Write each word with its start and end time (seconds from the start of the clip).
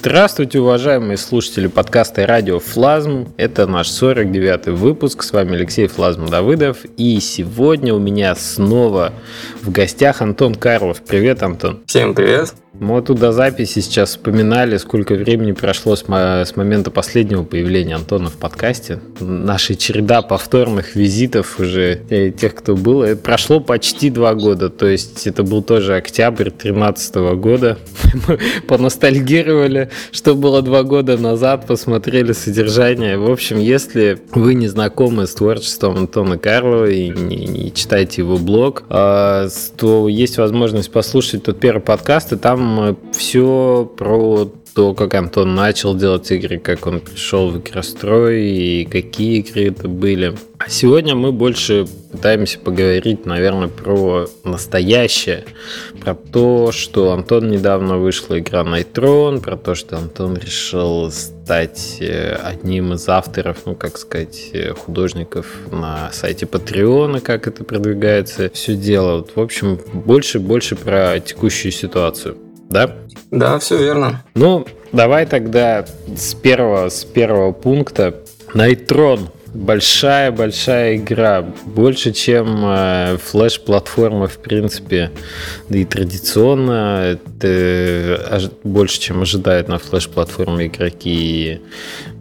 Здравствуйте, 0.00 0.60
уважаемые 0.60 1.16
слушатели 1.16 1.66
подкаста 1.66 2.24
«Радио 2.24 2.60
Флазм». 2.60 3.26
Это 3.36 3.66
наш 3.66 3.88
49-й 3.88 4.70
выпуск. 4.70 5.24
С 5.24 5.32
вами 5.32 5.56
Алексей 5.56 5.88
Флазм 5.88 6.26
Давыдов. 6.26 6.84
И 6.96 7.18
сегодня 7.18 7.92
у 7.92 7.98
меня 7.98 8.36
снова 8.36 9.12
в 9.60 9.72
гостях 9.72 10.22
Антон 10.22 10.54
Карлов. 10.54 11.02
Привет, 11.02 11.42
Антон. 11.42 11.80
Всем 11.86 12.14
привет. 12.14 12.54
Мы 12.74 13.00
тут 13.02 13.18
до 13.18 13.32
записи 13.32 13.80
сейчас 13.80 14.10
вспоминали, 14.10 14.76
сколько 14.76 15.14
времени 15.14 15.52
прошло 15.52 15.96
с, 15.96 16.04
с 16.06 16.56
момента 16.56 16.90
последнего 16.90 17.42
появления 17.42 17.94
Антона 17.94 18.28
в 18.28 18.36
подкасте. 18.36 19.00
Наша 19.20 19.74
череда 19.74 20.20
повторных 20.20 20.94
визитов 20.94 21.58
уже 21.58 22.02
э, 22.10 22.30
тех, 22.30 22.54
кто 22.54 22.76
был, 22.76 23.02
это 23.02 23.20
прошло 23.20 23.60
почти 23.60 24.10
два 24.10 24.34
года. 24.34 24.68
То 24.68 24.86
есть 24.86 25.26
это 25.26 25.42
был 25.42 25.62
тоже 25.62 25.96
октябрь 25.96 26.50
2013 26.50 27.14
года. 27.36 27.78
Мы 28.28 28.38
поностальгировали, 28.68 29.90
что 30.12 30.34
было 30.34 30.60
два 30.60 30.82
года 30.82 31.16
назад, 31.16 31.66
посмотрели 31.66 32.32
содержание. 32.32 33.16
В 33.16 33.30
общем, 33.30 33.58
если 33.58 34.20
вы 34.32 34.54
не 34.54 34.68
знакомы 34.68 35.26
с 35.26 35.34
творчеством 35.34 35.96
Антона 35.96 36.36
Карлова 36.38 36.90
и 36.90 37.08
не, 37.08 37.46
не 37.46 37.72
читаете 37.72 38.22
его 38.22 38.36
блог, 38.36 38.84
а, 38.90 39.48
то 39.76 40.06
есть 40.08 40.36
возможность 40.36 40.92
послушать 40.92 41.44
тот 41.44 41.58
первый 41.58 41.80
подкаст, 41.80 42.32
и 42.32 42.36
там 42.36 42.67
все 43.12 43.90
про 43.96 44.50
то, 44.78 44.94
как 44.94 45.14
Антон 45.14 45.56
начал 45.56 45.96
делать 45.96 46.30
игры, 46.30 46.60
как 46.60 46.86
он 46.86 47.00
пришел 47.00 47.50
в 47.50 47.58
игрострой 47.58 48.42
и 48.42 48.84
какие 48.84 49.40
игры 49.40 49.70
это 49.70 49.88
были. 49.88 50.36
А 50.58 50.68
сегодня 50.68 51.16
мы 51.16 51.32
больше 51.32 51.88
пытаемся 52.12 52.60
поговорить, 52.60 53.26
наверное, 53.26 53.66
про 53.66 54.28
настоящее, 54.44 55.46
про 56.00 56.14
то, 56.14 56.70
что 56.70 57.10
Антон 57.10 57.50
недавно 57.50 57.98
вышла 57.98 58.38
игра 58.38 58.62
Найтрон, 58.62 59.40
про 59.40 59.56
то, 59.56 59.74
что 59.74 59.96
Антон 59.96 60.36
решил 60.36 61.10
стать 61.10 61.96
э, 61.98 62.34
одним 62.34 62.92
из 62.92 63.08
авторов, 63.08 63.58
ну, 63.66 63.74
как 63.74 63.98
сказать, 63.98 64.50
э, 64.52 64.74
художников 64.74 65.46
на 65.72 66.10
сайте 66.12 66.46
Патреона, 66.46 67.20
как 67.20 67.48
это 67.48 67.64
продвигается, 67.64 68.48
все 68.54 68.76
дело. 68.76 69.16
Вот, 69.16 69.32
в 69.34 69.40
общем, 69.40 69.80
больше-больше 69.92 70.76
про 70.76 71.18
текущую 71.18 71.72
ситуацию 71.72 72.36
да? 72.68 72.94
Да, 73.30 73.58
все 73.58 73.78
верно. 73.78 74.24
Ну, 74.34 74.66
давай 74.92 75.26
тогда 75.26 75.84
с 76.16 76.34
первого, 76.34 76.88
с 76.88 77.04
первого 77.04 77.52
пункта. 77.52 78.14
Найтрон. 78.54 79.30
Большая-большая 79.54 80.96
игра. 80.96 81.42
Больше, 81.64 82.12
чем 82.12 82.64
э, 82.64 83.16
флеш-платформа, 83.16 84.26
в 84.28 84.36
принципе. 84.38 85.10
Да 85.70 85.78
и 85.78 85.86
традиционно 85.86 87.16
это 87.16 88.50
больше, 88.62 89.00
чем 89.00 89.22
ожидают 89.22 89.68
на 89.68 89.78
флеш-платформе 89.78 90.66
игроки. 90.66 91.62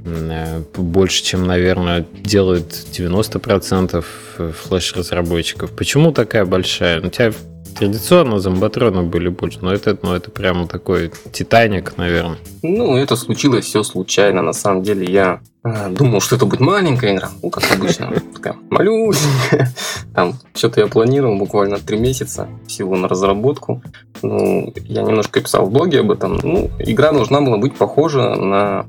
Э, 0.06 0.62
больше, 0.78 1.22
чем, 1.22 1.46
наверное, 1.46 2.06
делают 2.14 2.72
90% 2.72 4.04
флеш-разработчиков. 4.38 5.72
Почему 5.72 6.14
такая 6.14 6.46
большая? 6.46 7.02
У 7.02 7.10
тебя 7.10 7.34
Традиционно 7.80 8.40
зомбатроны 8.40 9.04
были 9.04 9.30
больше, 9.30 9.60
но 9.62 9.72
это, 9.72 9.98
ну, 10.02 10.14
это 10.14 10.32
прямо 10.32 10.68
такой 10.68 11.12
Титаник, 11.32 11.96
наверное. 11.98 12.40
Ну, 12.64 12.98
это 12.98 13.16
случилось 13.16 13.66
все 13.66 13.84
случайно. 13.84 14.42
На 14.42 14.54
самом 14.54 14.82
деле 14.82 15.06
я 15.06 15.42
э, 15.64 15.90
думал, 15.92 16.20
что 16.20 16.38
это 16.38 16.46
будет 16.48 16.60
маленькая 16.60 17.16
игра, 17.16 17.30
ну, 17.44 17.52
как 17.52 17.72
обычно, 17.72 18.12
такая 18.34 18.56
малюсенькая. 18.72 19.72
Там 20.16 20.34
что-то 20.56 20.82
я 20.82 20.88
планировал 20.88 21.38
буквально 21.38 21.78
три 21.78 22.00
месяца 22.00 22.48
всего 22.68 22.96
на 22.96 23.08
разработку. 23.08 23.84
Ну, 24.24 24.74
я 24.76 25.04
немножко 25.04 25.40
писал 25.40 25.68
в 25.68 25.72
блоге 25.72 26.00
об 26.00 26.10
этом. 26.10 26.40
Ну, 26.42 26.72
игра 26.80 27.12
должна 27.12 27.42
была 27.42 27.58
быть 27.58 27.76
похожа 27.76 28.36
на 28.36 28.88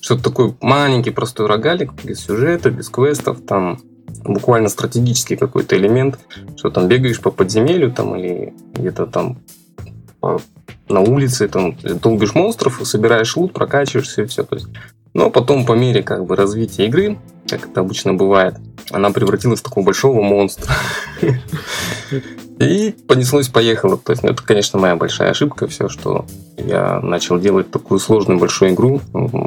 что-то 0.00 0.24
такой 0.24 0.54
маленький 0.62 1.10
простой 1.10 1.46
рогалик, 1.46 1.92
без 2.04 2.20
сюжета, 2.20 2.70
без 2.70 2.88
квестов, 2.88 3.42
там 3.46 3.80
буквально 4.24 4.68
стратегический 4.68 5.36
какой-то 5.36 5.76
элемент, 5.76 6.18
что 6.56 6.70
там 6.70 6.88
бегаешь 6.88 7.20
по 7.20 7.30
подземелью 7.30 7.92
там 7.92 8.16
или 8.16 8.54
где-то 8.74 9.06
там 9.06 9.38
на 10.88 11.00
улице, 11.00 11.48
там 11.48 11.76
долбишь 11.82 12.34
монстров, 12.34 12.80
собираешь 12.84 13.36
лут, 13.36 13.52
прокачиваешься 13.52 14.22
и 14.22 14.26
все. 14.26 14.44
То 14.44 14.56
есть, 14.56 14.68
но 15.14 15.30
потом 15.30 15.64
по 15.64 15.72
мере 15.72 16.02
как 16.02 16.26
бы 16.26 16.36
развития 16.36 16.86
игры, 16.86 17.18
как 17.48 17.66
это 17.66 17.80
обычно 17.80 18.14
бывает, 18.14 18.56
она 18.90 19.10
превратилась 19.10 19.60
в 19.60 19.62
такого 19.62 19.84
большого 19.84 20.22
монстра. 20.22 20.74
И 22.60 22.94
понеслось-поехало. 23.08 23.96
То 23.96 24.12
есть, 24.12 24.22
ну, 24.22 24.30
это, 24.30 24.42
конечно, 24.42 24.78
моя 24.78 24.94
большая 24.94 25.30
ошибка, 25.30 25.66
все, 25.66 25.88
что 25.88 26.26
я 26.58 27.00
начал 27.00 27.38
делать 27.38 27.70
такую 27.70 27.98
сложную 27.98 28.38
большую 28.38 28.72
игру, 28.72 29.00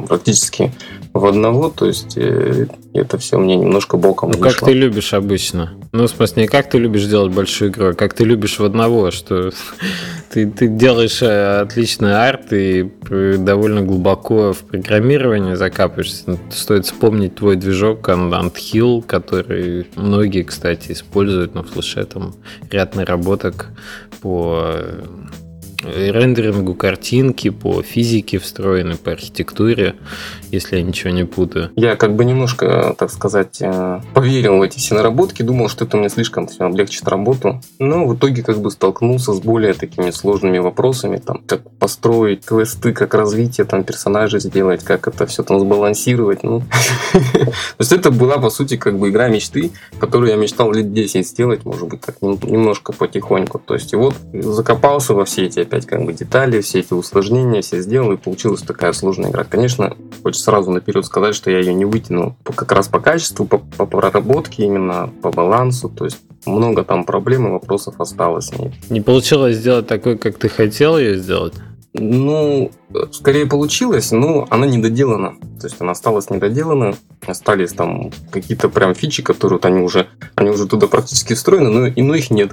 практически 0.08 0.72
в 1.14 1.26
одного, 1.26 1.70
то 1.70 1.86
есть 1.86 2.18
э, 2.18 2.66
это 2.92 3.18
все 3.18 3.38
мне 3.38 3.54
немножко 3.54 3.96
боком 3.96 4.32
ну, 4.32 4.38
вышло. 4.38 4.58
как 4.58 4.68
ты 4.68 4.72
любишь 4.72 5.14
обычно? 5.14 5.74
Ну, 5.92 6.08
в 6.08 6.10
смысле, 6.10 6.42
не 6.42 6.48
как 6.48 6.68
ты 6.68 6.78
любишь 6.78 7.06
делать 7.06 7.32
большую 7.32 7.70
игру, 7.70 7.86
а 7.90 7.94
как 7.94 8.14
ты 8.14 8.24
любишь 8.24 8.58
в 8.58 8.64
одного, 8.64 9.12
что 9.12 9.52
ты, 10.30 10.50
ты 10.50 10.66
делаешь 10.66 11.22
э, 11.22 11.60
отличный 11.60 12.16
арт 12.16 12.52
и 12.52 12.90
довольно 13.38 13.82
глубоко 13.82 14.52
в 14.52 14.64
программировании 14.64 15.54
закапываешься. 15.54 16.24
Ну, 16.26 16.38
стоит 16.50 16.84
вспомнить 16.86 17.36
твой 17.36 17.54
движок 17.54 18.08
Anthill, 18.08 19.00
который 19.06 19.86
многие, 19.94 20.42
кстати, 20.42 20.90
используют 20.90 21.54
на 21.54 21.62
флеше, 21.62 22.04
там 22.06 22.34
ряд 22.72 22.96
наработок 22.96 23.68
по 24.20 24.80
рендерингу 25.84 26.74
картинки, 26.74 27.50
по 27.50 27.82
физике 27.82 28.38
встроены, 28.38 28.96
по 28.96 29.12
архитектуре, 29.12 29.96
если 30.50 30.76
я 30.76 30.82
ничего 30.82 31.10
не 31.10 31.24
путаю. 31.24 31.70
Я 31.76 31.96
как 31.96 32.14
бы 32.14 32.24
немножко, 32.24 32.94
так 32.98 33.10
сказать, 33.10 33.58
э, 33.60 34.00
поверил 34.14 34.58
в 34.58 34.62
эти 34.62 34.78
все 34.78 34.94
наработки, 34.94 35.42
думал, 35.42 35.68
что 35.68 35.84
это 35.84 35.96
мне 35.96 36.08
слишком 36.08 36.46
все 36.46 36.64
облегчит 36.64 37.06
работу, 37.08 37.60
но 37.78 38.06
в 38.06 38.16
итоге 38.16 38.42
как 38.42 38.58
бы 38.58 38.70
столкнулся 38.70 39.32
с 39.32 39.40
более 39.40 39.74
такими 39.74 40.10
сложными 40.10 40.58
вопросами, 40.58 41.16
там, 41.16 41.42
как 41.46 41.70
построить 41.78 42.44
квесты, 42.44 42.92
как 42.92 43.14
развитие 43.14 43.66
там 43.66 43.84
персонажей 43.84 44.40
сделать, 44.40 44.84
как 44.84 45.08
это 45.08 45.26
все 45.26 45.42
там 45.42 45.60
сбалансировать, 45.60 46.42
ну. 46.42 46.60
То 47.12 47.52
есть 47.78 47.92
это 47.92 48.10
была, 48.10 48.38
по 48.38 48.50
сути, 48.50 48.76
как 48.76 48.98
бы 48.98 49.10
игра 49.10 49.28
мечты, 49.28 49.72
которую 49.98 50.30
я 50.30 50.36
мечтал 50.36 50.72
лет 50.72 50.92
10 50.92 51.26
сделать, 51.26 51.64
может 51.64 51.88
быть, 51.88 52.00
так 52.00 52.20
немножко 52.22 52.92
потихоньку. 52.92 53.58
То 53.58 53.74
есть 53.74 53.92
и 53.92 53.96
вот 53.96 54.14
закопался 54.32 55.14
во 55.14 55.24
все 55.24 55.46
эти 55.46 55.60
опять 55.74 55.86
как 55.86 56.04
бы 56.04 56.12
детали, 56.12 56.60
все 56.60 56.80
эти 56.80 56.92
усложнения, 56.92 57.62
все 57.62 57.80
сделал, 57.80 58.12
и 58.12 58.16
получилась 58.16 58.62
такая 58.62 58.92
сложная 58.92 59.30
игра. 59.30 59.44
Конечно, 59.44 59.96
хочется 60.22 60.44
сразу 60.44 60.70
наперед 60.70 61.04
сказать, 61.04 61.34
что 61.34 61.50
я 61.50 61.58
ее 61.58 61.74
не 61.74 61.84
вытянул 61.84 62.36
как 62.44 62.70
раз 62.72 62.88
по 62.88 63.00
качеству, 63.00 63.46
по, 63.46 63.58
по 63.58 63.86
проработке, 63.86 64.64
именно 64.64 65.10
по 65.22 65.30
балансу, 65.30 65.88
то 65.88 66.04
есть 66.04 66.18
много 66.46 66.84
там 66.84 67.04
проблем 67.04 67.48
и 67.48 67.50
вопросов 67.50 68.00
осталось. 68.00 68.50
Не 68.88 69.00
получилось 69.00 69.56
сделать 69.56 69.86
такой, 69.86 70.16
как 70.16 70.38
ты 70.38 70.48
хотел 70.48 70.98
ее 70.98 71.18
сделать? 71.18 71.54
Ну, 71.94 72.70
скорее 73.12 73.46
получилось, 73.46 74.12
но 74.12 74.46
она 74.50 74.66
не 74.66 74.78
доделана. 74.78 75.36
То 75.60 75.66
есть 75.66 75.80
она 75.80 75.92
осталась 75.92 76.30
недоделана. 76.30 76.94
Остались 77.26 77.72
там 77.72 78.10
какие-то 78.30 78.68
прям 78.68 78.94
фичи, 78.94 79.22
которые 79.22 79.56
вот 79.56 79.64
они 79.64 79.80
уже, 79.80 80.08
они 80.34 80.50
уже 80.50 80.66
туда 80.66 80.86
практически 80.86 81.34
встроены, 81.34 81.70
но, 81.70 81.86
и, 81.86 82.02
но 82.02 82.14
их 82.14 82.30
нет. 82.30 82.52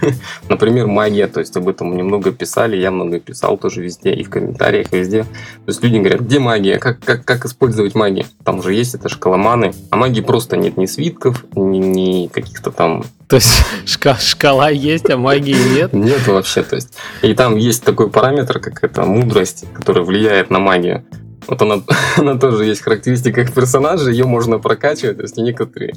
Например, 0.48 0.86
магия. 0.86 1.26
То 1.26 1.40
есть 1.40 1.56
об 1.56 1.68
этом 1.68 1.96
немного 1.96 2.32
писали, 2.32 2.76
я 2.76 2.90
много 2.90 3.18
писал 3.18 3.58
тоже 3.58 3.82
везде, 3.82 4.14
и 4.14 4.22
в 4.22 4.30
комментариях, 4.30 4.92
и 4.92 4.98
везде. 4.98 5.24
То 5.24 5.68
есть 5.68 5.82
люди 5.82 5.98
говорят, 5.98 6.20
где 6.20 6.38
магия? 6.38 6.78
Как, 6.78 7.00
как, 7.00 7.24
как 7.24 7.44
использовать 7.44 7.94
магию? 7.94 8.26
Там 8.44 8.60
уже 8.60 8.74
есть 8.74 8.94
это 8.94 9.08
шкаломаны. 9.08 9.74
А 9.90 9.96
магии 9.96 10.20
просто 10.20 10.56
нет 10.56 10.76
ни 10.76 10.86
свитков, 10.86 11.44
ни, 11.56 11.78
ни 11.78 12.26
каких-то 12.28 12.70
там 12.70 13.04
то 13.28 13.36
есть 13.36 13.64
шкала, 13.86 14.18
шкала 14.18 14.70
есть, 14.70 15.10
а 15.10 15.16
магии 15.16 15.56
нет? 15.74 15.92
Нет 15.92 16.26
вообще. 16.26 16.62
То 16.62 16.76
есть. 16.76 16.94
И 17.22 17.34
там 17.34 17.56
есть 17.56 17.82
такой 17.82 18.10
параметр, 18.10 18.60
как 18.60 18.84
это 18.84 19.04
мудрость, 19.04 19.64
которая 19.74 20.04
влияет 20.04 20.50
на 20.50 20.58
магию. 20.58 21.04
Вот 21.46 21.60
она, 21.62 21.82
она 22.16 22.36
тоже 22.36 22.64
есть 22.64 22.82
характеристика 22.82 23.44
как 23.44 23.54
персонажа, 23.54 24.10
ее 24.10 24.24
можно 24.24 24.58
прокачивать. 24.58 25.18
То 25.18 25.22
есть 25.22 25.36
некоторые 25.36 25.94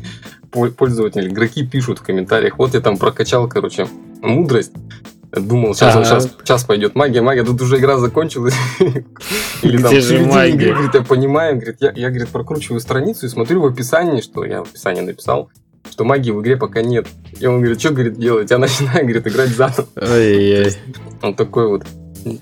пользователи, 0.51 1.29
игроки 1.29 1.65
пишут 1.65 1.99
в 1.99 2.03
комментариях, 2.03 2.57
вот 2.57 2.73
я 2.73 2.81
там 2.81 2.97
прокачал, 2.97 3.47
короче, 3.47 3.87
мудрость. 4.21 4.73
Думал, 5.29 5.75
сейчас, 5.75 5.93
ага. 5.93 6.05
сейчас, 6.05 6.35
сейчас 6.39 6.63
пойдет 6.63 6.95
магия, 6.95 7.21
магия, 7.21 7.43
тут 7.43 7.61
уже 7.61 7.77
игра 7.77 7.97
закончилась. 7.97 8.55
Или 9.61 9.81
там 9.81 9.93
же 9.93 10.25
магия? 10.25 10.73
Говорит, 10.73 10.93
я 10.93 11.01
понимаю, 11.01 11.55
говорит, 11.55 11.77
я, 11.81 11.91
я 11.93 12.09
говорит, 12.09 12.29
прокручиваю 12.29 12.79
страницу 12.79 13.25
и 13.25 13.29
смотрю 13.29 13.61
в 13.61 13.65
описании, 13.65 14.21
что 14.21 14.45
я 14.45 14.63
в 14.63 14.69
описании 14.69 15.01
написал, 15.01 15.49
что 15.91 16.05
магии 16.05 16.31
в 16.31 16.41
игре 16.41 16.55
пока 16.55 16.81
нет. 16.81 17.07
И 17.39 17.45
он 17.45 17.59
говорит, 17.59 17.79
что, 17.79 17.91
говорит, 17.91 18.17
делать? 18.17 18.51
Я 18.51 18.57
начинаю, 18.57 19.03
говорит, 19.03 19.27
играть 19.27 19.49
заново. 19.49 19.87
Ой-ой-ой. 19.97 20.73
Он 21.21 21.33
такой 21.33 21.67
вот 21.67 21.83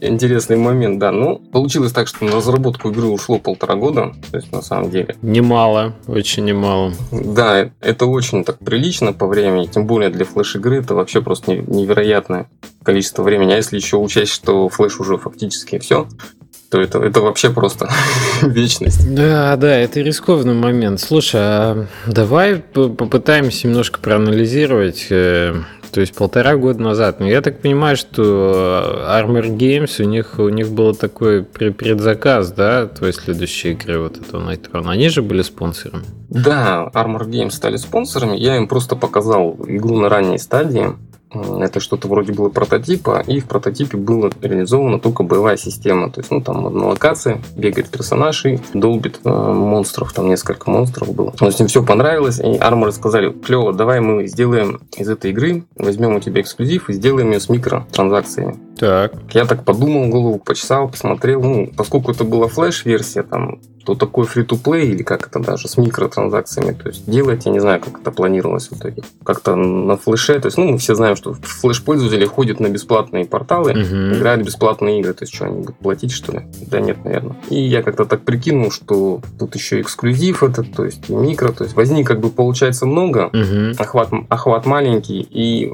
интересный 0.02 0.58
момент, 0.58 1.00
да. 1.00 1.12
Ну, 1.12 1.38
получилось 1.38 1.92
так, 1.92 2.08
что 2.08 2.26
на 2.26 2.32
разработку 2.32 2.90
игры 2.90 3.08
ушло 3.08 3.40
полтора 3.40 3.76
года, 3.76 4.14
то 4.32 4.38
есть 4.38 4.52
на 4.52 4.62
самом 4.62 4.90
деле. 4.90 5.16
Немало, 5.22 5.94
очень 6.08 6.46
немало. 6.46 6.94
Да, 7.12 7.70
это 7.82 8.06
очень 8.06 8.44
так 8.44 8.60
прилично 8.60 9.14
по 9.14 9.28
времени, 9.28 9.68
тем 9.68 9.88
более 9.88 10.10
для 10.10 10.26
флеш-игры 10.26 10.80
это 10.80 10.96
вообще 10.96 11.22
просто 11.22 11.56
невероятное 11.56 12.50
количество 12.84 13.24
времени. 13.24 13.54
А 13.54 13.58
если 13.58 13.78
еще 13.78 13.98
учесть, 13.98 14.32
что 14.32 14.70
флеш 14.70 15.00
уже 15.00 15.18
фактически 15.18 15.80
все, 15.80 16.08
то 16.70 16.82
это, 16.82 17.00
это 17.00 17.22
вообще 17.22 17.50
просто 17.52 17.90
вечность. 18.42 19.14
Да, 19.14 19.56
да, 19.56 19.76
это 19.78 20.02
рискованный 20.02 20.54
момент. 20.54 21.00
Слушай, 21.00 21.42
а 21.42 21.88
давай 22.08 22.58
попытаемся 22.58 23.68
немножко 23.68 24.00
проанализировать 24.00 25.08
э, 25.10 25.56
то 25.96 26.02
есть 26.02 26.14
полтора 26.14 26.58
года 26.58 26.82
назад. 26.84 27.22
Но 27.22 27.26
я 27.26 27.42
так 27.42 27.62
понимаю, 27.62 27.96
что 27.96 29.06
Armor 29.08 29.48
Games, 29.48 30.04
у 30.04 30.06
них, 30.06 30.34
у 30.40 30.50
них 30.50 30.70
был 30.70 30.94
такой 30.94 31.42
предзаказ, 31.42 32.52
да, 32.52 32.88
твоей 32.88 33.14
следующей 33.14 33.72
игры, 33.72 34.00
вот 34.00 34.18
этого 34.18 34.42
Nightrun. 34.52 34.90
Они 34.90 35.08
же 35.08 35.22
были 35.22 35.42
спонсорами? 35.42 36.04
Да, 36.28 36.92
Armor 36.94 37.26
Games 37.26 37.52
стали 37.52 37.78
спонсорами. 37.78 38.36
Я 38.36 38.58
им 38.58 38.68
просто 38.68 38.98
показал 38.98 39.56
игру 39.70 39.96
на 39.96 40.10
ранней 40.10 40.38
стадии. 40.38 40.98
Это 41.60 41.80
что-то 41.80 42.08
вроде 42.08 42.34
было 42.34 42.50
прототипа, 42.50 43.24
и 43.26 43.40
в 43.40 43.46
прототипе 43.46 43.98
была 43.98 44.30
реализована 44.42 45.00
только 45.00 45.24
боевая 45.24 45.58
система. 45.58 46.10
То 46.10 46.22
есть, 46.22 46.32
ну, 46.32 46.42
там 46.42 46.64
на 46.64 46.88
локации 46.88 47.42
бегает 47.56 47.90
персонаж 47.90 48.46
и 48.46 48.60
долбит 48.74 49.20
э, 49.24 49.30
монстров, 49.30 50.14
там 50.14 50.28
несколько 50.28 50.70
монстров 50.70 51.14
было. 51.14 51.34
Но 51.40 51.52
с 51.52 51.60
ним 51.60 51.68
все 51.68 51.84
понравилось, 51.84 52.40
и 52.40 52.58
Арморы 52.58 52.92
сказали, 52.92 53.32
клево, 53.32 53.74
давай 53.74 54.00
мы 54.00 54.28
сделаем 54.28 54.82
из 54.98 55.10
этой 55.10 55.32
игры, 55.32 55.64
возьмем 55.76 56.16
у 56.16 56.20
тебя 56.20 56.42
эксклюзив 56.42 56.90
и 56.90 56.94
сделаем 56.94 57.32
ее 57.32 57.40
с 57.40 57.50
микротранзакциями. 57.50 58.58
Так. 58.78 59.14
Я 59.32 59.46
так 59.46 59.64
подумал, 59.64 60.10
голову 60.10 60.40
почесал, 60.40 60.90
посмотрел. 60.90 61.42
Ну, 61.42 61.72
поскольку 61.76 62.12
это 62.12 62.24
была 62.24 62.48
флеш-версия, 62.48 63.24
там 63.24 63.60
что 63.86 63.94
такое 63.94 64.26
free-to-play 64.26 64.86
или 64.86 65.04
как 65.04 65.28
это 65.28 65.40
даже 65.40 65.68
с 65.68 65.78
микротранзакциями. 65.78 66.74
То 66.74 66.90
есть 66.90 67.08
делать, 67.10 67.46
я 67.46 67.52
не 67.52 67.60
знаю, 67.60 67.80
как 67.80 68.02
это 68.02 68.12
планировалось 68.12 68.70
в 68.70 68.74
итоге. 68.74 69.04
Как-то 69.24 69.56
на 69.56 69.96
флеше. 69.96 70.40
То 70.40 70.48
есть, 70.48 70.58
ну, 70.58 70.72
мы 70.72 70.78
все 70.80 70.96
знаем, 70.96 71.16
что 71.16 71.25
флеш-пользователи 71.34 72.26
ходят 72.26 72.60
на 72.60 72.70
бесплатные 72.70 73.26
порталы, 73.26 73.72
uh-huh. 73.72 74.18
играют 74.18 74.46
бесплатные 74.46 75.00
игры. 75.00 75.14
То 75.14 75.24
есть, 75.24 75.34
что, 75.34 75.46
они 75.46 75.60
будут 75.60 75.78
платить, 75.78 76.12
что 76.12 76.32
ли? 76.32 76.42
Да 76.68 76.80
нет, 76.80 77.04
наверное. 77.04 77.36
И 77.50 77.60
я 77.62 77.82
как-то 77.82 78.06
так 78.06 78.22
прикинул, 78.22 78.72
что 78.72 79.22
тут 79.40 79.56
еще 79.56 79.82
эксклюзив 79.82 80.44
этот, 80.44 80.74
то 80.74 80.86
есть 80.86 81.10
и 81.10 81.14
микро. 81.14 81.52
То 81.52 81.64
есть 81.64 81.76
возник 81.76 82.08
как 82.08 82.20
бы 82.20 82.30
получается 82.30 82.86
много, 82.86 83.30
uh-huh. 83.32 83.76
охват, 83.78 84.10
охват 84.30 84.66
маленький, 84.66 85.22
и 85.22 85.72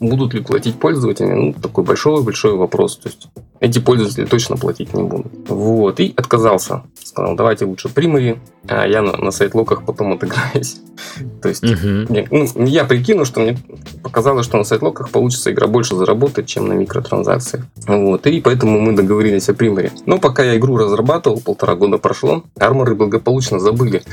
будут 0.00 0.34
ли 0.34 0.40
платить 0.40 0.78
пользователи, 0.78 1.32
ну, 1.32 1.52
такой 1.52 1.84
большой-большой 1.84 2.54
вопрос. 2.54 2.96
То 2.98 3.08
есть 3.08 3.28
эти 3.60 3.78
пользователи 3.78 4.24
точно 4.24 4.56
платить 4.56 4.94
не 4.94 5.02
будут. 5.02 5.32
Вот, 5.48 6.00
и 6.00 6.12
отказался. 6.16 6.82
Сказал, 7.02 7.36
давайте 7.36 7.64
лучше 7.64 7.88
примари, 7.88 8.40
а 8.68 8.86
я 8.86 9.02
на, 9.02 9.16
на 9.16 9.30
сайт-локах 9.30 9.84
потом 9.84 10.12
отыграюсь. 10.12 10.80
То 11.42 11.48
есть, 11.48 11.64
угу. 11.64 12.12
я, 12.12 12.24
ну, 12.30 12.64
я 12.64 12.84
прикину, 12.84 13.24
что 13.24 13.40
мне 13.40 13.58
показалось, 14.02 14.46
что 14.46 14.58
на 14.58 14.64
сайт-локах 14.64 15.10
получится 15.10 15.52
игра 15.52 15.66
больше 15.66 15.96
заработать, 15.96 16.46
чем 16.46 16.68
на 16.68 16.72
микротранзакциях. 16.74 17.64
Вот, 17.86 18.26
и 18.26 18.40
поэтому 18.40 18.80
мы 18.80 18.92
договорились 18.92 19.48
о 19.48 19.54
примаре. 19.54 19.92
Но 20.06 20.18
пока 20.18 20.44
я 20.44 20.56
игру 20.56 20.76
разрабатывал, 20.76 21.40
полтора 21.40 21.74
года 21.74 21.98
прошло, 21.98 22.44
арморы 22.58 22.94
благополучно 22.94 23.58
забыли. 23.58 24.02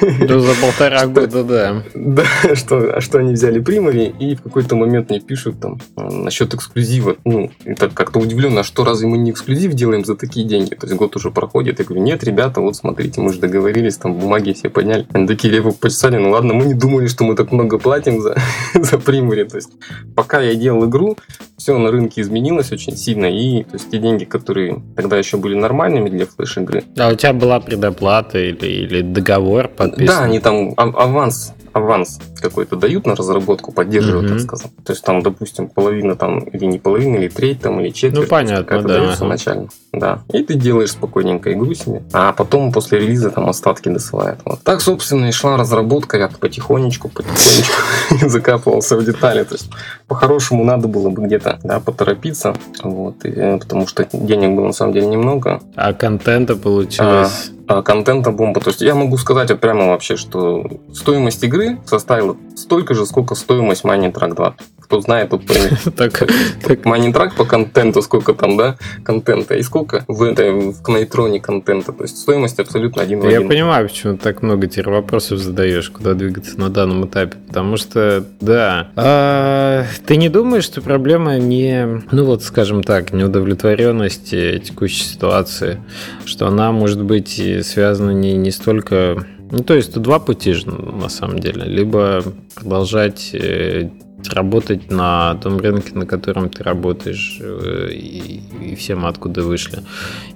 Да, 0.00 0.40
за 0.40 0.54
полтора 0.60 1.06
года, 1.06 1.44
да. 1.44 1.82
Да, 1.94 2.24
что, 2.54 3.00
что 3.00 3.18
они 3.18 3.34
взяли 3.34 3.60
примари, 3.60 4.14
и 4.18 4.34
в 4.34 4.42
какой-то 4.42 4.76
момент 4.76 5.10
мне 5.10 5.20
пишут 5.20 5.60
там 5.60 5.80
насчет 5.96 6.54
эксклюзива. 6.54 7.16
Ну, 7.24 7.50
это 7.64 7.88
как-то 7.88 8.18
удивленно, 8.18 8.61
а 8.62 8.64
что 8.64 8.84
разве 8.84 9.08
мы 9.08 9.18
не 9.18 9.32
эксклюзив 9.32 9.74
делаем 9.74 10.04
за 10.04 10.14
такие 10.14 10.46
деньги? 10.46 10.76
То 10.76 10.86
есть 10.86 10.96
год 10.96 11.16
уже 11.16 11.32
проходит. 11.32 11.80
Я 11.80 11.84
говорю, 11.84 12.00
нет, 12.04 12.22
ребята, 12.22 12.60
вот 12.60 12.76
смотрите, 12.76 13.20
мы 13.20 13.32
же 13.32 13.40
договорились, 13.40 13.96
там 13.96 14.14
бумаги 14.14 14.52
все 14.52 14.70
подняли. 14.70 15.04
Они 15.12 15.26
такие 15.26 15.52
леву 15.52 15.72
почесали, 15.72 16.16
ну 16.16 16.30
ладно, 16.30 16.54
мы 16.54 16.66
не 16.66 16.74
думали, 16.74 17.08
что 17.08 17.24
мы 17.24 17.34
так 17.34 17.50
много 17.50 17.78
платим 17.78 18.20
за, 18.20 18.36
за 18.74 18.98
примари. 18.98 19.42
То 19.44 19.56
есть 19.56 19.70
пока 20.14 20.40
я 20.40 20.54
делал 20.54 20.88
игру, 20.88 21.16
все 21.62 21.78
на 21.78 21.92
рынке 21.92 22.22
изменилось 22.22 22.72
очень 22.72 22.96
сильно, 22.96 23.26
и 23.26 23.62
то 23.62 23.74
есть 23.74 23.88
те 23.88 23.98
деньги, 23.98 24.24
которые 24.24 24.82
тогда 24.96 25.16
еще 25.16 25.36
были 25.36 25.54
нормальными 25.54 26.08
для 26.08 26.26
флеш-игры. 26.26 26.82
А 26.98 27.12
у 27.12 27.14
тебя 27.14 27.32
была 27.32 27.60
предоплата 27.60 28.38
или, 28.38 28.66
или 28.66 29.02
договор 29.02 29.68
подписан? 29.68 30.06
Да, 30.06 30.24
они 30.24 30.40
там 30.40 30.74
аванс 30.76 31.54
аванс 31.72 32.20
какой-то 32.40 32.76
дают 32.76 33.06
на 33.06 33.14
разработку, 33.14 33.72
поддерживают, 33.72 34.26
mm-hmm. 34.26 34.34
так 34.34 34.40
сказать. 34.40 34.70
То 34.84 34.92
есть 34.92 35.04
там, 35.04 35.22
допустим, 35.22 35.68
половина 35.68 36.16
там, 36.16 36.40
или 36.40 36.66
не 36.66 36.78
половина, 36.78 37.16
или 37.16 37.28
треть 37.28 37.60
там, 37.60 37.80
или 37.80 37.90
четверть. 37.90 38.24
Ну, 38.24 38.28
понятно, 38.28 38.82
да. 38.82 38.88
дается 38.88 39.24
начально. 39.24 39.68
Да. 39.92 40.20
И 40.32 40.42
ты 40.42 40.54
делаешь 40.54 40.92
спокойненько 40.92 41.52
игру 41.52 41.74
себе, 41.74 42.02
а 42.12 42.32
потом 42.32 42.72
после 42.72 42.98
релиза 42.98 43.30
там 43.30 43.48
остатки 43.48 43.90
досылают. 43.90 44.40
Вот. 44.44 44.62
Так, 44.62 44.80
собственно, 44.80 45.26
и 45.26 45.32
шла 45.32 45.58
разработка, 45.58 46.16
я 46.16 46.28
потихонечку, 46.28 47.10
потихонечку 47.10 47.74
закапывался 48.28 48.96
в 48.96 49.04
детали. 49.04 49.44
То 49.44 49.54
есть, 49.54 49.70
по-хорошему, 50.08 50.64
надо 50.64 50.88
было 50.88 51.10
бы 51.10 51.22
где-то 51.26 51.60
да, 51.62 51.78
поторопиться, 51.80 52.54
вот, 52.82 53.24
и, 53.26 53.28
э, 53.28 53.58
потому 53.58 53.86
что 53.86 54.08
денег 54.12 54.56
было 54.56 54.68
на 54.68 54.72
самом 54.72 54.94
деле 54.94 55.06
немного. 55.06 55.60
А 55.76 55.92
контента 55.92 56.56
получилось... 56.56 57.50
А, 57.68 57.78
а, 57.78 57.82
контента 57.82 58.30
бомба. 58.30 58.60
То 58.60 58.70
есть 58.70 58.80
я 58.80 58.94
могу 58.94 59.16
сказать 59.18 59.50
вот 59.50 59.60
прямо 59.60 59.88
вообще, 59.88 60.16
что 60.16 60.66
стоимость 60.94 61.44
игры 61.44 61.78
составила 61.84 62.36
столько 62.56 62.94
же, 62.94 63.04
сколько 63.06 63.34
стоимость 63.34 63.84
Mining 63.84 64.12
Track 64.12 64.34
2 64.34 64.54
кто 64.92 65.00
знает, 65.00 65.30
тот 65.30 65.46
поймет. 65.46 65.72
Так, 65.96 66.28
так. 66.66 66.84
Майнинтрак 66.84 67.34
по 67.34 67.44
контенту, 67.44 68.02
сколько 68.02 68.34
там, 68.34 68.58
да, 68.58 68.76
контента, 69.04 69.54
и 69.54 69.62
сколько 69.62 70.04
в 70.06 70.22
этой, 70.22 70.72
в 70.72 70.82
Кнайтроне 70.82 71.40
контента. 71.40 71.92
То 71.92 72.02
есть 72.02 72.18
стоимость 72.18 72.58
абсолютно 72.58 73.02
один 73.02 73.20
в 73.20 73.26
один. 73.26 73.40
Я 73.40 73.48
понимаю, 73.48 73.88
почему 73.88 74.18
так 74.18 74.42
много 74.42 74.66
теперь 74.66 74.90
вопросов 74.90 75.38
задаешь, 75.38 75.88
куда 75.88 76.12
двигаться 76.12 76.60
на 76.60 76.68
данном 76.68 77.06
этапе. 77.06 77.38
Потому 77.48 77.78
что, 77.78 78.24
да, 78.40 78.88
а, 78.96 79.86
ты 80.06 80.16
не 80.16 80.28
думаешь, 80.28 80.64
что 80.64 80.82
проблема 80.82 81.38
не, 81.38 82.02
ну 82.10 82.24
вот, 82.26 82.42
скажем 82.42 82.82
так, 82.82 83.14
неудовлетворенности 83.14 84.58
текущей 84.58 85.04
ситуации, 85.04 85.82
что 86.26 86.46
она 86.46 86.70
может 86.70 87.02
быть 87.02 87.40
связана 87.64 88.10
не, 88.10 88.34
не 88.34 88.50
столько 88.50 89.24
ну, 89.52 89.62
то 89.62 89.74
есть 89.74 89.92
тут 89.92 90.02
два 90.02 90.18
пути 90.18 90.54
же, 90.54 90.66
на 90.70 91.10
самом 91.10 91.38
деле. 91.38 91.64
Либо 91.64 92.24
продолжать 92.54 93.34
э, 93.34 93.90
работать 94.28 94.90
на 94.90 95.34
том 95.42 95.58
рынке, 95.58 95.94
на 95.94 96.06
котором 96.06 96.48
ты 96.48 96.62
работаешь, 96.62 97.38
э, 97.40 97.88
и, 97.92 98.42
и 98.62 98.74
все 98.74 98.94
мы 98.94 99.08
откуда 99.08 99.42
вышли, 99.42 99.82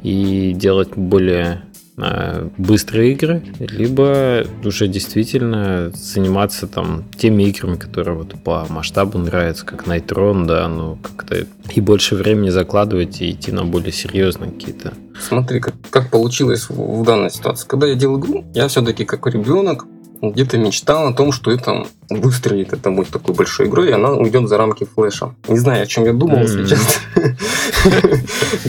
и 0.02 0.52
делать 0.54 0.90
более 0.96 1.62
э, 1.96 2.48
быстрые 2.58 3.12
игры, 3.12 3.42
либо 3.58 4.44
уже 4.64 4.88
действительно 4.88 5.90
заниматься 5.94 6.66
там 6.66 7.04
теми 7.16 7.44
играми, 7.44 7.76
которые 7.76 8.16
вот 8.16 8.34
по 8.42 8.66
масштабу 8.68 9.18
нравятся, 9.18 9.64
как 9.64 9.86
Nighttron, 9.86 10.46
да, 10.46 10.68
ну 10.68 10.98
как-то 11.02 11.46
и 11.74 11.80
больше 11.80 12.14
времени 12.16 12.50
закладывать 12.50 13.20
и 13.20 13.30
идти 13.30 13.52
на 13.52 13.64
более 13.64 13.92
серьезные 13.92 14.50
какие-то. 14.50 14.92
Смотри, 15.20 15.60
как, 15.60 15.74
как 15.90 16.10
получилось 16.10 16.68
в, 16.68 17.00
в 17.00 17.04
данной 17.04 17.30
ситуации. 17.30 17.66
Когда 17.66 17.86
я 17.86 17.94
делал 17.94 18.18
игру, 18.20 18.44
я 18.54 18.68
все-таки 18.68 19.04
как 19.04 19.26
ребенок 19.26 19.86
где-то 20.22 20.58
мечтал 20.58 21.08
о 21.08 21.12
том, 21.12 21.32
что 21.32 21.50
это 21.50 21.86
выстрелит, 22.08 22.72
это 22.72 22.90
будет 22.90 23.08
такой 23.08 23.34
большой 23.34 23.66
игрой, 23.66 23.88
и 23.88 23.92
она 23.92 24.12
уйдет 24.12 24.48
за 24.48 24.58
рамки 24.58 24.84
флеша. 24.84 25.34
Не 25.48 25.58
знаю, 25.58 25.82
о 25.82 25.86
чем 25.86 26.04
я 26.04 26.12
думал, 26.12 26.38
если 26.38 26.66
честно. 26.66 26.92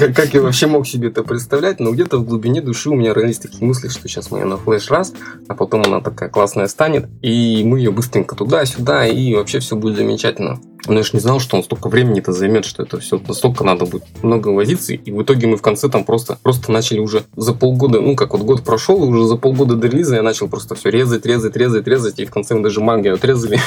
Как 0.14 0.34
я 0.34 0.42
вообще 0.42 0.68
мог 0.68 0.88
себе 0.88 1.10
это 1.10 1.24
представлять, 1.24 1.80
но 1.80 1.92
где-то 1.92 2.18
в 2.18 2.26
глубине 2.26 2.62
души 2.62 2.90
у 2.90 2.96
меня 2.96 3.14
родились 3.14 3.40
такие 3.40 3.66
мысли, 3.66 3.90
что 3.90 4.08
сейчас 4.08 4.32
мы 4.32 4.40
ее 4.40 4.46
на 4.46 4.58
флеш 4.58 4.90
раз, 4.90 5.14
а 5.48 5.56
потом 5.56 5.84
она 5.84 6.02
такая 6.02 6.30
классная 6.30 6.68
станет, 6.68 7.08
и 7.22 7.64
мы 7.64 7.80
ее 7.80 7.92
быстренько 7.92 8.36
туда-сюда, 8.36 9.08
и 9.08 9.34
вообще 9.36 9.60
все 9.60 9.76
будет 9.76 9.98
замечательно. 9.98 10.60
Но 10.86 10.96
я 10.96 11.04
же 11.04 11.12
не 11.14 11.20
знал, 11.20 11.40
что 11.40 11.58
он 11.58 11.64
столько 11.64 11.90
времени 11.90 12.20
это 12.20 12.32
займет, 12.32 12.66
что 12.66 12.84
это 12.84 13.00
все 13.00 13.22
настолько 13.28 13.64
надо 13.64 13.86
будет 13.86 14.04
много 14.22 14.50
возиться. 14.50 14.94
И 14.94 15.12
в 15.12 15.22
итоге 15.22 15.48
мы 15.48 15.58
в 15.58 15.62
конце 15.62 15.90
там 15.90 16.04
просто, 16.04 16.38
просто 16.44 16.72
начали 16.72 17.00
уже 17.00 17.24
за 17.36 17.54
полгода, 17.54 18.00
ну 18.00 18.16
как 18.16 18.34
вот 18.34 18.44
год 18.44 18.64
прошел, 18.64 19.04
и 19.04 19.08
уже 19.08 19.26
за 19.26 19.38
полгода 19.38 19.76
до 19.76 19.88
релиза 19.88 20.16
я 20.16 20.22
начал 20.22 20.48
просто 20.48 20.76
все 20.76 20.90
резать, 20.90 21.26
резать, 21.26 21.56
резать, 21.56 21.88
резать. 21.88 22.20
И 22.20 22.26
в 22.26 22.32
конце 22.32 22.56
мы 22.56 22.64
даже 22.64 22.82
магию 22.82 23.16
отрезали. 23.16 23.60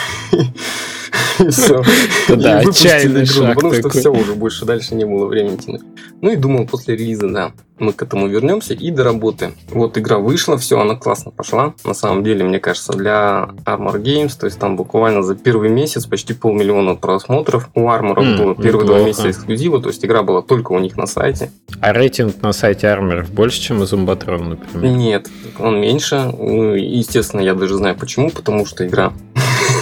Все. 1.51 1.83
Да, 2.29 2.59
отчаянный 2.59 3.25
шаг 3.25 3.55
Потому 3.55 3.73
что 3.73 3.89
все, 3.89 4.13
уже 4.13 4.35
больше 4.35 4.67
дальше 4.67 4.95
не 4.95 5.05
было 5.05 5.27
времени 5.27 5.57
тянуть. 5.57 5.83
Ну 6.21 6.31
и 6.31 6.37
думал, 6.37 6.67
после 6.67 6.97
релиза, 6.97 7.29
да, 7.29 7.53
мы 7.81 7.93
к 7.93 8.03
этому 8.03 8.29
вернемся 8.29 8.75
и 8.75 8.91
доработаем. 8.91 9.55
Вот 9.71 9.99
игра 9.99 10.19
вышла, 10.19 10.59
все, 10.59 10.81
она 10.81 10.97
классно 10.97 11.31
пошла. 11.31 11.75
На 11.85 11.95
самом 11.95 12.23
деле, 12.23 12.45
мне 12.45 12.59
кажется, 12.59 12.93
для 12.93 13.51
Armor 13.65 14.01
Games, 14.01 14.39
то 14.39 14.47
есть 14.47 14.59
там 14.59 14.77
буквально 14.77 15.23
за 15.23 15.35
первый 15.35 15.71
месяц 15.71 16.07
почти 16.07 16.35
полмиллиона 16.35 16.95
просмотров. 16.95 17.71
У 17.75 17.89
Armor 17.89 18.17
mm, 18.17 18.39
было 18.39 18.55
первые 18.55 18.87
два 18.87 19.01
месяца 19.01 19.31
эксклюзива, 19.31 19.81
то 19.81 19.89
есть 19.89 20.05
игра 20.05 20.23
была 20.23 20.43
только 20.43 20.73
у 20.73 20.79
них 20.79 20.97
на 20.97 21.07
сайте. 21.07 21.51
А 21.81 21.93
рейтинг 21.93 22.43
на 22.43 22.53
сайте 22.53 22.87
Armor 22.87 23.27
больше, 23.31 23.61
чем 23.61 23.81
у 23.81 23.85
Zombatron, 23.85 24.49
например? 24.49 24.97
Нет, 24.97 25.29
он 25.59 25.81
меньше. 25.81 26.33
Ну, 26.39 26.75
естественно, 26.75 27.41
я 27.41 27.55
даже 27.55 27.77
знаю 27.77 27.97
почему, 27.97 28.31
потому 28.31 28.67
что 28.67 28.87
игра 28.87 29.13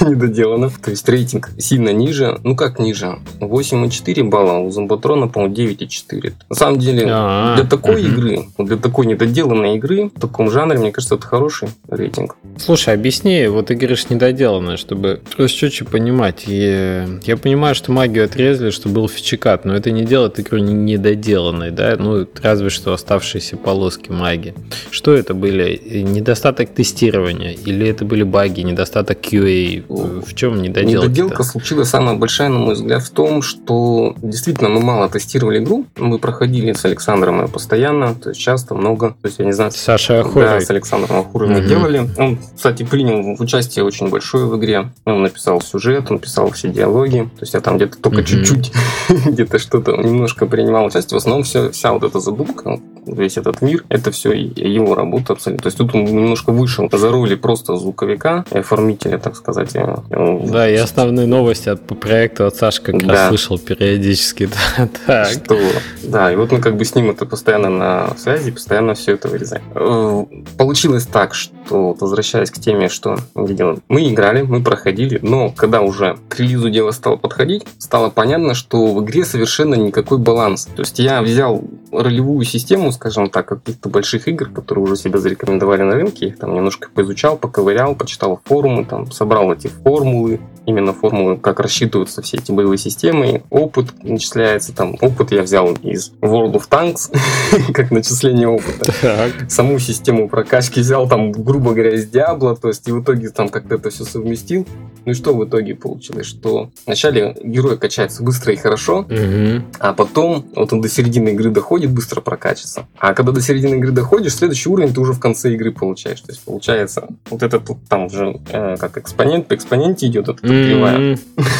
недоделано. 0.09 0.71
То 0.83 0.91
есть 0.91 1.09
рейтинг 1.09 1.51
сильно 1.59 1.91
ниже. 1.91 2.39
Ну 2.43 2.57
как 2.57 2.79
ниже? 2.79 3.19
8,4 3.41 4.23
балла, 4.25 4.59
у 4.59 4.71
Зомбатрона, 4.71 5.29
по-моему, 5.29 5.55
9,4. 5.55 6.33
На 6.49 6.57
самом 6.57 6.79
деле, 6.79 7.07
А-а-а. 7.07 7.57
для 7.57 7.65
такой 7.65 8.01
угу. 8.03 8.09
игры, 8.09 8.45
для 8.59 8.77
такой 8.77 9.07
недоделанной 9.07 9.77
игры, 9.77 10.11
в 10.15 10.21
таком 10.21 10.51
жанре, 10.51 10.79
мне 10.79 10.93
кажется, 10.93 11.15
это 11.15 11.27
хороший 11.27 11.69
рейтинг. 11.89 12.37
Слушай, 12.59 12.95
объясни, 12.95 13.47
вот 13.47 13.67
ты 13.67 13.75
говоришь 13.75 14.11
недоделанное, 14.11 14.77
чтобы 14.77 15.21
просто 15.37 15.59
четче 15.59 15.85
понимать. 15.85 16.45
И 16.47 17.21
я 17.25 17.37
понимаю, 17.37 17.75
что 17.75 17.93
магию 17.93 18.25
отрезали, 18.25 18.71
что 18.71 18.89
был 18.89 19.09
фичекат, 19.09 19.65
но 19.65 19.75
это 19.75 19.91
не 19.91 20.05
делает 20.05 20.41
игру 20.41 20.59
недоделанной, 20.59 21.71
да? 21.71 21.97
Ну, 21.99 22.27
разве 22.43 22.71
что 22.71 22.93
оставшиеся 22.93 23.57
полоски 23.57 24.11
магии. 24.11 24.55
Что 24.91 25.15
это 25.15 25.35
были? 25.35 25.81
Недостаток 26.03 26.71
тестирования? 26.71 27.53
Или 27.53 27.89
это 27.89 28.05
были 28.05 28.23
баги, 28.23 28.63
недостаток 28.63 29.19
QA? 29.21 29.85
В 30.05 30.35
чем 30.35 30.61
недоделка? 30.63 31.07
Недоделка 31.07 31.43
случилась 31.43 31.89
самая 31.89 32.17
большая, 32.17 32.49
на 32.49 32.59
мой 32.59 32.75
взгляд, 32.75 33.03
в 33.03 33.11
том, 33.11 33.43
что 33.43 34.15
действительно 34.23 34.69
мы 34.69 34.81
мало 34.81 35.09
тестировали 35.09 35.59
игру. 35.59 35.87
Мы 35.97 36.19
проходили 36.19 36.73
с 36.73 36.85
Александром 36.85 37.43
ее 37.43 37.49
постоянно, 37.49 38.15
то 38.15 38.31
есть 38.31 38.41
часто, 38.41 38.75
много. 38.75 39.11
То 39.23 39.29
есть 39.29 39.39
я 39.39 39.45
не 39.45 39.53
знаю... 39.53 39.73
Саша 39.73 40.21
Ахурой. 40.21 40.47
Да, 40.47 40.61
с 40.61 40.71
Александром 40.71 41.21
Ахурой 41.21 41.51
угу. 41.51 41.61
мы 41.61 41.67
делали. 41.67 42.11
Он, 42.19 42.39
кстати, 42.55 42.83
принял 42.83 43.41
участие 43.41 43.85
очень 43.85 44.09
большое 44.09 44.47
в 44.47 44.57
игре. 44.59 44.91
Он 45.05 45.23
написал 45.23 45.61
сюжет, 45.61 46.11
он 46.11 46.19
писал 46.19 46.51
все 46.51 46.69
диалоги. 46.69 47.29
То 47.37 47.43
есть 47.43 47.55
я 47.55 47.61
там 47.61 47.77
где-то 47.77 47.99
только 47.99 48.19
угу. 48.19 48.27
чуть-чуть, 48.27 48.73
где-то 49.27 49.59
что-то 49.59 49.97
немножко 49.97 50.47
принимал 50.47 50.87
участие. 50.87 51.19
В 51.19 51.21
основном 51.21 51.45
все, 51.45 51.71
вся 51.71 51.93
вот 51.93 52.05
эта 52.05 52.21
задумка, 52.21 52.81
весь 53.15 53.37
этот 53.37 53.63
мир, 53.63 53.85
это 53.89 54.11
все 54.11 54.33
его 54.33 54.95
работа 54.95 55.35
абсолютно. 55.35 55.63
То 55.63 55.67
есть 55.69 55.79
тут 55.79 55.95
он 55.95 56.05
немножко 56.05 56.53
вышел 56.53 56.89
за 56.91 57.11
роли 57.11 57.35
просто 57.35 57.77
звуковика, 57.77 58.45
оформителя, 58.51 59.19
так 59.19 59.37
сказать. 59.37 59.73
Да, 59.73 60.69
и 60.69 60.75
основные 60.75 61.27
новости 61.27 61.69
от, 61.69 61.87
по 61.87 61.95
проекту 61.95 62.47
от 62.47 62.57
Саши 62.57 62.83
как 62.83 62.99
да. 62.99 63.13
раз 63.13 63.29
слышал 63.29 63.59
периодически. 63.59 64.49
так. 65.07 65.29
Что? 65.29 65.59
Да, 66.03 66.33
и 66.33 66.37
вот 66.37 66.53
мы 66.53 66.59
как 66.59 66.77
бы 66.77 66.85
с 66.85 66.95
ним 66.95 67.11
это 67.11 67.27
постоянно 67.27 67.69
на 67.69 68.17
связи, 68.17 68.51
постоянно 68.51 68.95
все 68.95 69.13
это 69.15 69.29
вырезаем. 69.29 69.63
Э, 69.75 70.25
получилось 70.57 71.07
так, 71.07 71.35
что, 71.35 71.97
возвращаясь 71.99 72.51
к 72.51 72.59
теме, 72.59 72.89
что 72.89 73.19
мы 73.35 74.09
играли, 74.09 74.43
мы 74.43 74.63
проходили, 74.63 75.19
но 75.23 75.51
когда 75.51 75.81
уже 75.81 76.17
к 76.29 76.39
релизу 76.39 76.71
дело 76.71 76.91
стало 76.91 77.17
подходить, 77.17 77.65
стало 77.79 78.11
понятно, 78.11 78.55
что 78.55 78.95
в 78.95 79.05
игре 79.05 79.25
совершенно 79.25 79.75
никакой 79.75 80.19
баланс. 80.19 80.69
То 80.75 80.83
есть 80.83 80.99
я 80.99 81.23
взял 81.23 81.63
ролевую 81.93 82.45
систему, 82.45 82.93
скажем 82.99 83.31
так, 83.31 83.47
каких-то 83.47 83.89
больших 83.89 84.27
игр, 84.27 84.51
которые 84.51 84.85
уже 84.85 84.97
себя 84.97 85.19
зарекомендовали 85.19 85.83
на 85.83 85.93
рынке, 85.93 86.27
их 86.27 86.39
там 86.39 86.53
немножко 86.53 86.89
поизучал, 86.93 87.39
поковырял, 87.39 87.95
почитал 87.95 88.41
форумы, 88.45 88.85
там 88.85 89.13
собрал 89.13 89.53
эти 89.53 89.69
формулы, 89.69 90.41
именно 90.69 90.93
формулы, 90.93 91.39
как 91.39 91.61
рассчитываются 91.61 92.21
все 92.21 92.37
эти 92.37 92.53
боевые 92.53 92.77
системы, 92.77 93.43
опыт 93.49 93.87
начисляется, 94.03 94.75
там 94.75 94.97
опыт 95.01 95.33
я 95.33 95.43
взял 95.43 95.73
из 95.83 96.13
World 96.21 96.53
of 96.53 96.69
Tanks, 96.69 97.11
как 97.73 97.91
начисление 97.91 98.49
опыта. 98.49 98.93
Так. 99.01 99.51
Саму 99.51 99.79
систему 99.79 100.29
прокачки 100.29 100.81
взял 100.81 101.09
там, 101.09 101.33
грубо 101.33 101.73
говоря, 101.73 101.95
из 101.95 102.07
Diablo, 102.11 102.55
то 102.61 102.69
есть 102.69 102.87
и 102.87 102.93
в 102.93 103.03
итоге 103.03 103.31
там 103.31 103.49
как-то 103.49 103.77
это 103.77 103.89
все 103.89 104.05
совместил. 104.05 104.67
Ну 105.07 105.13
и 105.13 105.15
что 105.15 105.35
в 105.35 105.43
итоге 105.43 105.75
получилось? 105.75 106.27
Что 106.27 106.71
вначале 106.85 107.35
герой 107.43 107.79
качается 107.79 108.23
быстро 108.23 108.53
и 108.53 108.57
хорошо, 108.57 109.01
угу. 109.01 109.65
а 109.79 109.95
потом 109.95 110.45
вот 110.55 110.71
он 110.75 110.83
до 110.83 110.91
середины 110.91 111.31
игры 111.31 111.51
доходит, 111.51 111.93
быстро 111.93 112.21
прокачивается. 112.21 112.87
А 112.99 113.15
когда 113.15 113.33
до 113.33 113.41
середины 113.41 113.77
игры 113.77 113.93
доходишь, 113.93 114.35
следующий 114.35 114.69
уровень 114.69 114.93
ты 114.93 115.01
уже 115.01 115.15
в 115.15 115.21
конце 115.21 115.55
игры 115.55 115.73
получаешь. 115.73 116.21
То 116.21 116.33
есть 116.33 116.43
получается 116.43 117.09
вот 117.31 117.43
этот 117.43 117.63
там 117.89 118.05
уже 118.07 118.39
э, 118.51 118.77
как 118.77 118.99
экспонент 118.99 119.47
по 119.47 119.55
экспоненте 119.55 120.09
идет, 120.09 120.29
это 120.29 120.47
mm-hmm. 120.59 121.19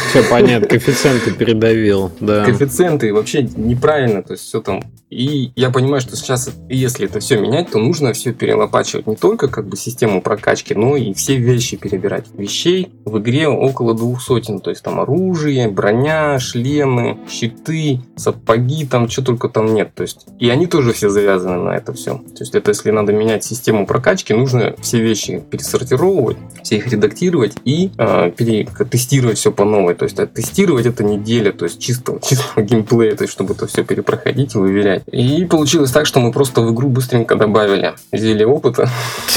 Все 0.09 0.23
понятно, 0.29 0.67
коэффициенты 0.67 1.31
передавил, 1.31 2.11
да. 2.19 2.45
Коэффициенты 2.45 3.13
вообще 3.13 3.43
неправильно, 3.43 4.23
то 4.23 4.33
есть 4.33 4.45
все 4.45 4.61
там. 4.61 4.81
И 5.09 5.51
я 5.55 5.71
понимаю, 5.71 6.01
что 6.01 6.15
сейчас, 6.15 6.51
если 6.69 7.07
это 7.07 7.19
все 7.19 7.39
менять, 7.39 7.71
то 7.71 7.79
нужно 7.79 8.13
все 8.13 8.31
перелопачивать 8.31 9.07
не 9.07 9.15
только 9.15 9.47
как 9.47 9.67
бы 9.67 9.75
систему 9.75 10.21
прокачки, 10.21 10.75
но 10.75 10.95
и 10.95 11.13
все 11.13 11.37
вещи 11.37 11.77
перебирать. 11.77 12.25
Вещей 12.37 12.91
в 13.05 13.17
игре 13.17 13.47
около 13.47 13.95
двух 13.95 14.21
сотен, 14.21 14.59
то 14.59 14.69
есть 14.69 14.83
там 14.83 14.99
оружие, 14.99 15.67
броня, 15.67 16.37
шлемы, 16.37 17.17
щиты, 17.27 18.01
сапоги, 18.15 18.85
там 18.85 19.09
что 19.09 19.23
только 19.23 19.49
там 19.49 19.73
нет. 19.73 19.95
То 19.95 20.03
есть 20.03 20.27
и 20.37 20.49
они 20.49 20.67
тоже 20.67 20.93
все 20.93 21.09
завязаны 21.09 21.63
на 21.63 21.71
это 21.71 21.93
все. 21.93 22.15
То 22.15 22.41
есть 22.41 22.53
это 22.53 22.69
если 22.69 22.91
надо 22.91 23.11
менять 23.11 23.43
систему 23.43 23.87
прокачки, 23.87 24.33
нужно 24.33 24.75
все 24.79 24.99
вещи 25.01 25.41
пересортировывать, 25.49 26.37
все 26.63 26.77
их 26.77 26.87
редактировать 26.87 27.53
и 27.65 27.89
э, 27.97 28.31
пере, 28.37 28.67
тестировать 28.85 29.37
все 29.37 29.51
по 29.51 29.65
новой. 29.65 29.95
То 29.95 30.03
есть 30.05 30.19
а 30.19 30.27
тестировать 30.27 30.85
это 30.85 31.03
неделя, 31.03 31.51
то 31.51 31.65
есть 31.65 31.79
чистого, 31.79 32.19
чистого 32.27 32.63
геймплея, 32.63 33.15
то 33.15 33.23
есть 33.23 33.33
чтобы 33.33 33.53
это 33.53 33.67
все 33.67 33.83
перепроходить 33.83 34.55
и 34.55 34.57
выверять. 34.57 35.03
И 35.11 35.45
получилось 35.45 35.91
так, 35.91 36.05
что 36.05 36.19
мы 36.19 36.31
просто 36.31 36.61
в 36.61 36.73
игру 36.73 36.89
быстренько 36.89 37.35
добавили 37.35 37.93
зелье 38.11 38.47
опыта. 38.47 38.89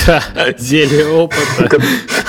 Зелье 0.59 1.07
опыта. 1.09 1.79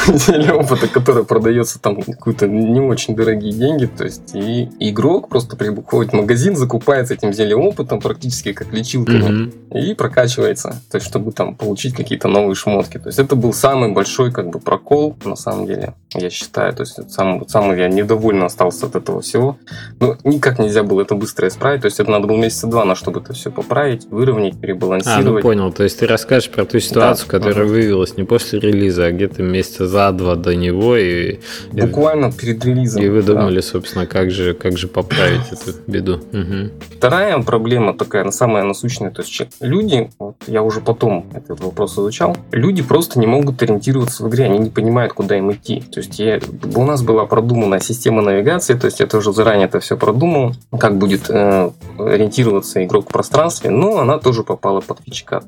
Зелье 0.08 0.54
опыта, 0.54 0.88
которое 0.88 1.24
продается 1.24 1.80
там 1.80 2.02
какие-то 2.02 2.48
не 2.48 2.80
очень 2.80 3.16
дорогие 3.16 3.54
деньги. 3.54 3.86
То 3.86 4.04
есть 4.04 4.36
и 4.36 4.70
игрок 4.80 5.30
просто 5.30 5.56
приходит 5.56 6.12
в 6.12 6.16
магазин, 6.16 6.56
закупается 6.56 7.14
этим 7.14 7.34
зельем 7.34 7.62
опытом 7.62 8.00
практически 8.00 8.54
как 8.54 8.74
лечилками 8.74 9.52
и 9.74 9.94
прокачивается. 9.94 10.82
То 10.92 10.98
есть 10.98 11.08
чтобы 11.08 11.32
там 11.32 11.56
получить 11.56 11.96
какие-то 11.96 12.28
новые 12.28 12.56
шмотки. 12.56 12.98
То 12.98 13.08
есть 13.08 13.20
это 13.20 13.36
был 13.36 13.54
самый 13.54 13.92
большой 13.92 14.32
как 14.32 14.50
бы 14.50 14.60
прокол 14.60 15.16
на 15.26 15.36
самом 15.36 15.66
деле, 15.66 15.94
я 16.14 16.30
считаю. 16.30 16.74
То 16.74 16.84
есть 16.84 17.03
сам, 17.10 17.48
сам 17.48 17.76
я 17.78 17.88
недовольно 17.88 18.46
остался 18.46 18.88
от 18.88 18.96
этого 18.96 19.22
всего. 19.22 19.58
Но 20.00 20.18
никак 20.24 20.60
нельзя 20.60 20.84
было 20.84 21.02
это 21.02 21.16
быстро 21.16 21.48
исправить. 21.48 21.82
То 21.82 21.88
есть 21.88 22.00
это 22.00 22.10
надо 22.12 22.28
было 22.28 22.38
месяца 22.38 22.68
два 22.68 22.86
на 22.86 22.96
чтобы 22.96 23.20
это 23.20 23.34
все 23.34 23.52
поправить, 23.52 24.06
выровнять, 24.10 24.60
перебалансировать. 24.60 25.26
А, 25.26 25.30
ну 25.30 25.42
понял. 25.42 25.72
То 25.72 25.84
есть 25.84 26.00
ты 26.00 26.08
расскажешь 26.08 26.50
про 26.50 26.66
ту 26.66 26.80
ситуацию, 26.80 27.28
да, 27.30 27.40
которая 27.40 27.66
ага. 27.66 27.74
вывелась 27.74 28.18
не 28.18 28.24
после 28.24 28.60
релиза, 28.60 29.06
а 29.06 29.12
где-то 29.12 29.44
месяца 29.44 29.88
за 29.88 30.12
два 30.12 30.36
до 30.36 30.56
него. 30.56 30.98
И, 30.98 31.40
Буквально 31.72 32.32
перед 32.32 32.64
релизом. 32.66 33.04
И 33.04 33.10
вы 33.10 33.22
думали, 33.22 33.58
да. 33.58 33.62
собственно, 33.62 34.06
как 34.06 34.32
же, 34.32 34.54
как 34.54 34.78
же 34.78 34.88
поправить 34.88 35.52
эту 35.52 35.78
беду. 35.88 36.16
Угу. 36.16 36.98
Вторая 36.98 37.40
проблема 37.42 37.94
такая, 37.94 38.30
самая 38.32 38.64
насущная. 38.64 39.12
То 39.12 39.22
есть 39.22 39.42
люди, 39.60 40.10
вот 40.20 40.36
я 40.48 40.64
уже 40.64 40.82
потом 40.82 41.26
этот 41.34 41.60
вопрос 41.60 41.94
изучал, 41.94 42.38
люди 42.52 42.82
просто 42.84 43.20
не 43.20 43.28
могут 43.28 43.62
ориентироваться 43.62 44.24
в 44.24 44.30
игре, 44.30 44.46
они 44.46 44.60
не 44.60 44.70
понимают, 44.70 45.14
куда 45.14 45.38
им 45.38 45.52
идти. 45.52 45.82
То 45.92 46.00
есть 46.00 46.20
я, 46.20 46.40
у 46.76 46.84
нас 46.94 47.02
была 47.02 47.26
продумана 47.26 47.80
система 47.80 48.22
навигации, 48.22 48.76
то 48.76 48.86
есть 48.86 49.00
я 49.00 49.08
тоже 49.08 49.34
заранее 49.34 49.66
это 49.66 49.80
все 49.80 49.98
продумал, 49.98 50.54
как 50.80 50.98
будет 50.98 51.30
э, 51.30 51.72
ориентироваться 51.98 52.84
игрок 52.84 53.10
в 53.10 53.12
пространстве, 53.12 53.72
но 53.72 53.98
она 53.98 54.20
тоже 54.20 54.44
попала 54.44 54.80
под 54.80 55.00
фичкат 55.04 55.44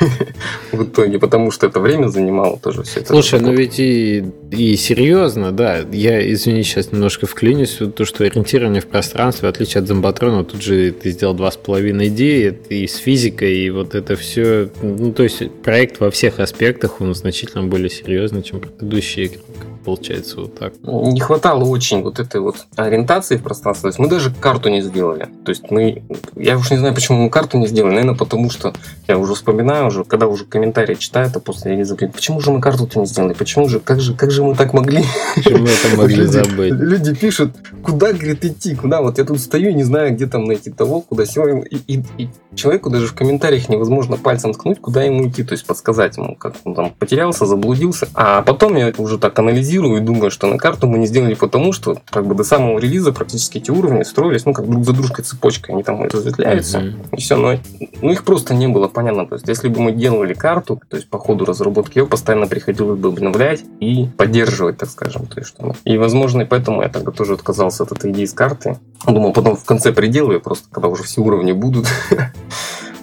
в 0.72 0.82
итоге, 0.82 1.18
потому 1.20 1.52
что 1.52 1.66
это 1.66 1.78
время 1.78 2.08
занимало 2.08 2.58
тоже 2.58 2.82
все 2.82 3.00
это. 3.00 3.12
Слушай, 3.12 3.40
ну 3.40 3.52
ведь 3.52 3.78
и, 3.78 4.76
серьезно, 4.76 5.52
да, 5.52 5.78
я, 5.92 6.32
извини, 6.32 6.64
сейчас 6.64 6.90
немножко 6.90 7.26
вклинюсь, 7.26 7.78
то, 7.94 8.04
что 8.04 8.24
ориентирование 8.24 8.82
в 8.82 8.86
пространстве, 8.86 9.48
в 9.48 9.50
отличие 9.50 9.82
от 9.82 9.88
Зомбатрона, 9.88 10.44
тут 10.44 10.62
же 10.62 10.90
ты 10.90 11.10
сделал 11.10 11.34
два 11.34 11.52
с 11.52 11.56
половиной 11.56 12.10
D, 12.10 12.58
и 12.70 12.86
с 12.88 12.96
физикой, 12.96 13.56
и 13.56 13.70
вот 13.70 13.94
это 13.94 14.16
все, 14.16 14.68
ну, 14.82 15.12
то 15.12 15.22
есть 15.22 15.48
проект 15.62 16.00
во 16.00 16.10
всех 16.10 16.40
аспектах, 16.40 17.00
он 17.00 17.14
значительно 17.14 17.62
более 17.62 17.90
серьезный, 17.90 18.42
чем 18.42 18.60
предыдущие 18.60 19.26
игры 19.26 19.40
получается 19.86 20.40
вот 20.40 20.58
так. 20.58 20.74
Не 20.82 21.20
хватало 21.20 21.64
очень 21.64 22.02
вот 22.02 22.18
этой 22.18 22.40
вот 22.40 22.66
ориентации 22.74 23.36
в 23.36 23.42
пространстве. 23.42 23.82
То 23.82 23.88
есть 23.88 23.98
мы 24.00 24.08
даже 24.08 24.34
карту 24.34 24.68
не 24.68 24.82
сделали. 24.82 25.28
То 25.44 25.50
есть 25.50 25.70
мы, 25.70 26.02
я 26.34 26.58
уж 26.58 26.72
не 26.72 26.76
знаю, 26.76 26.92
почему 26.92 27.18
мы 27.18 27.30
карту 27.30 27.56
не 27.56 27.68
сделали. 27.68 27.92
Наверное, 27.92 28.16
потому 28.16 28.50
что 28.50 28.74
я 29.06 29.16
уже 29.16 29.34
вспоминаю 29.34 29.86
уже, 29.86 30.02
когда 30.02 30.26
уже 30.26 30.44
комментарии 30.44 30.96
читаю, 30.96 31.28
это 31.28 31.38
после 31.38 31.72
релиза, 31.72 31.94
говорю, 31.94 32.12
почему 32.12 32.40
же 32.40 32.50
мы 32.50 32.60
карту-то 32.60 32.98
не 32.98 33.06
сделали? 33.06 33.34
Почему 33.34 33.68
же, 33.68 33.78
как 33.78 34.00
же, 34.00 34.14
как 34.14 34.32
же 34.32 34.42
мы 34.42 34.56
так 34.56 34.72
могли? 34.72 35.04
Почему 35.36 35.66
это 35.66 35.96
могли 35.96 36.26
забыть? 36.26 36.72
Люди 36.72 37.14
пишут, 37.14 37.52
куда, 37.84 38.12
говорит, 38.12 38.44
идти, 38.44 38.74
куда? 38.74 39.02
Вот 39.02 39.18
я 39.18 39.24
тут 39.24 39.40
стою 39.40 39.70
и 39.70 39.74
не 39.74 39.84
знаю, 39.84 40.14
где 40.14 40.26
там 40.26 40.46
найти 40.46 40.72
того, 40.72 41.00
куда 41.00 41.26
сегодня. 41.26 41.62
И, 41.62 41.76
и, 41.86 42.02
и 42.18 42.28
человеку 42.56 42.90
даже 42.90 43.06
в 43.06 43.14
комментариях 43.14 43.68
невозможно 43.68 44.16
пальцем 44.16 44.52
ткнуть, 44.52 44.80
куда 44.80 45.04
ему 45.04 45.28
идти, 45.28 45.44
то 45.44 45.52
есть 45.52 45.64
подсказать 45.64 46.16
ему, 46.16 46.34
как 46.34 46.54
он 46.64 46.74
там 46.74 46.90
потерялся, 46.90 47.46
заблудился. 47.46 48.08
А 48.14 48.42
потом 48.42 48.74
я 48.74 48.92
уже 48.98 49.18
так 49.18 49.38
анализирую 49.38 49.75
анализирую 49.76 50.02
и 50.02 50.04
думаю, 50.04 50.30
что 50.30 50.46
на 50.46 50.58
карту 50.58 50.86
мы 50.86 50.98
не 50.98 51.06
сделали 51.06 51.34
потому, 51.34 51.72
что 51.72 51.96
как 52.10 52.26
бы 52.26 52.34
до 52.34 52.44
самого 52.44 52.78
релиза 52.78 53.12
практически 53.12 53.58
эти 53.58 53.70
уровни 53.70 54.02
строились, 54.02 54.44
ну, 54.44 54.52
как 54.52 54.68
друг 54.68 54.84
за 54.84 54.92
дружкой 54.92 55.24
цепочкой, 55.24 55.74
они 55.74 55.82
там 55.82 56.02
разветвляются, 56.02 56.78
mm-hmm. 56.78 57.08
и 57.12 57.16
все, 57.16 57.36
но 57.36 57.58
ну, 58.02 58.10
их 58.10 58.24
просто 58.24 58.54
не 58.54 58.68
было 58.68 58.88
понятно. 58.88 59.26
То 59.26 59.34
есть, 59.34 59.48
если 59.48 59.68
бы 59.68 59.80
мы 59.80 59.92
делали 59.92 60.34
карту, 60.34 60.80
то 60.88 60.96
есть 60.96 61.08
по 61.08 61.18
ходу 61.18 61.44
разработки 61.44 61.98
ее 61.98 62.06
постоянно 62.06 62.46
приходилось 62.46 62.98
бы 62.98 63.08
обновлять 63.08 63.64
и 63.80 64.06
поддерживать, 64.16 64.78
так 64.78 64.90
скажем. 64.90 65.26
То 65.26 65.40
есть, 65.40 65.48
что, 65.48 65.74
и, 65.84 65.98
возможно, 65.98 66.42
и 66.42 66.44
поэтому 66.44 66.82
я 66.82 66.88
тогда 66.88 67.10
тоже 67.10 67.34
отказался 67.34 67.84
от 67.84 67.92
этой 67.92 68.10
идеи 68.12 68.24
с 68.24 68.32
карты. 68.32 68.78
Думал, 69.06 69.32
потом 69.32 69.56
в 69.56 69.64
конце 69.64 69.92
приделаю, 69.92 70.40
просто 70.40 70.68
когда 70.70 70.88
уже 70.88 71.02
все 71.02 71.20
уровни 71.20 71.52
будут. 71.52 71.86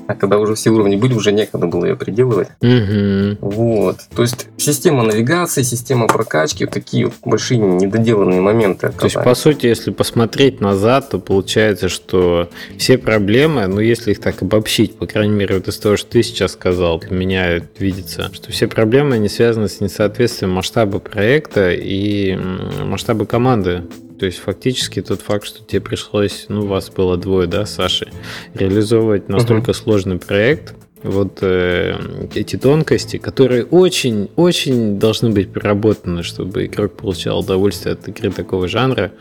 а 0.07 0.15
когда 0.15 0.38
уже 0.39 0.55
все 0.55 0.69
уровни 0.69 0.95
были, 0.95 1.13
уже 1.13 1.31
некогда 1.31 1.67
было 1.67 1.86
ее 1.86 1.95
приделывать. 1.95 2.50
Угу. 2.62 3.38
Вот. 3.41 3.98
То 4.15 4.22
есть 4.22 4.48
система 4.57 5.03
навигации, 5.03 5.62
система 5.63 6.07
прокачки, 6.07 6.65
такие 6.65 7.05
вот 7.05 7.15
большие 7.24 7.60
недоделанные 7.60 8.41
моменты. 8.41 8.91
То 8.98 9.05
есть, 9.05 9.15
по 9.15 9.36
сути, 9.36 9.67
если 9.67 9.91
посмотреть 9.91 10.62
назад, 10.62 11.10
то 11.10 11.19
получается, 11.19 11.89
что 11.89 12.50
все 12.77 12.98
проблемы, 12.98 13.67
ну, 13.67 13.79
если 13.79 14.12
их 14.12 14.19
так 14.19 14.41
обобщить, 14.41 14.95
по 14.95 15.05
крайней 15.05 15.33
мере, 15.33 15.55
вот 15.55 15.67
из 15.67 15.77
того, 15.77 15.98
что 15.98 16.12
ты 16.12 16.24
сейчас 16.24 16.53
сказал, 16.53 17.00
для 17.00 17.15
меня 17.15 17.62
видится, 17.79 18.31
что 18.33 18.51
все 18.51 18.67
проблемы, 18.67 19.15
они 19.15 19.29
связаны 19.29 19.67
с 19.67 19.79
несоответствием 19.79 20.51
масштаба 20.51 21.00
проекта 21.00 21.72
и 21.72 22.38
масштаба 22.83 23.25
команды. 23.25 23.83
То 24.23 24.27
есть 24.27 24.39
фактически 24.39 25.01
тот 25.01 25.21
факт, 25.21 25.45
что 25.45 25.65
тебе 25.65 25.81
пришлось, 25.81 26.45
ну, 26.47 26.65
вас 26.65 26.89
было 26.89 27.17
двое, 27.17 27.45
да, 27.45 27.65
Саши, 27.65 28.09
реализовывать 28.53 29.27
настолько 29.27 29.71
uh-huh. 29.71 29.83
сложный 29.83 30.17
проект, 30.17 30.75
вот 31.03 31.39
э, 31.41 31.98
эти 32.33 32.55
тонкости, 32.55 33.17
которые 33.17 33.65
очень-очень 33.65 35.00
должны 35.00 35.29
быть 35.29 35.51
проработаны, 35.51 36.24
чтобы 36.24 36.65
игрок 36.65 36.93
получал 36.93 37.39
удовольствие 37.39 37.93
от 37.93 38.07
игры 38.07 38.31
такого 38.31 38.67
жанра, 38.67 39.12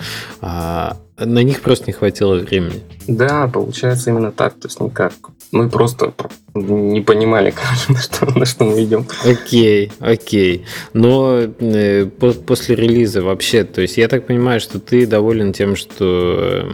а 0.40 0.96
на 1.18 1.42
них 1.42 1.60
просто 1.60 1.86
не 1.86 1.92
хватило 1.92 2.36
времени. 2.36 2.80
Да, 3.06 3.48
получается 3.48 4.10
именно 4.10 4.32
так, 4.32 4.54
то 4.54 4.68
есть 4.68 4.80
никак. 4.80 5.12
Мы 5.50 5.68
просто 5.68 6.14
не 6.54 7.00
понимали, 7.02 7.52
на 7.88 7.98
что, 7.98 8.38
на 8.38 8.46
что 8.46 8.64
мы 8.64 8.82
идем. 8.84 9.06
Окей, 9.24 9.92
окей. 10.00 10.64
Но 10.94 11.40
э, 11.40 12.06
по, 12.06 12.32
после 12.32 12.76
релиза 12.76 13.22
вообще, 13.22 13.64
то 13.64 13.80
есть 13.80 13.96
я 13.98 14.08
так 14.08 14.26
понимаю, 14.26 14.60
что 14.60 14.78
ты 14.78 15.06
доволен 15.06 15.52
тем, 15.52 15.76
что 15.76 16.66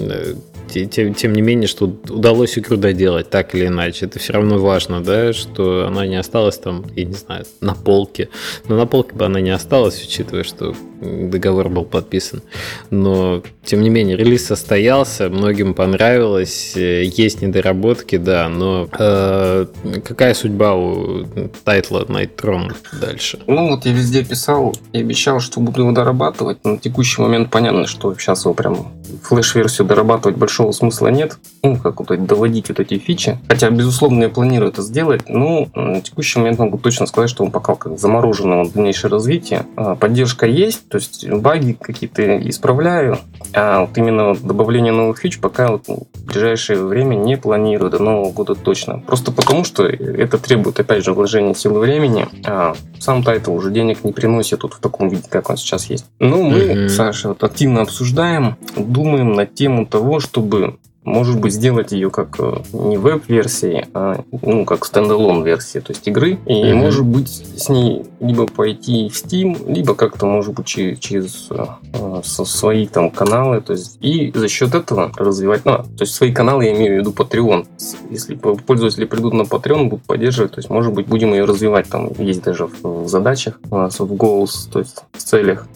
э, 0.00 0.34
тем, 0.68 1.14
тем 1.14 1.32
не 1.32 1.42
менее, 1.42 1.68
что 1.68 1.86
удалось 1.86 2.58
игру 2.58 2.76
доделать 2.76 3.30
так 3.30 3.54
или 3.54 3.66
иначе. 3.66 4.06
Это 4.06 4.18
все 4.18 4.32
равно 4.34 4.58
важно, 4.58 5.02
да, 5.02 5.32
что 5.32 5.86
она 5.86 6.06
не 6.06 6.16
осталась 6.16 6.58
там, 6.58 6.84
я 6.94 7.04
не 7.04 7.14
знаю, 7.14 7.44
на 7.60 7.74
полке. 7.74 8.28
Но 8.68 8.76
на 8.76 8.86
полке 8.86 9.14
бы 9.14 9.24
она 9.24 9.40
не 9.40 9.50
осталась, 9.50 10.02
учитывая, 10.02 10.44
что 10.44 10.74
договор 11.00 11.68
был 11.68 11.84
подписан. 11.84 12.42
Но, 12.90 13.42
тем 13.64 13.82
не 13.82 13.90
менее, 13.90 14.16
релиз 14.16 14.46
состоялся, 14.46 15.28
многим 15.28 15.74
понравилось, 15.74 16.76
э, 16.76 17.04
есть 17.04 17.42
недоработки, 17.42 18.16
да, 18.16 18.48
но 18.48 18.88
э, 18.98 19.66
какая 20.04 20.34
судьба 20.34 20.74
у 20.74 21.24
тайтла 21.64 22.04
Night 22.04 22.36
Throne 22.36 22.74
дальше? 23.00 23.38
Ну, 23.46 23.70
вот 23.70 23.84
я 23.86 23.92
везде 23.92 24.24
писал 24.24 24.74
и 24.92 25.00
обещал, 25.00 25.40
что 25.40 25.60
буду 25.60 25.82
его 25.82 25.92
дорабатывать. 25.92 26.64
На 26.64 26.78
текущий 26.78 27.20
момент 27.20 27.50
понятно, 27.50 27.86
что 27.86 28.14
сейчас 28.14 28.44
его 28.44 28.54
прям 28.54 28.92
флеш-версию 29.22 29.86
дорабатывать 29.86 30.36
большого 30.56 30.72
смысла 30.72 31.08
нет. 31.08 31.38
Ну, 31.62 31.76
как 31.76 32.00
вот 32.00 32.24
доводить 32.24 32.68
вот 32.68 32.80
эти 32.80 32.98
фичи. 32.98 33.38
Хотя, 33.48 33.68
безусловно, 33.70 34.24
я 34.24 34.28
планирую 34.30 34.70
это 34.70 34.80
сделать. 34.82 35.28
Но 35.28 35.68
на 35.74 36.00
текущий 36.00 36.38
момент 36.38 36.58
могу 36.58 36.78
точно 36.78 37.06
сказать, 37.06 37.28
что 37.28 37.44
он 37.44 37.50
пока 37.50 37.74
как 37.74 37.98
заморожено 37.98 38.66
дальнейшее 38.66 39.10
развитие. 39.10 39.66
А, 39.76 39.96
поддержка 39.96 40.46
есть, 40.46 40.88
то 40.88 40.96
есть 40.96 41.28
баги 41.28 41.72
какие-то 41.72 42.38
исправляю. 42.48 43.18
А 43.52 43.82
вот 43.82 43.98
именно 43.98 44.34
добавление 44.34 44.92
новых 44.92 45.18
фич 45.18 45.38
пока 45.40 45.72
вот 45.72 45.86
в 45.88 46.24
ближайшее 46.26 46.82
время 46.82 47.16
не 47.16 47.36
планирую 47.36 47.90
до 47.90 47.98
Нового 47.98 48.32
года 48.32 48.54
точно. 48.54 49.02
Просто 49.06 49.32
потому, 49.32 49.64
что 49.64 49.84
это 49.84 50.38
требует, 50.38 50.80
опять 50.80 51.04
же, 51.04 51.12
вложения 51.12 51.54
силы 51.54 51.80
времени. 51.80 52.28
А 52.46 52.74
сам 52.98 53.22
title 53.22 53.52
уже 53.52 53.70
денег 53.70 54.04
не 54.04 54.12
приносит 54.12 54.60
тут 54.60 54.74
в 54.74 54.78
таком 54.78 55.08
виде, 55.08 55.24
как 55.28 55.50
он 55.50 55.56
сейчас 55.56 55.90
есть. 55.90 56.06
Но 56.18 56.42
мы, 56.42 56.58
mm-hmm. 56.58 56.88
Саша, 56.88 57.28
вот 57.28 57.44
активно 57.44 57.82
обсуждаем, 57.82 58.56
думаем 58.76 59.34
на 59.34 59.46
тему 59.46 59.86
того, 59.86 60.20
чтобы 60.46 60.78
может 61.06 61.40
быть, 61.40 61.52
сделать 61.52 61.92
ее 61.92 62.10
как 62.10 62.34
э, 62.40 62.62
не 62.72 62.96
веб-версии, 62.96 63.86
а 63.94 64.24
ну, 64.42 64.64
как 64.64 64.84
standalone 64.84 65.44
версии, 65.44 65.78
то 65.78 65.92
есть 65.92 66.06
игры. 66.08 66.32
И 66.46 66.52
mm-hmm. 66.52 66.74
может 66.74 67.04
быть 67.04 67.28
с 67.28 67.68
ней 67.68 68.06
либо 68.18 68.48
пойти 68.48 69.08
в 69.08 69.12
Steam, 69.12 69.72
либо 69.72 69.94
как-то, 69.94 70.26
может 70.26 70.54
быть, 70.54 70.66
через, 70.66 70.98
через 70.98 71.48
э, 71.50 72.22
свои 72.24 72.88
там 72.88 73.12
каналы. 73.12 73.60
То 73.60 73.74
есть, 73.74 73.98
и 74.00 74.32
за 74.34 74.48
счет 74.48 74.74
этого 74.74 75.12
развивать. 75.16 75.64
Ну, 75.64 75.76
то 75.76 76.00
есть 76.00 76.12
свои 76.12 76.32
каналы 76.32 76.64
я 76.64 76.76
имею 76.76 76.96
в 76.96 76.98
виду 76.98 77.12
Patreon. 77.12 77.68
Если 78.10 78.34
пользователи 78.34 79.04
придут 79.04 79.32
на 79.32 79.42
Patreon, 79.42 79.84
будут 79.84 80.06
поддерживать, 80.06 80.52
то 80.52 80.58
есть, 80.58 80.70
может 80.70 80.92
быть, 80.92 81.06
будем 81.06 81.34
ее 81.34 81.44
развивать. 81.44 81.88
Там 81.88 82.10
есть 82.18 82.42
даже 82.42 82.66
в, 82.66 83.04
в 83.04 83.08
задачах 83.08 83.60
у 83.70 83.76
нас 83.76 84.00
в 84.00 84.12
goals, 84.12 84.68
то 84.72 84.80
есть 84.80 85.04
в 85.12 85.22
целях 85.22 85.68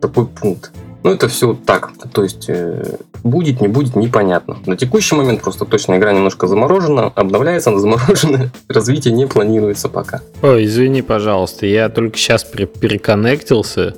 такой 0.00 0.28
пункт. 0.28 0.70
Ну, 1.06 1.12
это 1.12 1.28
все 1.28 1.56
так. 1.64 1.92
То 2.12 2.24
есть, 2.24 2.46
э, 2.48 2.96
будет, 3.22 3.60
не 3.60 3.68
будет, 3.68 3.94
непонятно. 3.94 4.58
На 4.66 4.76
текущий 4.76 5.14
момент 5.14 5.40
просто 5.40 5.64
точно 5.64 5.98
игра 5.98 6.12
немножко 6.12 6.48
заморожена, 6.48 7.12
обновляется, 7.14 7.70
она 7.70 7.78
заморожена. 7.78 8.50
Развитие 8.68 9.14
не 9.14 9.26
планируется 9.26 9.88
пока. 9.88 10.20
Ой, 10.42 10.64
извини, 10.64 11.02
пожалуйста, 11.02 11.64
я 11.64 11.90
только 11.90 12.18
сейчас 12.18 12.42
переконнектился, 12.42 13.94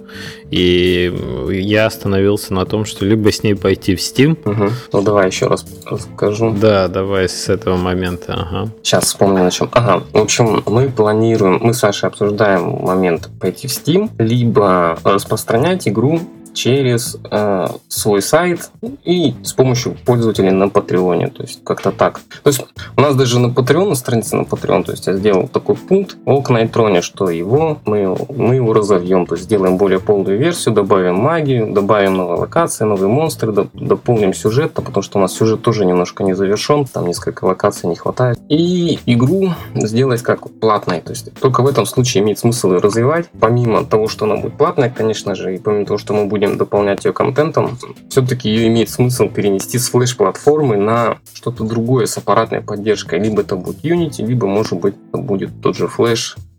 и 0.51 1.11
я 1.51 1.87
остановился 1.87 2.53
на 2.53 2.67
том, 2.67 2.85
что 2.85 3.07
либо 3.07 3.33
с 3.33 3.43
ней 3.43 3.55
пойти 3.55 3.97
в 3.97 4.01
Steam. 4.01 4.37
Угу. 4.45 4.71
Ну, 4.93 5.03
давай 5.03 5.29
еще 5.29 5.47
раз 5.47 5.65
расскажу. 5.87 6.55
Да, 6.61 6.89
давай 6.89 7.27
с 7.27 7.49
этого 7.49 7.79
момента. 7.79 8.35
Ага. 8.35 8.71
Сейчас 8.83 9.05
вспомню 9.05 9.45
на 9.45 9.51
чем. 9.51 9.71
Ага, 9.73 10.03
в 10.13 10.19
общем, 10.19 10.63
мы 10.67 10.91
планируем, 10.91 11.59
мы 11.63 11.73
с 11.73 11.79
Сашей 11.79 12.11
обсуждаем 12.11 12.83
момент 12.83 13.31
пойти 13.41 13.67
в 13.67 13.71
Steam, 13.71 14.11
либо 14.19 14.99
распространять 15.05 15.89
игру 15.89 16.21
через 16.59 17.17
э, 17.31 17.67
свой 17.87 18.21
сайт 18.21 18.71
и 19.05 19.35
с 19.45 19.53
помощью 19.53 19.97
пользователей 20.05 20.51
на 20.51 20.69
Патреоне. 20.69 21.29
То 21.29 21.45
есть 21.45 21.63
как-то 21.63 21.93
так. 21.93 22.21
То 22.43 22.51
есть 22.51 22.65
у 22.97 23.01
нас 23.01 23.15
даже 23.15 23.39
на 23.39 23.47
Patreon, 23.47 23.89
на 23.91 23.95
странице 23.95 24.37
на 24.37 24.43
Patreon, 24.43 24.83
то 24.83 24.91
есть 24.91 25.07
я 25.07 25.13
сделал 25.13 25.47
такой 25.47 25.77
пункт 25.77 26.17
о 26.25 26.43
Найтроне, 26.49 27.01
что 27.01 27.31
его 27.31 27.79
мы, 27.85 28.17
мы 28.29 28.57
его 28.57 28.73
разовьем, 28.73 29.27
то 29.27 29.35
есть 29.37 29.45
сделаем 29.45 29.77
более 29.77 30.01
полную 30.01 30.37
версию, 30.37 30.75
добавим 30.75 31.15
магию, 31.15 31.73
добавим 31.73 32.15
новые 32.15 32.41
локации, 32.41 32.85
новые 32.85 33.09
монстры, 33.09 33.53
дополним 33.75 34.35
сюжет, 34.35 34.73
потому 34.73 35.03
что 35.03 35.19
у 35.19 35.23
нас 35.23 35.35
сюжет 35.35 35.63
тоже 35.63 35.85
немножко 35.85 36.25
не 36.25 36.35
завершен, 36.35 36.87
там 36.87 37.07
несколько 37.07 37.45
локаций 37.45 37.89
не 37.89 37.95
хватает. 37.95 38.39
И 38.49 38.99
игру 39.07 39.53
сделать 39.75 40.23
как 40.23 40.51
платной, 40.59 41.01
то 41.03 41.11
есть 41.11 41.33
только 41.41 41.63
в 41.63 41.69
этом 41.69 41.87
случае 41.87 42.25
имеет 42.25 42.41
смысл 42.41 42.73
ее 42.73 42.79
развивать, 42.79 43.27
помимо 43.39 43.85
того, 43.85 44.09
что 44.09 44.25
она 44.25 44.37
будет 44.37 44.55
платная, 44.55 44.91
конечно 44.91 45.37
же, 45.37 45.55
и 45.55 45.59
помимо 45.59 45.87
того, 45.87 45.99
что 45.99 46.15
мы 46.15 46.25
будем 46.25 46.48
дополнять 46.57 47.05
ее 47.05 47.13
контентом, 47.13 47.79
все-таки 48.09 48.49
ее 48.49 48.69
имеет 48.69 48.89
смысл 48.89 49.29
перенести 49.29 49.79
с 49.79 49.91
флеш-платформы 49.91 50.77
на 50.77 51.19
что-то 51.35 51.65
другое 51.65 52.07
с 52.07 52.17
аппаратной 52.17 52.61
поддержкой. 52.61 53.21
Либо 53.21 53.43
это 53.43 53.57
будет 53.57 53.85
Unity, 53.85 54.25
либо, 54.25 54.47
может 54.47 54.81
быть, 54.81 54.95
это 55.09 55.23
будет 55.23 55.61
тот 55.61 55.77
же 55.77 55.89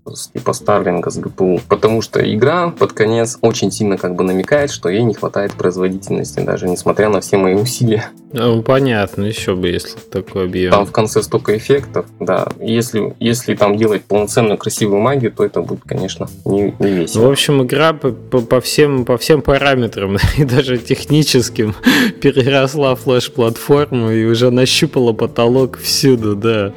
флеш 0.10 0.28
типа 0.34 0.54
Старлинга 0.54 1.10
с 1.10 1.17
ГПУ. 1.17 1.62
Потому 1.67 2.02
что 2.02 2.19
игра 2.19 2.69
под 2.69 2.93
конец 2.93 3.38
очень 3.41 3.72
сильно 3.72 3.98
как 3.98 4.15
бы 4.15 4.24
намекает, 4.24 4.72
что 4.72 4.89
ей 4.89 5.04
не 5.04 5.13
хватает 5.13 5.54
производительности, 5.54 6.39
даже 6.39 6.67
несмотря 6.67 7.10
на 7.10 7.22
все 7.22 7.38
мои 7.38 7.56
усилия. 7.56 8.10
Ну, 8.32 8.62
понятно, 8.62 9.24
еще 9.24 9.56
бы, 9.56 9.69
если 9.69 9.98
такой 10.00 10.45
объем. 10.45 10.72
Там 10.72 10.86
в 10.86 10.91
конце 10.91 11.24
столько 11.24 11.58
эффектов, 11.58 12.06
да. 12.19 12.48
Если, 12.60 13.15
если 13.19 13.56
там 13.56 13.76
делать 13.76 14.04
полноценную 14.04 14.58
красивую 14.58 15.02
магию, 15.02 15.32
то 15.32 15.43
это 15.43 15.62
будет, 15.62 15.82
конечно, 15.84 16.28
не, 16.45 16.76
не 16.80 16.91
весело. 16.91 17.28
В 17.28 17.32
общем, 17.32 17.63
игра 17.63 17.93
по, 17.93 18.12
по, 18.12 18.41
по, 18.41 18.62
всем, 18.62 19.06
по 19.06 19.17
всем 19.17 19.41
параметрам, 19.41 20.17
и 20.38 20.43
даже 20.43 20.78
техническим, 20.78 21.76
переросла 22.22 22.95
флеш-платформу 22.95 24.12
и 24.12 24.26
уже 24.26 24.52
нащупала 24.52 25.13
потолок 25.13 25.78
всюду, 25.80 26.36
да. 26.36 26.74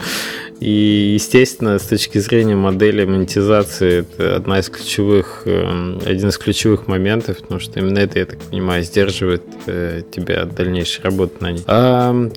И, 0.63 1.15
естественно, 1.15 1.77
с 1.81 1.83
точки 1.83 2.19
зрения 2.19 2.55
модели 2.55 3.05
монетизации, 3.05 4.03
это 4.03 4.37
одна 4.37 4.61
из 4.61 4.69
ключевых, 4.69 5.43
эм, 5.45 6.01
один 6.07 6.29
из 6.29 6.39
ключевых 6.39 6.87
моментов, 6.87 7.39
потому 7.39 7.59
что 7.59 7.81
именно 7.81 7.99
это, 7.99 8.21
я 8.21 8.27
так 8.27 8.39
понимаю, 8.39 8.85
сдерживает 8.85 9.43
э, 9.67 10.03
тебя 10.09 10.43
от 10.43 10.55
дальнейшей 10.55 11.03
работы 11.03 11.35
на 11.41 11.51
ней. 11.51 11.65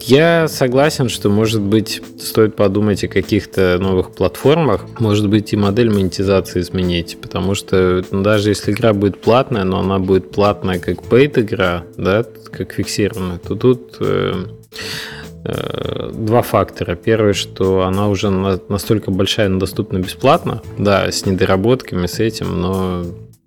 Я 0.07 0.47
согласен, 0.47 1.07
что, 1.07 1.29
может 1.29 1.61
быть, 1.61 2.01
стоит 2.19 2.55
подумать 2.55 3.03
о 3.03 3.09
каких-то 3.09 3.77
новых 3.79 4.09
платформах, 4.15 4.88
может 4.99 5.29
быть, 5.29 5.53
и 5.53 5.55
модель 5.55 5.91
монетизации 5.91 6.61
изменить, 6.61 7.19
потому 7.21 7.53
что 7.53 8.03
ну, 8.09 8.23
даже 8.23 8.49
если 8.49 8.71
игра 8.71 8.93
будет 8.93 9.21
платная, 9.21 9.65
но 9.65 9.81
она 9.81 9.99
будет 9.99 10.31
платная 10.31 10.79
как 10.79 10.97
paid 10.97 11.39
игра, 11.39 11.83
да, 11.95 12.25
как 12.51 12.73
фиксированная, 12.73 13.38
то 13.38 13.53
тут 13.53 13.97
э, 13.99 14.45
Э, 14.75 15.24
два 15.45 16.41
фактора. 16.41 16.95
Первый, 16.95 17.34
что 17.34 17.84
она 17.84 18.08
уже 18.08 18.29
настолько 18.29 19.12
большая, 19.12 19.49
но 19.49 19.60
доступна 19.60 19.99
бесплатно. 19.99 20.62
Да, 20.77 21.12
с 21.12 21.25
недоработками, 21.25 22.08
с 22.08 22.19
этим, 22.19 22.62
но 22.62 23.05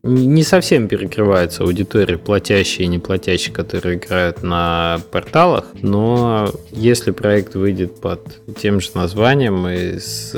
не 0.09 0.43
совсем 0.43 0.89
перекрывается 0.89 1.63
аудитория 1.63 2.19
платящие 2.19 2.87
и 2.87 2.89
неплатящие, 2.89 3.55
которые 3.55 3.97
играют 3.97 4.43
на 4.43 5.01
порталах, 5.11 5.67
но 5.83 6.51
если 6.73 7.11
проект 7.11 7.55
выйдет 7.55 8.01
под 8.01 8.21
тем 8.57 8.81
же 8.81 8.91
названием 8.95 9.67
и 9.69 9.99
с 9.99 10.35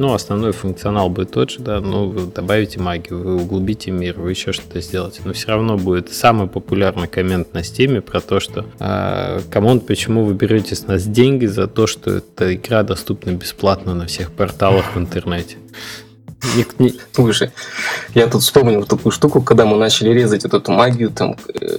ну, 0.00 0.14
основной 0.14 0.52
функционал 0.52 1.10
будет 1.10 1.32
тот 1.32 1.50
же, 1.50 1.60
да, 1.60 1.78
но 1.80 2.06
вы 2.06 2.32
добавите 2.32 2.80
магию, 2.80 3.18
вы 3.18 3.36
углубите 3.36 3.90
мир, 3.90 4.18
вы 4.18 4.30
еще 4.30 4.52
что-то 4.52 4.80
сделаете. 4.80 5.20
Но 5.24 5.34
все 5.34 5.48
равно 5.48 5.76
будет 5.76 6.10
самый 6.10 6.48
популярный 6.48 7.06
коммент 7.06 7.52
на 7.52 7.62
Steam 7.62 7.94
е 7.94 8.00
про 8.00 8.22
то, 8.22 8.40
что 8.40 8.64
э, 8.78 9.40
come 9.50 9.67
on, 9.67 9.80
почему 9.80 10.24
вы 10.24 10.32
берете 10.32 10.74
с 10.74 10.86
нас 10.86 11.04
деньги 11.04 11.44
за 11.44 11.66
то, 11.66 11.86
что 11.86 12.12
эта 12.12 12.54
игра 12.54 12.82
доступна 12.82 13.32
бесплатно 13.32 13.94
на 13.94 14.06
всех 14.06 14.32
порталах 14.32 14.94
в 14.94 14.98
интернете. 14.98 15.58
Слушай, 17.12 17.50
я 18.14 18.26
тут 18.26 18.42
вспомнил 18.42 18.84
такую 18.84 19.12
штуку, 19.12 19.42
когда 19.42 19.66
мы 19.66 19.76
начали 19.76 20.10
резать 20.10 20.44
вот 20.44 20.54
эту 20.54 20.72
магию, 20.72 21.10
там, 21.10 21.36
э, 21.60 21.78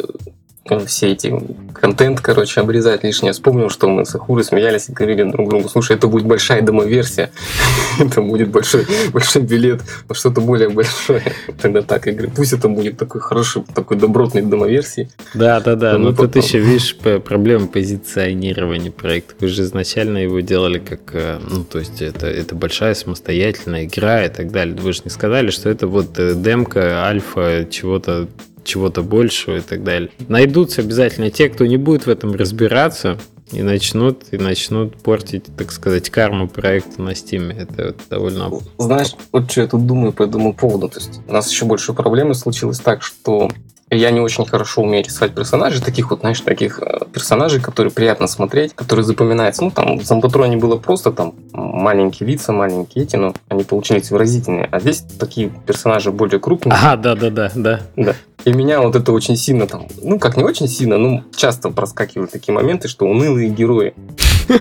все 0.86 1.12
эти 1.12 1.34
контент, 1.74 2.21
короче, 2.21 2.62
обрезать 2.62 3.04
лишнее. 3.04 3.34
Вспомнил, 3.34 3.69
что 3.69 3.89
мы 3.89 4.06
с 4.06 4.13
Ахурой 4.13 4.43
смеялись 4.43 4.89
и 4.89 4.93
говорили 4.93 5.24
друг 5.24 5.50
другу, 5.50 5.67
слушай, 5.67 5.95
это 5.95 6.08
будет 6.08 6.26
большая 6.26 6.62
демоверсия, 6.62 7.32
это 8.00 8.21
будет 8.21 8.50
большой, 8.50 8.86
большой 9.12 9.41
билет 9.41 9.82
на 10.08 10.15
что-то 10.15 10.39
более 10.39 10.69
большое. 10.69 11.24
Тогда 11.62 11.82
так, 11.82 12.06
я 12.06 12.13
говорю, 12.13 12.32
пусть 12.36 12.54
это 12.54 12.69
будет 12.69 12.97
такой 12.97 13.21
хороший, 13.21 13.63
такой 13.74 13.97
добротный 13.97 14.43
демоверсии. 14.43 15.10
Да, 15.34 15.60
да, 15.60 15.76
да, 15.76 15.97
но 15.97 16.13
тут 16.13 16.36
еще, 16.36 16.60
видишь, 16.60 16.95
проблема 16.95 17.67
позиционирования 17.67 18.91
проекта. 18.91 19.34
Вы 19.39 19.47
же 19.47 19.63
изначально 19.63 20.19
его 20.19 20.39
делали 20.41 20.78
как, 20.78 21.00
э, 21.13 21.39
ну, 21.50 21.63
то 21.63 21.80
есть 21.80 22.02
это, 22.02 22.28
это 22.28 22.54
большая 22.54 22.93
самостоятельная 22.93 23.86
игра 23.86 24.26
и 24.26 24.30
так 24.30 24.52
далее. 24.52 24.76
Вы 24.76 24.93
же 24.93 25.02
не 25.06 25.12
сказали, 25.12 25.50
что 25.50 25.69
это 25.69 25.88
вот 25.88 26.19
э, 26.19 26.36
демка, 26.36 27.04
альфа, 27.06 27.65
чего-то 27.69 28.28
чего-то 28.63 29.02
большего 29.02 29.58
и 29.58 29.62
так 29.62 29.84
далее. 29.84 30.10
Найдутся 30.28 30.82
обязательно 30.82 31.32
те, 31.32 31.50
кто 31.50 31.65
не 31.65 31.78
будет 31.78 32.06
в 32.06 32.10
этом 32.10 32.34
разбираться, 32.34 33.17
и 33.52 33.62
начнут, 33.63 34.24
и 34.32 34.38
начнут 34.38 34.95
портить, 34.95 35.45
так 35.58 35.71
сказать, 35.71 36.10
карму 36.10 36.47
проекта 36.47 37.02
на 37.02 37.10
Steam. 37.10 37.52
Это 37.52 37.95
довольно... 38.10 38.50
Знаешь, 38.78 39.13
вот 39.32 39.52
что 39.52 39.62
я 39.62 39.67
тут 39.67 39.86
думаю 39.86 40.13
по 40.13 40.24
этому 40.24 40.54
поводу. 40.54 40.88
То 40.88 41.00
есть 41.00 41.19
у 41.28 41.34
нас 41.34 41.52
еще 41.52 41.65
больше 41.65 41.93
проблемы 41.93 42.34
случилось 42.34 42.80
так, 42.80 43.04
что 43.04 43.50
я 43.89 44.10
не 44.12 44.21
очень 44.21 44.45
хорошо 44.45 44.84
умею 44.84 45.04
рисовать 45.04 45.36
персонажей, 45.36 45.82
таких 45.82 46.12
вот, 46.12 46.21
знаешь, 46.21 46.39
таких 46.39 46.80
э, 46.80 47.06
персонажей, 47.13 47.62
которые 47.62 47.91
приятно 47.91 48.28
смотреть, 48.28 48.74
которые 48.74 49.04
запоминаются. 49.04 49.63
Ну, 49.65 49.71
там, 49.71 50.00
в 50.00 50.04
Зомбатроне 50.04 50.56
было 50.56 50.78
просто 50.78 51.12
там 51.12 51.34
маленькие 51.52 52.30
лица, 52.30 52.54
маленькие 52.54 53.04
эти, 53.04 53.17
но 53.17 53.34
они 53.50 53.65
получились 53.65 54.10
выразительные. 54.10 54.69
А 54.71 54.80
здесь 54.80 55.04
такие 55.19 55.52
персонажи 55.67 56.12
более 56.12 56.39
крупные. 56.39 56.74
Ага, 56.74 56.95
да-да-да, 56.95 57.52
да. 57.54 57.82
Да. 57.97 58.15
И 58.45 58.54
меня 58.54 58.82
вот 58.82 58.95
это 58.95 59.12
очень 59.12 59.36
сильно 59.36 59.67
там, 59.67 59.88
ну 60.01 60.19
как 60.19 60.38
не 60.38 60.43
очень 60.43 60.67
сильно, 60.67 60.97
но 60.97 61.23
часто 61.36 61.69
проскакивают 61.69 62.32
такие 62.32 62.54
моменты, 62.54 62.88
что 62.88 63.06
унылые 63.06 63.49
герои. 63.49 63.93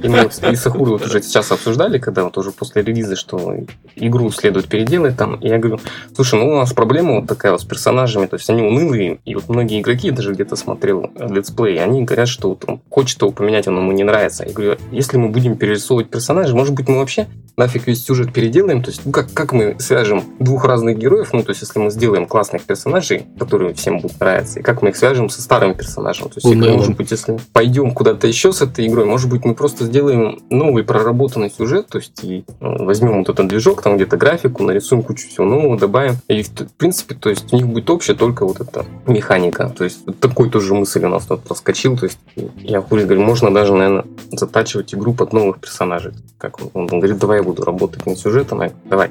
И 0.02 0.08
мы 0.08 0.22
вот 0.22 0.38
и 0.50 0.56
Сахуру 0.56 0.92
вот 0.92 1.06
уже 1.06 1.22
сейчас 1.22 1.50
обсуждали, 1.50 1.98
когда 1.98 2.24
вот 2.24 2.36
уже 2.38 2.52
после 2.52 2.82
релиза, 2.82 3.16
что 3.16 3.56
игру 3.96 4.30
следует 4.30 4.68
переделать 4.68 5.16
там. 5.16 5.36
И 5.36 5.48
я 5.48 5.58
говорю, 5.58 5.80
слушай, 6.14 6.38
ну 6.38 6.48
у 6.48 6.56
нас 6.56 6.72
проблема 6.72 7.16
вот 7.16 7.26
такая 7.26 7.52
вот 7.52 7.62
с 7.62 7.64
персонажами, 7.64 8.26
то 8.26 8.36
есть 8.36 8.48
они 8.50 8.62
унылые, 8.62 9.18
и 9.24 9.34
вот 9.34 9.48
многие 9.48 9.80
игроки, 9.80 10.10
даже 10.10 10.32
где-то 10.32 10.56
смотрел 10.56 11.10
летсплей, 11.18 11.82
они 11.82 12.02
говорят, 12.02 12.28
что 12.28 12.50
вот 12.50 12.64
он 12.66 12.80
хочет 12.88 13.20
его 13.20 13.32
поменять, 13.32 13.66
он 13.66 13.78
ему 13.78 13.92
не 13.92 14.04
нравится. 14.04 14.44
Я 14.46 14.52
говорю, 14.52 14.76
если 14.92 15.16
мы 15.16 15.28
будем 15.28 15.56
перерисовывать 15.56 16.10
персонажей, 16.10 16.54
может 16.54 16.74
быть 16.74 16.88
мы 16.88 16.98
вообще 16.98 17.26
нафиг 17.60 17.86
весь 17.86 18.04
сюжет 18.04 18.32
переделаем, 18.32 18.82
то 18.82 18.90
есть 18.90 19.02
ну, 19.04 19.12
как, 19.12 19.32
как 19.32 19.52
мы 19.52 19.76
свяжем 19.78 20.24
двух 20.38 20.64
разных 20.64 20.98
героев, 20.98 21.32
ну 21.32 21.42
то 21.42 21.50
есть 21.50 21.60
если 21.60 21.78
мы 21.78 21.90
сделаем 21.90 22.26
классных 22.26 22.62
персонажей, 22.62 23.26
которые 23.38 23.74
всем 23.74 23.98
будут 24.00 24.18
нравиться, 24.18 24.60
и 24.60 24.62
как 24.62 24.82
мы 24.82 24.88
их 24.88 24.96
свяжем 24.96 25.28
со 25.28 25.42
старым 25.42 25.74
персонажем. 25.74 26.28
То 26.28 26.40
есть, 26.42 26.46
игра, 26.46 26.72
может 26.72 26.96
быть, 26.96 27.10
если 27.10 27.38
пойдем 27.52 27.92
куда-то 27.92 28.26
еще 28.26 28.52
с 28.52 28.62
этой 28.62 28.86
игрой, 28.86 29.04
может 29.04 29.28
быть, 29.30 29.44
мы 29.44 29.54
просто 29.54 29.84
сделаем 29.84 30.40
новый 30.50 30.84
проработанный 30.84 31.50
сюжет, 31.50 31.88
то 31.88 31.98
есть 31.98 32.24
и 32.24 32.44
ну, 32.60 32.84
возьмем 32.84 33.18
вот 33.18 33.28
этот 33.28 33.48
движок, 33.48 33.82
там 33.82 33.96
где-то 33.96 34.16
графику, 34.16 34.62
нарисуем 34.62 35.02
кучу 35.02 35.28
всего 35.28 35.44
нового, 35.44 35.78
добавим. 35.78 36.16
И 36.28 36.42
в 36.42 36.72
принципе, 36.76 37.14
то 37.14 37.30
есть 37.30 37.52
у 37.52 37.56
них 37.56 37.66
будет 37.66 37.90
общая 37.90 38.14
только 38.14 38.46
вот 38.46 38.60
эта 38.60 38.86
механика. 39.06 39.68
То 39.76 39.84
есть 39.84 40.04
такой 40.20 40.50
тоже 40.50 40.74
мысль 40.74 41.04
у 41.04 41.08
нас 41.08 41.26
тут 41.26 41.42
проскочил. 41.42 41.98
То 41.98 42.06
есть 42.06 42.18
я 42.58 42.80
хули 42.80 43.04
говорю, 43.04 43.22
можно 43.22 43.52
даже, 43.52 43.74
наверное, 43.74 44.04
затачивать 44.32 44.94
игру 44.94 45.12
под 45.12 45.32
новых 45.32 45.60
персонажей. 45.60 46.12
Как 46.38 46.60
он, 46.60 46.70
он 46.74 46.86
говорит, 46.86 47.18
давай 47.18 47.38
я 47.38 47.42
буду 47.50 47.64
работать 47.64 48.06
над 48.06 48.18
сюжетом, 48.18 48.60
а 48.60 48.70
давай. 48.84 49.10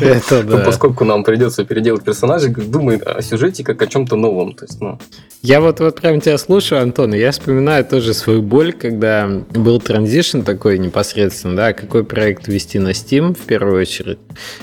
Это 0.00 0.42
да. 0.48 0.58
Поскольку 0.58 1.04
нам 1.04 1.22
придется 1.22 1.64
переделать 1.64 2.02
персонажей, 2.02 2.50
думай 2.50 2.96
о 2.96 3.20
сюжете 3.22 3.62
как 3.62 3.82
о 3.82 3.86
чем-то 3.86 4.16
новом. 4.16 4.54
То 4.54 4.64
есть, 4.64 4.80
ну. 4.80 4.98
Я 5.42 5.60
вот, 5.60 5.80
вот 5.80 6.00
прям 6.00 6.20
тебя 6.20 6.38
слушаю, 6.38 6.82
Антон, 6.82 7.14
и 7.14 7.18
я 7.18 7.30
вспоминаю 7.30 7.84
тоже 7.84 8.14
свою 8.14 8.42
боль, 8.42 8.72
когда 8.72 9.28
был 9.50 9.80
транзишн 9.80 10.40
такой 10.40 10.78
непосредственно, 10.78 11.56
да, 11.56 11.72
какой 11.72 12.04
проект 12.04 12.48
вести 12.48 12.78
на 12.78 12.90
Steam 12.90 13.34
в 13.34 13.44
первую 13.46 13.80
очередь. 13.80 14.18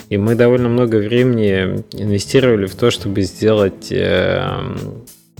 И 0.09 0.17
мы 0.17 0.35
довольно 0.35 0.69
много 0.69 0.95
времени 0.95 1.83
инвестировали 1.91 2.65
в 2.65 2.75
то, 2.75 2.89
чтобы 2.91 3.21
сделать 3.21 3.91
э, 3.91 4.41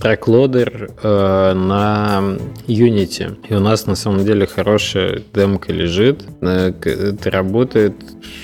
трек-лодер 0.00 0.90
э, 1.02 1.52
на 1.54 2.36
Unity. 2.66 3.36
И 3.48 3.54
у 3.54 3.60
нас 3.60 3.86
на 3.86 3.94
самом 3.94 4.24
деле 4.24 4.46
хорошая 4.46 5.22
демка 5.34 5.72
лежит. 5.72 6.24
Э, 6.40 6.72
это 6.82 7.30
работает 7.30 7.94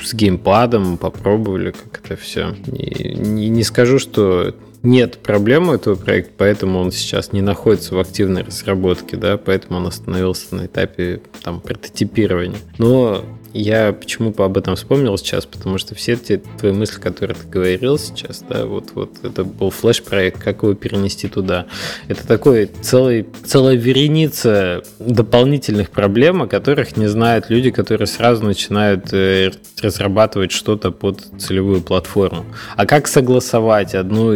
с 0.04 0.14
геймпадом, 0.14 0.98
попробовали, 0.98 1.72
как 1.72 2.02
это 2.04 2.16
все. 2.16 2.54
И 2.72 3.14
не, 3.14 3.48
не 3.48 3.62
скажу, 3.62 3.98
что 3.98 4.54
нет 4.82 5.18
проблем 5.18 5.68
у 5.68 5.74
этого 5.74 5.96
проекта, 5.96 6.32
поэтому 6.36 6.78
он 6.78 6.92
сейчас 6.92 7.32
не 7.32 7.40
находится 7.40 7.94
в 7.94 7.98
активной 7.98 8.42
разработке, 8.42 9.16
да, 9.16 9.36
поэтому 9.36 9.80
он 9.80 9.86
остановился 9.86 10.54
на 10.54 10.66
этапе 10.66 11.20
там 11.42 11.60
прототипирования. 11.60 12.58
Но 12.78 13.24
я 13.62 13.92
почему 13.92 14.34
об 14.36 14.56
этом 14.56 14.76
вспомнил 14.76 15.16
сейчас, 15.18 15.46
потому 15.46 15.78
что 15.78 15.94
все 15.94 16.16
те 16.16 16.38
твои 16.58 16.72
мысли, 16.72 17.00
которые 17.00 17.36
ты 17.36 17.46
говорил 17.48 17.98
сейчас, 17.98 18.44
да, 18.48 18.66
вот, 18.66 18.90
вот 18.94 19.10
это 19.22 19.44
был 19.44 19.70
флеш-проект, 19.70 20.42
как 20.42 20.62
его 20.62 20.74
перенести 20.74 21.28
туда. 21.28 21.66
Это 22.08 22.26
такой 22.26 22.70
целый, 22.82 23.26
целая 23.44 23.76
вереница 23.76 24.82
дополнительных 24.98 25.90
проблем, 25.90 26.42
о 26.42 26.46
которых 26.46 26.96
не 26.96 27.06
знают 27.06 27.48
люди, 27.48 27.70
которые 27.70 28.06
сразу 28.06 28.44
начинают 28.44 29.12
э, 29.12 29.52
разрабатывать 29.82 30.52
что-то 30.52 30.90
под 30.90 31.20
целевую 31.38 31.80
платформу. 31.80 32.44
А 32.76 32.86
как 32.86 33.08
согласовать 33.08 33.94
одну 33.94 34.32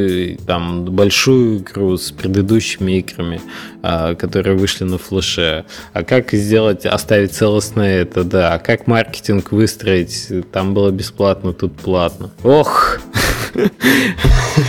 там 0.47 0.85
большую 0.85 1.59
игру 1.59 1.97
с 1.97 2.11
предыдущими 2.11 2.99
играми, 2.99 3.41
а, 3.83 4.15
которые 4.15 4.57
вышли 4.57 4.85
на 4.85 4.99
флеше? 4.99 5.67
А 5.93 6.03
как 6.05 6.33
сделать, 6.33 6.87
оставить 6.87 7.33
целостное 7.33 8.03
это, 8.03 8.25
да? 8.25 8.55
А 8.55 8.59
как 8.59 8.87
маркетинг 8.87 9.10
маркетинг 9.11 9.51
выстроить. 9.51 10.29
Там 10.53 10.73
было 10.73 10.91
бесплатно, 10.91 11.53
тут 11.53 11.75
платно. 11.77 12.31
Ох! 12.45 13.01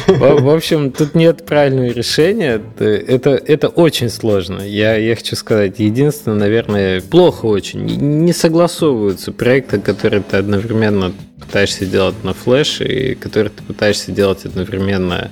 В 0.07 0.49
общем, 0.49 0.91
тут 0.91 1.13
нет 1.13 1.45
правильного 1.45 1.91
решения. 1.91 2.59
Это, 2.79 3.29
это 3.29 3.67
очень 3.67 4.09
сложно. 4.09 4.61
Я, 4.61 4.95
я 4.95 5.15
хочу 5.15 5.35
сказать, 5.35 5.77
единственное, 5.77 6.39
наверное, 6.39 7.01
плохо 7.01 7.45
очень. 7.45 7.85
Не 7.85 8.33
согласовываются 8.33 9.31
проекты, 9.31 9.79
которые 9.79 10.23
ты 10.23 10.37
одновременно 10.37 11.11
пытаешься 11.39 11.85
делать 11.85 12.23
на 12.23 12.33
флеш 12.33 12.81
и 12.81 13.13
которые 13.13 13.51
ты 13.51 13.61
пытаешься 13.61 14.11
делать 14.11 14.45
одновременно 14.45 15.29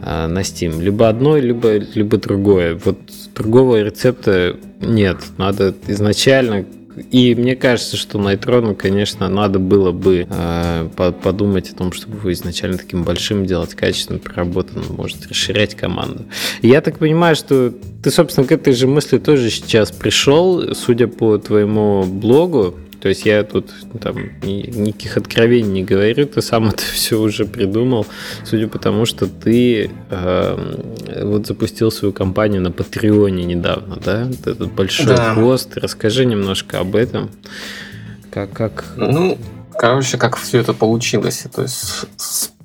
э, 0.00 0.26
на 0.26 0.40
Steam. 0.40 0.80
Либо 0.80 1.08
одно, 1.08 1.36
либо, 1.36 1.78
либо 1.78 2.18
другое. 2.18 2.78
Вот 2.84 2.98
другого 3.34 3.82
рецепта 3.82 4.56
нет. 4.80 5.18
Надо 5.38 5.74
изначально 5.88 6.64
и 7.10 7.34
мне 7.34 7.56
кажется, 7.56 7.96
что 7.96 8.18
Найтрону, 8.18 8.74
конечно, 8.74 9.28
надо 9.28 9.58
было 9.58 9.92
бы 9.92 10.26
э, 10.28 10.88
подумать 11.22 11.70
о 11.70 11.74
том, 11.76 11.92
чтобы 11.92 12.18
его 12.18 12.32
изначально 12.32 12.78
таким 12.78 13.04
большим 13.04 13.46
делать, 13.46 13.74
качественно 13.74 14.18
проработанным, 14.18 14.86
может 14.96 15.26
расширять 15.26 15.74
команду. 15.74 16.24
Я 16.62 16.80
так 16.80 16.98
понимаю, 16.98 17.36
что 17.36 17.72
ты, 18.02 18.10
собственно, 18.10 18.46
к 18.46 18.52
этой 18.52 18.72
же 18.74 18.86
мысли 18.86 19.18
тоже 19.18 19.50
сейчас 19.50 19.90
пришел, 19.90 20.74
судя 20.74 21.06
по 21.06 21.38
твоему 21.38 22.04
блогу, 22.04 22.74
то 23.04 23.10
есть 23.10 23.26
я 23.26 23.44
тут 23.44 23.70
там 24.00 24.16
никаких 24.40 25.18
откровений 25.18 25.70
не 25.70 25.84
говорю, 25.84 26.26
ты 26.26 26.40
сам 26.40 26.68
это 26.70 26.82
все 26.82 27.20
уже 27.20 27.44
придумал, 27.44 28.06
судя 28.46 28.66
по 28.66 28.78
тому, 28.78 29.04
что 29.04 29.26
ты 29.26 29.90
э, 30.08 31.22
вот 31.22 31.46
запустил 31.46 31.90
свою 31.90 32.14
компанию 32.14 32.62
на 32.62 32.72
Патреоне 32.72 33.44
недавно, 33.44 33.98
да? 34.02 34.26
Этот 34.46 34.72
большой 34.72 35.16
да. 35.16 35.34
пост. 35.34 35.76
Расскажи 35.76 36.24
немножко 36.24 36.80
об 36.80 36.96
этом. 36.96 37.28
Как, 38.30 38.50
как... 38.54 38.86
Ну, 38.96 39.36
короче, 39.78 40.16
как 40.16 40.38
все 40.38 40.60
это 40.60 40.72
получилось. 40.72 41.44
То 41.54 41.60
есть 41.60 42.06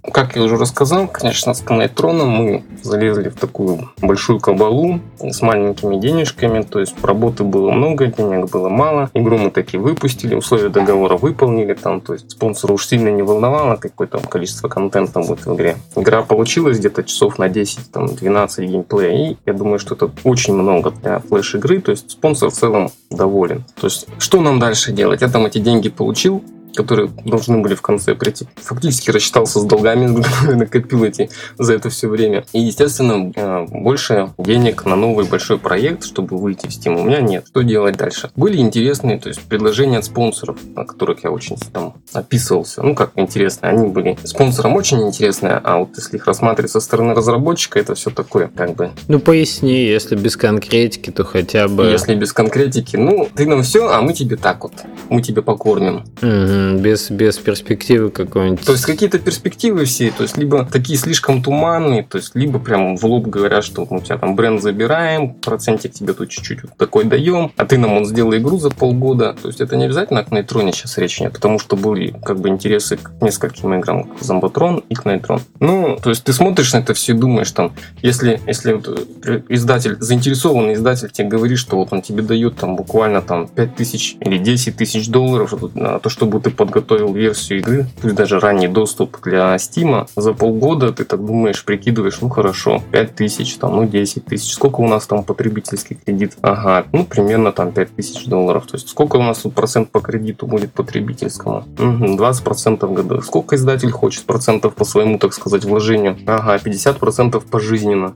как 0.02 0.36
я 0.36 0.44
уже 0.44 0.58
рассказал, 0.58 1.08
конечно, 1.08 1.54
с 1.54 1.62
Канайтроном 1.62 2.30
мы 2.30 2.64
залезли 2.84 3.30
в 3.30 3.36
такую 3.36 3.90
большую 4.02 4.40
кабалу 4.40 5.00
с 5.20 5.42
маленькими 5.42 5.98
денежками, 5.98 6.62
то 6.62 6.80
есть 6.80 6.96
работы 7.04 7.44
было 7.44 7.72
много, 7.72 8.08
денег 8.08 8.50
было 8.50 8.70
мало. 8.70 9.10
Игру 9.14 9.38
мы 9.38 9.52
таки 9.52 9.78
выпустили, 9.78 10.36
условия 10.36 10.70
договора 10.70 11.18
выполнили, 11.18 11.74
там, 11.74 12.02
то 12.02 12.14
есть 12.14 12.32
спонсора 12.32 12.74
уж 12.74 12.88
сильно 12.88 13.10
не 13.10 13.22
волновало, 13.22 13.76
какое 13.76 14.08
там 14.08 14.22
количество 14.22 14.68
контента 14.68 15.20
будет 15.20 15.46
в 15.46 15.56
игре. 15.56 15.78
Игра 15.96 16.22
получилась 16.22 16.80
где-то 16.80 17.04
часов 17.04 17.38
на 17.38 17.50
10, 17.50 17.92
там, 17.92 18.08
12 18.08 18.70
геймплея, 18.70 19.32
и 19.32 19.38
я 19.46 19.54
думаю, 19.54 19.80
что 19.80 19.96
это 19.96 20.10
очень 20.24 20.54
много 20.54 20.92
для 20.92 21.20
флеш-игры, 21.20 21.82
то 21.82 21.92
есть 21.92 22.12
спонсор 22.12 22.50
в 22.50 22.54
целом 22.54 22.92
доволен. 23.10 23.64
То 23.80 23.88
есть, 23.88 24.08
что 24.18 24.42
нам 24.42 24.60
дальше 24.60 24.92
делать? 24.92 25.22
Я 25.22 25.30
там 25.30 25.46
эти 25.46 25.58
деньги 25.60 25.90
получил, 25.90 26.44
которые 26.76 27.10
должны 27.26 27.60
были 27.60 27.76
в 27.76 27.82
конце 27.82 28.16
прийти. 28.16 28.48
Фактически 28.56 29.12
рассчитался 29.12 29.60
с 29.60 29.64
долгами, 29.64 30.22
которые 30.22 30.58
накопил 30.58 31.04
эти 31.04 31.30
за 31.58 31.74
это 31.74 31.90
все 31.90 32.08
время. 32.08 32.46
И, 32.54 32.60
естественно, 32.60 33.32
э, 33.36 33.66
больше 33.70 34.34
денег 34.38 34.86
на 34.86 34.96
новый 34.96 35.26
большой 35.26 35.58
проект, 35.58 36.04
чтобы 36.04 36.38
выйти 36.38 36.68
в 36.68 36.70
Steam, 36.70 37.00
у 37.00 37.04
меня 37.04 37.22
нет. 37.22 37.46
Что 37.48 37.62
делать 37.62 37.98
дальше? 37.98 38.32
Были 38.36 38.58
интересные, 38.58 39.20
то 39.20 39.30
есть 39.30 39.42
предложения 39.42 40.00
от 40.00 40.06
спонсоров, 40.06 40.58
о 40.76 40.86
которых 40.86 41.24
я 41.24 41.32
очень 41.32 41.58
там 41.74 41.96
описывался. 42.14 42.84
Ну, 42.84 42.96
как 42.96 43.12
интересные. 43.16 43.72
Они 43.72 43.88
были 43.88 44.18
спонсором 44.24 44.76
очень 44.76 45.02
интересные, 45.02 45.60
а 45.64 45.78
вот 45.78 45.90
если 45.96 46.18
их 46.18 46.26
рассматривать 46.26 46.72
со 46.72 46.80
стороны 46.80 47.14
разработчика, 47.14 47.80
это 47.80 47.96
все 47.96 48.10
такое, 48.10 48.50
как 48.56 48.76
бы. 48.76 48.92
Ну, 49.08 49.20
поясни, 49.20 49.84
если 49.86 50.16
без 50.16 50.38
конкретики, 50.38 51.12
то 51.12 51.24
хотя 51.24 51.68
бы... 51.68 51.86
Если 51.86 52.16
без 52.16 52.34
конкретики, 52.34 52.96
ну, 52.96 53.28
ты 53.34 53.46
нам 53.46 53.64
все, 53.64 53.90
а 53.90 54.02
мы 54.02 54.14
тебе 54.14 54.36
так 54.36 54.64
вот. 54.64 54.74
Мы 55.10 55.22
тебе 55.22 55.42
покормим. 55.42 56.04
Угу, 56.22 56.59
без, 56.78 57.12
без 57.12 57.38
перспективы 57.38 58.10
какой-нибудь. 58.10 58.66
То 58.66 58.74
есть 58.74 58.86
какие-то 58.86 59.20
перспективы 59.20 59.86
все, 59.86 60.12
то 60.12 60.24
есть 60.24 60.38
либо 60.38 60.66
такие 60.66 60.98
слишком 60.98 61.42
туманные, 61.42 62.04
то 62.04 62.18
есть 62.18 62.36
либо 62.36 62.60
прям 62.60 62.98
в 62.98 63.04
лоб 63.04 63.28
говорят, 63.28 63.64
что 63.64 63.86
мы 63.90 63.98
у 63.98 64.02
тебя 64.02 64.18
там 64.18 64.36
бренд 64.36 64.62
забираем, 64.62 65.34
процентик 65.34 65.94
тебе 65.94 66.14
тут 66.14 66.30
чуть-чуть 66.30 66.64
вот 66.64 66.78
такой 66.78 67.06
даем, 67.06 67.52
а 67.58 67.66
ты 67.66 67.78
нам 67.78 67.98
он 67.98 68.06
сделай 68.06 68.40
игру 68.40 68.58
за 68.58 68.70
полгода. 68.70 69.36
То 69.42 69.48
есть 69.48 69.62
это 69.62 69.76
не 69.76 69.86
обязательно 69.86 70.24
к 70.24 70.32
Нейтроне 70.32 70.72
сейчас 70.72 70.98
речь 70.98 71.20
нет, 71.20 71.34
потому 71.34 71.60
что 71.60 71.76
были 71.76 72.14
как 72.24 72.40
бы 72.40 72.50
интересы 72.50 72.98
к 72.98 73.12
нескольким 73.22 73.74
играм, 73.74 74.04
к 74.04 74.22
Зомбатрон 74.22 74.84
и 74.90 74.96
к 74.96 75.06
Нейтрон. 75.06 75.42
Ну, 75.60 75.98
то 76.02 76.10
есть 76.10 76.24
ты 76.24 76.34
смотришь 76.34 76.74
на 76.74 76.78
это 76.78 76.94
все 76.94 77.14
и 77.14 77.16
думаешь 77.16 77.52
там, 77.52 77.74
если, 78.02 78.40
если 78.48 78.74
вот 78.74 79.08
э, 79.26 79.42
издатель, 79.50 79.98
заинтересованный 80.00 80.74
издатель 80.74 81.10
тебе 81.12 81.28
говорит, 81.28 81.58
что 81.58 81.78
вот 81.78 81.92
он 81.92 82.02
тебе 82.02 82.22
дает 82.22 82.56
там 82.56 82.76
буквально 82.76 83.22
там 83.22 83.48
5 83.48 83.76
тысяч 83.76 84.16
или 84.20 84.38
10 84.38 84.76
тысяч 84.76 85.08
долларов 85.10 85.54
на 85.76 86.00
то, 86.00 86.10
чтобы 86.10 86.40
ты 86.40 86.49
подготовил 86.50 87.14
версию 87.14 87.60
игры, 87.60 87.86
пусть 88.02 88.16
даже 88.16 88.40
ранний 88.40 88.68
доступ 88.68 89.22
для 89.24 89.56
Steam, 89.56 90.08
за 90.16 90.34
полгода 90.34 90.92
ты 90.92 91.06
так 91.06 91.26
думаешь, 91.26 91.64
прикидываешь, 91.64 92.22
ну 92.22 92.30
хорошо, 92.30 92.82
5 92.92 93.16
тысяч, 93.16 93.56
там, 93.56 93.76
ну 93.76 93.88
10 93.88 94.26
тысяч, 94.26 94.54
сколько 94.54 94.82
у 94.82 94.88
нас 94.88 95.08
там 95.08 95.24
потребительский 95.24 95.96
кредит? 95.96 96.38
Ага, 96.42 96.86
ну 96.92 97.06
примерно 97.06 97.52
там 97.52 97.72
5 97.72 97.96
тысяч 97.96 98.26
долларов, 98.26 98.66
то 98.66 98.76
есть 98.76 98.90
сколько 98.90 99.18
у 99.18 99.24
нас 99.24 99.40
тут 99.40 99.54
процент 99.54 99.92
по 99.92 100.00
кредиту 100.00 100.48
будет 100.48 100.72
потребительскому? 100.74 101.66
Угу, 101.78 102.18
20 102.18 102.44
процентов 102.44 102.94
году. 102.94 103.22
Сколько 103.22 103.56
издатель 103.56 103.92
хочет 103.92 104.26
процентов 104.26 104.76
по 104.76 104.86
своему, 104.86 105.18
так 105.18 105.34
сказать, 105.34 105.66
вложению? 105.66 106.18
Ага, 106.26 106.60
50 106.60 107.00
процентов 107.00 107.46
пожизненно. 107.46 108.16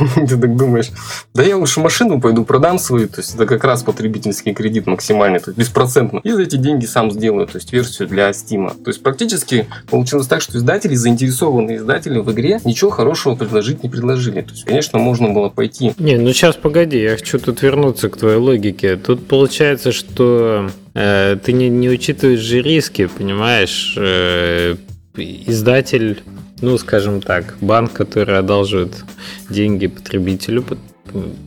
Ты 0.14 0.36
так 0.36 0.56
думаешь, 0.56 0.90
да 1.34 1.42
я 1.42 1.56
лучше 1.56 1.80
машину 1.80 2.20
пойду 2.20 2.44
продам 2.44 2.78
свою, 2.78 3.08
то 3.08 3.20
есть 3.20 3.34
это 3.34 3.46
как 3.46 3.64
раз 3.64 3.82
потребительский 3.82 4.54
кредит 4.54 4.86
максимальный, 4.86 5.40
то 5.40 5.50
есть 5.50 5.58
беспроцентно. 5.58 6.20
И 6.22 6.30
за 6.30 6.42
эти 6.42 6.56
деньги 6.56 6.86
сам 6.86 7.10
сделаю, 7.10 7.46
то 7.46 7.56
есть 7.56 7.69
версию 7.72 8.08
для 8.08 8.30
Steam. 8.30 8.70
То 8.82 8.90
есть 8.90 9.02
практически 9.02 9.66
получилось 9.88 10.26
так, 10.26 10.40
что 10.40 10.58
издатели, 10.58 10.94
заинтересованные 10.94 11.78
издатели 11.78 12.18
в 12.18 12.30
игре, 12.32 12.60
ничего 12.64 12.90
хорошего 12.90 13.34
предложить 13.34 13.82
не 13.82 13.88
предложили. 13.88 14.40
То 14.42 14.50
есть, 14.50 14.64
конечно, 14.64 14.98
можно 14.98 15.30
было 15.30 15.48
пойти. 15.48 15.92
Не, 15.98 16.16
ну 16.16 16.32
сейчас 16.32 16.56
погоди, 16.56 17.00
я 17.00 17.16
хочу 17.16 17.38
тут 17.38 17.62
вернуться 17.62 18.08
к 18.08 18.16
твоей 18.16 18.38
логике. 18.38 18.96
Тут 18.96 19.26
получается, 19.26 19.92
что 19.92 20.70
э, 20.94 21.36
ты 21.44 21.52
не, 21.52 21.68
не 21.68 21.88
учитываешь 21.88 22.40
же 22.40 22.62
риски, 22.62 23.06
понимаешь? 23.06 23.94
Э, 23.96 24.76
издатель 25.16 26.22
ну, 26.62 26.76
скажем 26.78 27.20
так, 27.22 27.56
банк, 27.60 27.92
который 27.92 28.38
одалживает 28.38 29.04
деньги 29.48 29.86
потребителю, 29.86 30.62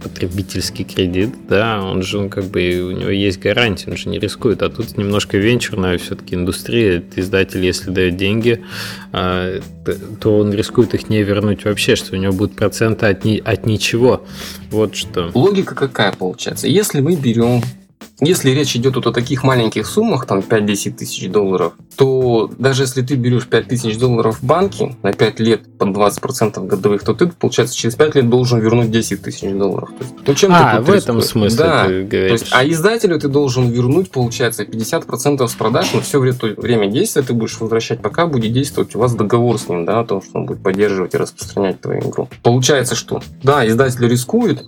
потребительский 0.02 0.84
кредит, 0.84 1.30
да, 1.48 1.84
он 1.84 2.04
же, 2.04 2.18
он 2.18 2.30
как 2.30 2.46
бы, 2.46 2.60
у 2.82 2.92
него 2.92 3.10
есть 3.10 3.40
гарантия, 3.40 3.92
он 3.92 3.98
же 3.98 4.10
не 4.10 4.20
рискует, 4.20 4.62
а 4.62 4.70
тут 4.70 4.98
немножко 4.98 5.38
венчурная 5.38 5.98
все-таки 5.98 6.36
индустрия, 6.36 7.04
издатель, 7.16 7.64
если 7.64 7.92
дает 7.92 8.18
деньги, 8.18 8.64
а, 9.12 9.60
то 10.20 10.38
он 10.38 10.54
рискует 10.54 10.94
их 10.94 11.10
не 11.10 11.24
вернуть 11.24 11.66
вообще, 11.66 11.96
что 11.96 12.16
у 12.16 12.20
него 12.20 12.34
будут 12.34 12.56
проценты 12.56 13.08
от, 13.08 13.26
ни, 13.26 13.38
от 13.38 13.66
ничего, 13.66 14.26
вот 14.72 14.96
что. 14.96 15.32
Логика 15.34 15.76
какая 15.76 16.12
получается? 16.14 16.68
Если 16.68 17.02
мы 17.02 17.16
берем 17.16 17.62
если 18.20 18.52
речь 18.52 18.76
идет 18.76 18.96
вот 18.96 19.08
о 19.08 19.12
таких 19.12 19.44
маленьких 19.44 19.88
суммах, 19.88 20.26
там 20.26 20.40
5-10 20.40 20.92
тысяч 20.92 21.30
долларов, 21.30 21.74
то 21.96 22.50
даже 22.58 22.84
если 22.84 23.02
ты 23.02 23.16
берешь 23.16 23.48
5 23.48 23.68
тысяч 23.68 23.98
долларов 23.98 24.40
в 24.40 24.44
банке 24.44 24.96
на 25.02 25.14
5 25.14 25.40
лет 25.40 25.78
под 25.78 25.90
20% 25.90 26.66
годовых, 26.66 27.04
то 27.04 27.14
ты, 27.14 27.28
получается, 27.28 27.76
через 27.76 27.96
5 27.96 28.16
лет 28.16 28.30
должен 28.30 28.60
вернуть 28.60 28.92
10 28.92 29.22
тысяч 29.22 29.52
долларов. 29.52 29.90
То 29.98 30.04
есть, 30.04 30.14
ну, 30.28 30.34
чем 30.36 30.52
а, 30.54 30.82
в 30.82 30.90
этом 30.92 31.22
смысле 31.22 31.58
да. 31.58 31.86
ты 31.86 32.04
говоришь. 32.04 32.30
То 32.30 32.46
есть, 32.46 32.48
а 32.52 32.66
издателю 32.68 33.20
ты 33.20 33.28
должен 33.28 33.70
вернуть, 33.70 34.12
получается, 34.12 34.64
50% 34.64 35.48
с 35.48 35.54
продаж, 35.54 35.94
но 35.94 36.02
все 36.02 36.20
время 36.20 36.88
действия 36.88 37.24
ты 37.24 37.34
будешь 37.34 37.60
возвращать, 37.60 38.02
пока 38.02 38.28
будет 38.28 38.54
действовать 38.54 38.96
у 38.96 39.00
вас 39.00 39.16
договор 39.16 39.58
с 39.58 39.68
ним, 39.68 39.86
да, 39.86 40.00
о 40.00 40.06
том, 40.06 40.22
что 40.22 40.40
он 40.40 40.46
будет 40.46 40.62
поддерживать 40.62 41.14
и 41.14 41.18
распространять 41.18 41.82
твою 41.82 42.02
игру. 42.02 42.30
Получается, 42.44 42.96
что, 42.96 43.22
да, 43.42 43.68
издатель 43.68 44.08
рискует, 44.08 44.64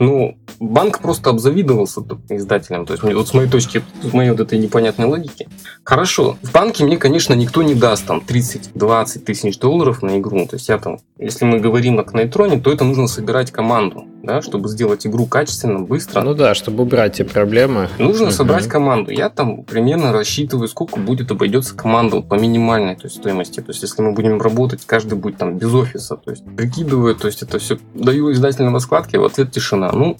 ну, 0.00 0.38
банк 0.58 1.00
просто 1.00 1.28
обзавидовался 1.30 2.00
издателям. 2.30 2.86
То 2.86 2.94
есть, 2.94 3.04
вот 3.04 3.28
с 3.28 3.34
моей 3.34 3.48
точки, 3.48 3.82
с 4.02 4.12
моей 4.14 4.30
вот 4.30 4.40
этой 4.40 4.58
непонятной 4.58 5.06
логики. 5.06 5.46
Хорошо, 5.84 6.38
в 6.42 6.52
банке 6.52 6.84
мне, 6.84 6.96
конечно, 6.96 7.34
никто 7.34 7.62
не 7.62 7.74
даст 7.74 8.06
там 8.06 8.22
30-20 8.26 9.18
тысяч 9.20 9.58
долларов 9.58 10.02
на 10.02 10.18
игру. 10.18 10.46
То 10.46 10.56
есть, 10.56 10.70
я 10.70 10.78
там, 10.78 11.00
если 11.18 11.44
мы 11.44 11.60
говорим 11.60 11.98
о 12.00 12.04
Кнайтроне, 12.04 12.58
то 12.58 12.72
это 12.72 12.84
нужно 12.84 13.08
собирать 13.08 13.50
команду 13.52 14.06
да, 14.22 14.42
чтобы 14.42 14.68
сделать 14.68 15.06
игру 15.06 15.26
качественно, 15.26 15.80
быстро. 15.80 16.22
Ну 16.22 16.34
да, 16.34 16.54
чтобы 16.54 16.82
убрать 16.82 17.20
эти 17.20 17.28
проблемы. 17.28 17.88
Нужно 17.98 18.26
угу. 18.26 18.32
собрать 18.32 18.68
команду. 18.68 19.10
Я 19.10 19.30
там 19.30 19.62
примерно 19.62 20.12
рассчитываю, 20.12 20.68
сколько 20.68 20.98
будет 20.98 21.30
обойдется 21.30 21.74
команда 21.74 22.20
по 22.20 22.34
минимальной 22.34 22.96
то 22.96 23.04
есть, 23.04 23.16
стоимости. 23.16 23.60
То 23.60 23.70
есть, 23.70 23.82
если 23.82 24.02
мы 24.02 24.12
будем 24.12 24.40
работать, 24.40 24.84
каждый 24.86 25.14
будет 25.18 25.38
там 25.38 25.56
без 25.56 25.72
офиса. 25.72 26.16
То 26.16 26.30
есть, 26.30 26.44
прикидываю, 26.56 27.14
то 27.14 27.26
есть, 27.26 27.42
это 27.42 27.58
все 27.58 27.78
даю 27.94 28.32
издательной 28.32 28.72
раскладке, 28.72 29.18
в 29.18 29.24
ответ 29.24 29.52
тишина. 29.52 29.90
Ну, 29.92 30.18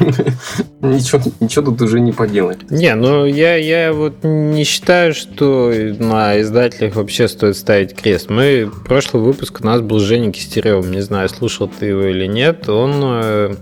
ничего, 0.80 1.20
ничего 1.40 1.64
тут 1.66 1.82
уже 1.82 2.00
не 2.00 2.12
поделать. 2.12 2.70
Не, 2.70 2.94
ну 2.94 3.24
я, 3.26 3.56
я 3.56 3.92
вот 3.92 4.22
не 4.22 4.64
считаю, 4.64 5.14
что 5.14 5.72
на 5.98 6.40
издателях 6.40 6.96
вообще 6.96 7.28
стоит 7.28 7.56
ставить 7.56 7.94
крест. 7.94 8.30
Мы, 8.30 8.70
прошлый 8.86 9.22
выпуск 9.22 9.60
у 9.62 9.64
нас 9.66 9.80
был 9.80 9.98
Женя 9.98 10.32
Кистерев, 10.32 10.86
не 10.86 11.00
знаю, 11.00 11.28
слушал 11.28 11.68
ты 11.68 11.86
его 11.86 12.02
или 12.02 12.26
нет, 12.26 12.68
он 12.68 12.92
э, 13.02 13.54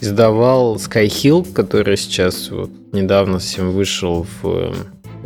издавал 0.00 0.76
Skyhill, 0.76 1.52
который 1.52 1.96
сейчас 1.96 2.50
вот 2.50 2.70
недавно 2.92 3.38
всем 3.38 3.70
вышел 3.70 4.26
в... 4.42 4.74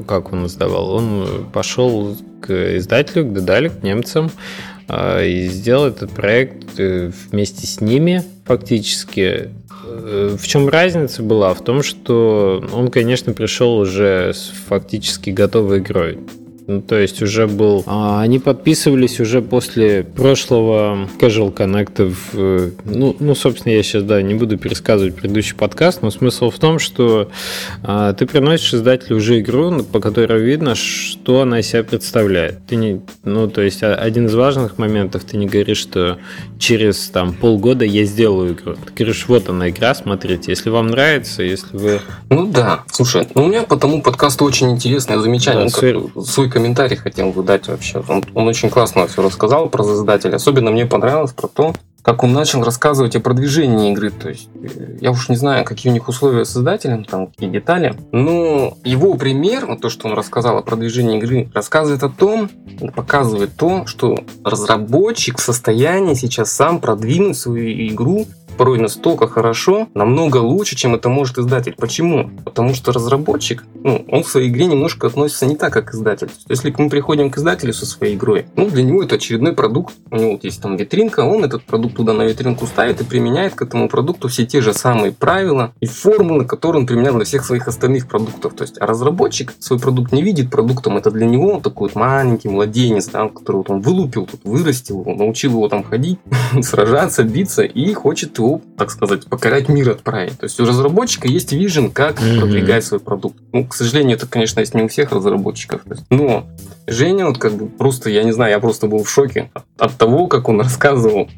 Как 0.07 0.33
он 0.33 0.46
издавал? 0.46 0.90
Он 0.92 1.46
пошел 1.53 2.16
к 2.40 2.76
издателю, 2.79 3.26
к 3.26 3.35
Дедале, 3.35 3.70
к 3.70 3.83
немцам, 3.83 4.31
э, 4.88 5.26
и 5.26 5.48
сделал 5.48 5.87
этот 5.87 6.11
проект 6.11 6.79
э, 6.79 7.11
вместе 7.31 7.66
с 7.66 7.81
ними 7.81 8.22
фактически. 8.44 9.50
В 9.90 10.46
чем 10.46 10.68
разница 10.68 11.22
была? 11.22 11.53
В 11.55 11.62
том, 11.62 11.83
что 11.83 12.64
он, 12.72 12.88
конечно, 12.88 13.33
пришел 13.33 13.79
уже 13.79 14.33
с 14.33 14.53
фактически 14.68 15.31
готовой 15.31 15.79
игрой. 15.79 16.18
Ну, 16.70 16.83
то 16.83 16.96
есть 16.96 17.20
уже 17.20 17.48
был... 17.48 17.83
А, 17.87 18.20
они 18.20 18.38
подписывались 18.38 19.18
уже 19.18 19.42
после 19.42 20.04
прошлого 20.04 21.09
Casual 21.18 21.52
Connect. 21.52 22.14
В, 22.33 22.72
ну, 22.85 23.16
ну, 23.18 23.35
собственно, 23.35 23.72
я 23.72 23.83
сейчас, 23.83 24.04
да, 24.04 24.22
не 24.22 24.35
буду 24.35 24.56
пересказывать 24.56 25.16
предыдущий 25.16 25.56
подкаст, 25.56 26.02
но 26.02 26.12
смысл 26.12 26.50
в 26.50 26.61
том, 26.61 26.78
что 26.78 27.28
а, 27.83 28.12
ты 28.12 28.24
приносишь 28.24 28.74
издателю 28.74 29.16
уже 29.16 29.40
игру, 29.40 29.83
по 29.83 29.98
которой 29.98 30.40
видно, 30.42 30.76
что 30.76 31.40
она 31.40 31.59
из 31.59 31.66
себя 31.66 31.83
представляет. 31.83 32.64
Ты 32.68 32.76
не... 32.76 33.00
Ну, 33.24 33.48
то 33.48 33.62
есть 33.62 33.83
один 33.83 34.26
из 34.26 34.35
важных 34.37 34.78
моментов, 34.78 35.24
ты 35.24 35.38
не 35.38 35.46
говоришь, 35.46 35.78
что 35.78 36.18
через 36.61 37.09
там 37.09 37.33
полгода 37.33 37.85
я 37.85 38.04
сделаю 38.04 38.52
игру. 38.52 38.74
Ты 38.74 38.92
говоришь, 38.94 39.24
вот 39.26 39.48
она 39.48 39.70
игра, 39.70 39.92
смотрите, 39.92 40.52
если 40.52 40.70
вам 40.70 40.87
нравится, 40.87 41.42
если 41.42 41.76
вы... 41.76 42.00
Ну 42.28 42.46
да, 42.46 42.85
слушай, 42.92 43.26
ну, 43.35 43.46
у 43.46 43.48
меня 43.48 43.64
по 43.64 43.76
тому 43.76 44.02
подкасту 44.02 44.44
очень 44.44 44.70
интересное 44.70 45.18
замечание. 45.18 45.68
Да, 45.68 45.80
ну, 45.83 46.11
как, 46.12 46.26
свой 46.26 46.48
комментарий 46.61 46.96
хотел 46.96 47.31
бы 47.31 47.42
дать 47.42 47.68
вообще. 47.68 48.03
Он, 48.07 48.23
он 48.35 48.46
очень 48.46 48.68
классно 48.68 49.07
все 49.07 49.23
рассказал 49.23 49.70
про 49.70 49.83
создателя. 49.83 50.37
Особенно 50.37 50.70
мне 50.70 50.85
понравилось 50.85 51.33
про 51.33 51.49
то, 51.49 51.73
как 52.03 52.23
он 52.23 52.33
начал 52.33 52.62
рассказывать 52.62 53.16
о 53.16 53.20
продвижении 53.20 53.92
игры. 53.92 54.11
То 54.11 54.29
есть, 54.29 54.49
э, 54.62 54.99
я 55.01 55.11
уж 55.11 55.31
не 55.31 55.37
знаю, 55.37 55.64
какие 55.64 55.90
у 55.90 55.94
них 55.94 56.09
условия 56.09 56.44
создателям, 56.44 57.05
там, 57.05 57.29
какие 57.29 57.49
детали. 57.49 57.94
Но 58.12 58.77
его 58.85 59.14
пример, 59.14 59.66
вот 59.66 59.81
то, 59.81 59.88
что 59.88 60.09
он 60.09 60.14
рассказал 60.14 60.59
о 60.59 60.62
продвижении 60.62 61.18
игры, 61.18 61.51
рассказывает 61.55 62.03
о 62.03 62.11
том, 62.11 62.51
показывает 62.94 63.57
то, 63.57 63.87
что 63.87 64.18
разработчик 64.44 65.38
в 65.38 65.42
состоянии 65.42 66.14
сейчас 66.14 66.53
сам 66.53 66.79
продвинуть 66.79 67.38
свою 67.38 67.70
игру 67.88 68.27
порой 68.57 68.79
настолько 68.79 69.29
хорошо, 69.29 69.89
намного 69.95 70.39
лучше, 70.39 70.77
чем 70.77 70.95
это 70.95 71.09
может 71.09 71.39
издатель. 71.39 71.75
Почему? 71.79 72.31
Потому 72.45 72.75
что 72.75 72.93
разработчик, 72.93 73.65
ну, 73.83 74.05
он 74.09 74.23
в 74.23 74.29
своей 74.29 74.49
игре 74.49 74.67
немножко 74.67 75.07
относится 75.07 75.47
не 75.47 75.57
так, 75.57 75.73
как 75.73 75.95
издатель. 75.95 76.31
Если 76.49 76.75
мы 76.77 76.89
приходим 76.89 77.31
к 77.31 77.39
издателю 77.39 77.73
со 77.73 77.87
своей 77.87 78.17
игрой, 78.17 78.47
ну, 78.57 78.69
для 78.69 78.83
него 78.83 79.03
это 79.03 79.17
очередной 79.17 79.53
продукт, 79.53 79.95
у 80.11 80.17
него 80.17 80.33
вот 80.33 80.45
есть 80.45 80.61
там 80.61 80.77
витринка, 80.77 81.21
он 81.21 81.45
этот 81.45 81.63
продукт 81.65 81.97
туда 81.97 82.13
на 82.13 82.23
витринку 82.23 82.67
ставит 82.67 83.01
и 83.01 83.05
применяет 83.05 83.55
к 83.55 83.63
этому 83.63 83.89
продукту 83.89 84.29
все 84.29 84.47
те 84.47 84.61
же 84.61 84.73
самые 84.73 85.13
правила 85.13 85.73
и 85.81 85.87
формулы, 85.87 86.45
которые 86.45 86.81
он 86.81 86.87
применял 86.87 87.15
для 87.15 87.25
всех 87.25 87.45
своих 87.45 87.69
остальных 87.69 88.09
продуктов. 88.09 88.55
То 88.55 88.63
есть, 88.63 88.81
а 88.81 88.87
разработчик 88.87 89.55
свой 89.59 89.79
продукт 89.79 90.13
не 90.13 90.23
видит 90.23 90.51
продуктом, 90.51 90.97
это 90.97 91.11
для 91.11 91.27
него 91.27 91.53
он 91.53 91.63
такой 91.63 91.89
вот 91.89 91.95
маленький 91.95 92.49
младенец, 92.49 93.09
да, 93.09 93.29
который 93.29 93.59
вот 93.59 93.71
он 93.71 93.81
вылупил, 93.81 94.27
тут 94.27 94.41
вырастил 94.45 95.05
научил 95.21 95.53
его 95.53 95.69
там 95.69 95.85
ходить, 95.85 96.19
сражаться, 96.63 97.23
биться 97.23 97.63
и 97.63 97.93
хочет 97.93 98.33
его, 98.40 98.61
так 98.76 98.90
сказать, 98.90 99.26
покорять 99.26 99.68
мир 99.68 99.90
отправить. 99.90 100.38
То 100.38 100.44
есть 100.44 100.59
у 100.61 100.66
разработчика 100.66 101.29
есть 101.29 101.53
вижен, 101.53 101.90
как 101.90 102.20
mm-hmm. 102.20 102.40
продвигать 102.40 102.85
свой 102.85 103.00
продукт. 103.00 103.37
Ну, 103.53 103.66
к 103.66 103.74
сожалению, 103.74 104.16
это, 104.16 104.26
конечно, 104.26 104.61
есть 104.61 104.74
не 104.74 104.83
у 104.83 104.88
всех 104.88 105.12
разработчиков. 105.12 105.83
Но 106.11 106.46
Женя, 106.87 107.27
вот 107.27 107.38
как 107.38 107.53
бы 107.53 107.66
просто, 107.66 108.11
я 108.11 108.25
не 108.25 108.33
знаю, 108.33 108.51
я 108.51 108.59
просто 108.59 108.87
был 108.87 109.05
в 109.05 109.11
шоке 109.11 109.51
от, 109.55 109.64
от 109.79 109.97
того, 109.97 110.27
как 110.27 110.49
он 110.49 110.61
рассказывал, 110.61 111.29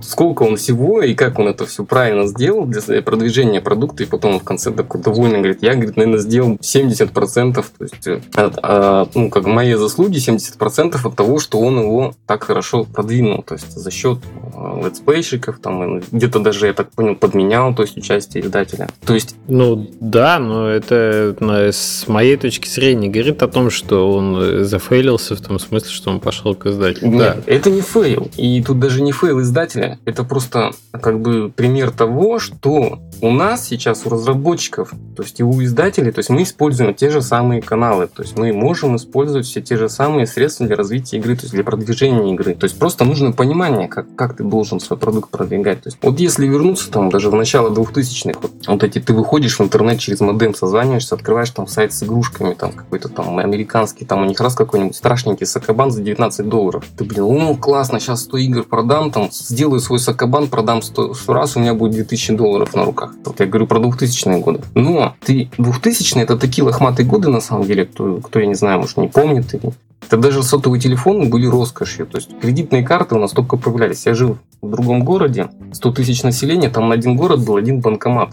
сколько 0.00 0.42
он 0.44 0.56
всего 0.56 1.02
и 1.02 1.14
как 1.14 1.38
он 1.38 1.48
это 1.48 1.66
все 1.66 1.84
правильно 1.84 2.26
сделал 2.26 2.64
для 2.64 3.02
продвижения 3.02 3.60
продукта, 3.60 4.02
и 4.02 4.06
потом 4.06 4.38
в 4.38 4.44
конце 4.44 4.70
такой 4.70 5.02
довольный, 5.02 5.38
говорит, 5.38 5.62
я, 5.62 5.74
говорит, 5.74 5.96
наверное, 5.96 6.20
сделал 6.20 6.54
70%, 6.54 7.54
то 7.54 7.64
есть, 7.80 8.06
э, 8.06 8.20
от, 8.34 8.58
от, 8.58 9.14
ну, 9.14 9.28
как 9.28 9.44
мои 9.46 9.74
заслуги 9.74 10.16
70% 10.16 10.96
от 11.04 11.16
того, 11.16 11.38
что 11.38 11.60
он 11.60 11.78
его 11.80 12.14
так 12.26 12.44
хорошо 12.44 12.84
продвинул, 12.84 13.42
то 13.42 13.54
есть 13.54 13.72
за 13.72 13.90
счет 13.90 14.20
э, 14.54 14.82
летсплейщиков, 14.86 15.58
там, 15.58 16.00
где-то 16.00 16.40
даже, 16.40 16.66
я 16.66 16.72
так 16.72 16.90
понял, 16.90 17.14
подменял, 17.14 17.74
то 17.74 17.82
есть 17.82 17.96
участие 17.96 18.44
издателя. 18.44 18.88
То 19.04 19.14
есть... 19.14 19.36
Ну, 19.48 19.90
да, 20.00 20.38
но 20.38 20.68
это 20.68 21.36
с 21.72 22.08
моей 22.08 22.36
точки 22.36 22.68
зрения 22.68 23.08
говорит 23.08 23.42
о 23.42 23.48
том, 23.48 23.68
что 23.68 24.10
он 24.10 24.36
э, 24.40 24.64
зафейлил 24.64 24.83
зафейлился 24.84 25.34
в 25.36 25.40
том 25.40 25.58
смысле, 25.58 25.90
что 25.90 26.10
он 26.10 26.20
пошел 26.20 26.54
к 26.54 26.66
издателю. 26.66 27.08
Нет, 27.08 27.18
да. 27.18 27.36
это 27.46 27.70
не 27.70 27.80
fail. 27.80 28.28
И 28.36 28.62
тут 28.62 28.78
даже 28.78 29.02
не 29.02 29.12
fail 29.12 29.40
издателя. 29.40 29.98
Это 30.04 30.24
просто 30.24 30.72
как 30.92 31.20
бы 31.20 31.50
пример 31.54 31.90
того, 31.90 32.38
что 32.38 33.00
у 33.20 33.30
нас 33.30 33.66
сейчас, 33.66 34.02
у 34.04 34.10
разработчиков, 34.10 34.92
то 35.16 35.22
есть 35.22 35.40
и 35.40 35.42
у 35.42 35.62
издателей, 35.62 36.12
то 36.12 36.18
есть 36.18 36.30
мы 36.30 36.42
используем 36.42 36.94
те 36.94 37.10
же 37.10 37.22
самые 37.22 37.62
каналы. 37.62 38.06
То 38.06 38.22
есть 38.22 38.36
мы 38.36 38.52
можем 38.52 38.96
использовать 38.96 39.46
все 39.46 39.62
те 39.62 39.76
же 39.76 39.88
самые 39.88 40.26
средства 40.26 40.66
для 40.66 40.76
развития 40.76 41.16
игры, 41.16 41.36
то 41.36 41.42
есть 41.42 41.54
для 41.54 41.64
продвижения 41.64 42.32
игры. 42.32 42.54
То 42.54 42.64
есть 42.64 42.78
просто 42.78 43.04
нужно 43.04 43.32
понимание, 43.32 43.88
как, 43.88 44.14
как 44.14 44.36
ты 44.36 44.44
должен 44.44 44.80
свой 44.80 44.98
продукт 44.98 45.30
продвигать. 45.30 45.82
То 45.82 45.88
есть 45.88 45.98
вот 46.02 46.20
если 46.20 46.46
вернуться 46.46 46.90
там 46.90 47.10
даже 47.10 47.30
в 47.30 47.34
начало 47.34 47.70
2000-х, 47.70 48.38
вот, 48.40 48.52
вот 48.66 48.84
эти 48.84 48.98
ты 48.98 49.12
выходишь 49.14 49.58
в 49.58 49.62
интернет 49.62 49.98
через 49.98 50.20
модем, 50.20 50.54
созваниваешься, 50.54 51.14
открываешь 51.14 51.50
там 51.50 51.66
сайт 51.66 51.92
с 51.92 52.02
игрушками, 52.02 52.54
там 52.54 52.72
какой-то 52.72 53.08
там 53.08 53.38
американский, 53.38 54.04
там 54.04 54.22
у 54.22 54.24
них 54.24 54.40
раз 54.40 54.54
какой-нибудь 54.54 54.73
какой-нибудь 54.74 54.96
страшненький 54.96 55.46
сокобан 55.46 55.92
за 55.92 56.02
19 56.02 56.48
долларов. 56.48 56.84
Ты, 56.96 57.04
блин, 57.04 57.22
ну 57.28 57.56
классно, 57.56 58.00
сейчас 58.00 58.22
100 58.22 58.38
игр 58.38 58.64
продам, 58.64 59.12
там, 59.12 59.28
сделаю 59.30 59.78
свой 59.78 60.00
сакабан, 60.00 60.48
продам 60.48 60.82
100, 60.82 61.14
100 61.14 61.32
раз, 61.32 61.56
у 61.56 61.60
меня 61.60 61.74
будет 61.74 61.92
2000 61.92 62.34
долларов 62.34 62.74
на 62.74 62.84
руках. 62.84 63.14
Вот 63.24 63.38
я 63.38 63.46
говорю 63.46 63.68
про 63.68 63.78
2000-е 63.78 64.40
годы. 64.40 64.62
Но 64.74 65.14
ты 65.24 65.48
2000-е 65.58 66.24
это 66.24 66.36
такие 66.36 66.64
лохматые 66.64 67.06
годы, 67.06 67.28
на 67.28 67.40
самом 67.40 67.66
деле, 67.66 67.84
кто, 67.84 68.16
кто 68.16 68.40
я 68.40 68.46
не 68.46 68.54
знаю, 68.54 68.80
может, 68.80 68.96
не 68.96 69.06
помнит 69.06 69.54
или 69.54 69.72
это 70.06 70.18
даже 70.18 70.42
сотовые 70.42 70.80
телефоны 70.80 71.26
были 71.28 71.46
роскошью. 71.46 72.06
То 72.06 72.18
есть 72.18 72.30
кредитные 72.40 72.82
карты 72.82 73.14
у 73.14 73.18
нас 73.18 73.32
только 73.32 73.56
появлялись. 73.56 74.06
Я 74.06 74.14
жил 74.14 74.38
в 74.60 74.70
другом 74.70 75.04
городе, 75.04 75.48
100 75.72 75.92
тысяч 75.92 76.22
населения, 76.22 76.68
там 76.68 76.88
на 76.88 76.94
один 76.94 77.16
город 77.16 77.44
был 77.44 77.56
один 77.56 77.80
банкомат. 77.80 78.30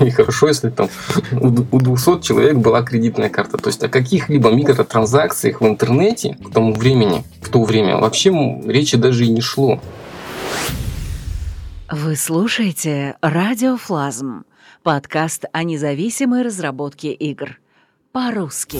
И 0.00 0.10
хорошо, 0.10 0.48
если 0.48 0.70
там 0.70 0.88
у 1.32 1.80
200 1.80 2.20
человек 2.20 2.56
была 2.56 2.82
кредитная 2.82 3.28
карта. 3.28 3.58
То 3.58 3.68
есть 3.68 3.82
о 3.82 3.88
каких-либо 3.88 4.50
микротранзакциях 4.50 5.60
в 5.60 5.66
интернете 5.66 5.83
к 5.86 6.52
тому 6.52 6.72
времени, 6.72 7.24
в 7.40 7.48
то 7.48 7.62
время 7.64 7.98
вообще 7.98 8.30
речи 8.66 8.96
даже 8.96 9.26
и 9.26 9.28
не 9.28 9.40
шло. 9.40 9.80
Вы 11.90 12.16
слушаете 12.16 13.16
«Радиофлазм»– 13.20 14.44
подкаст 14.82 15.44
о 15.52 15.62
независимой 15.62 16.42
разработке 16.42 17.12
игр. 17.12 17.58
По-русски. 18.12 18.78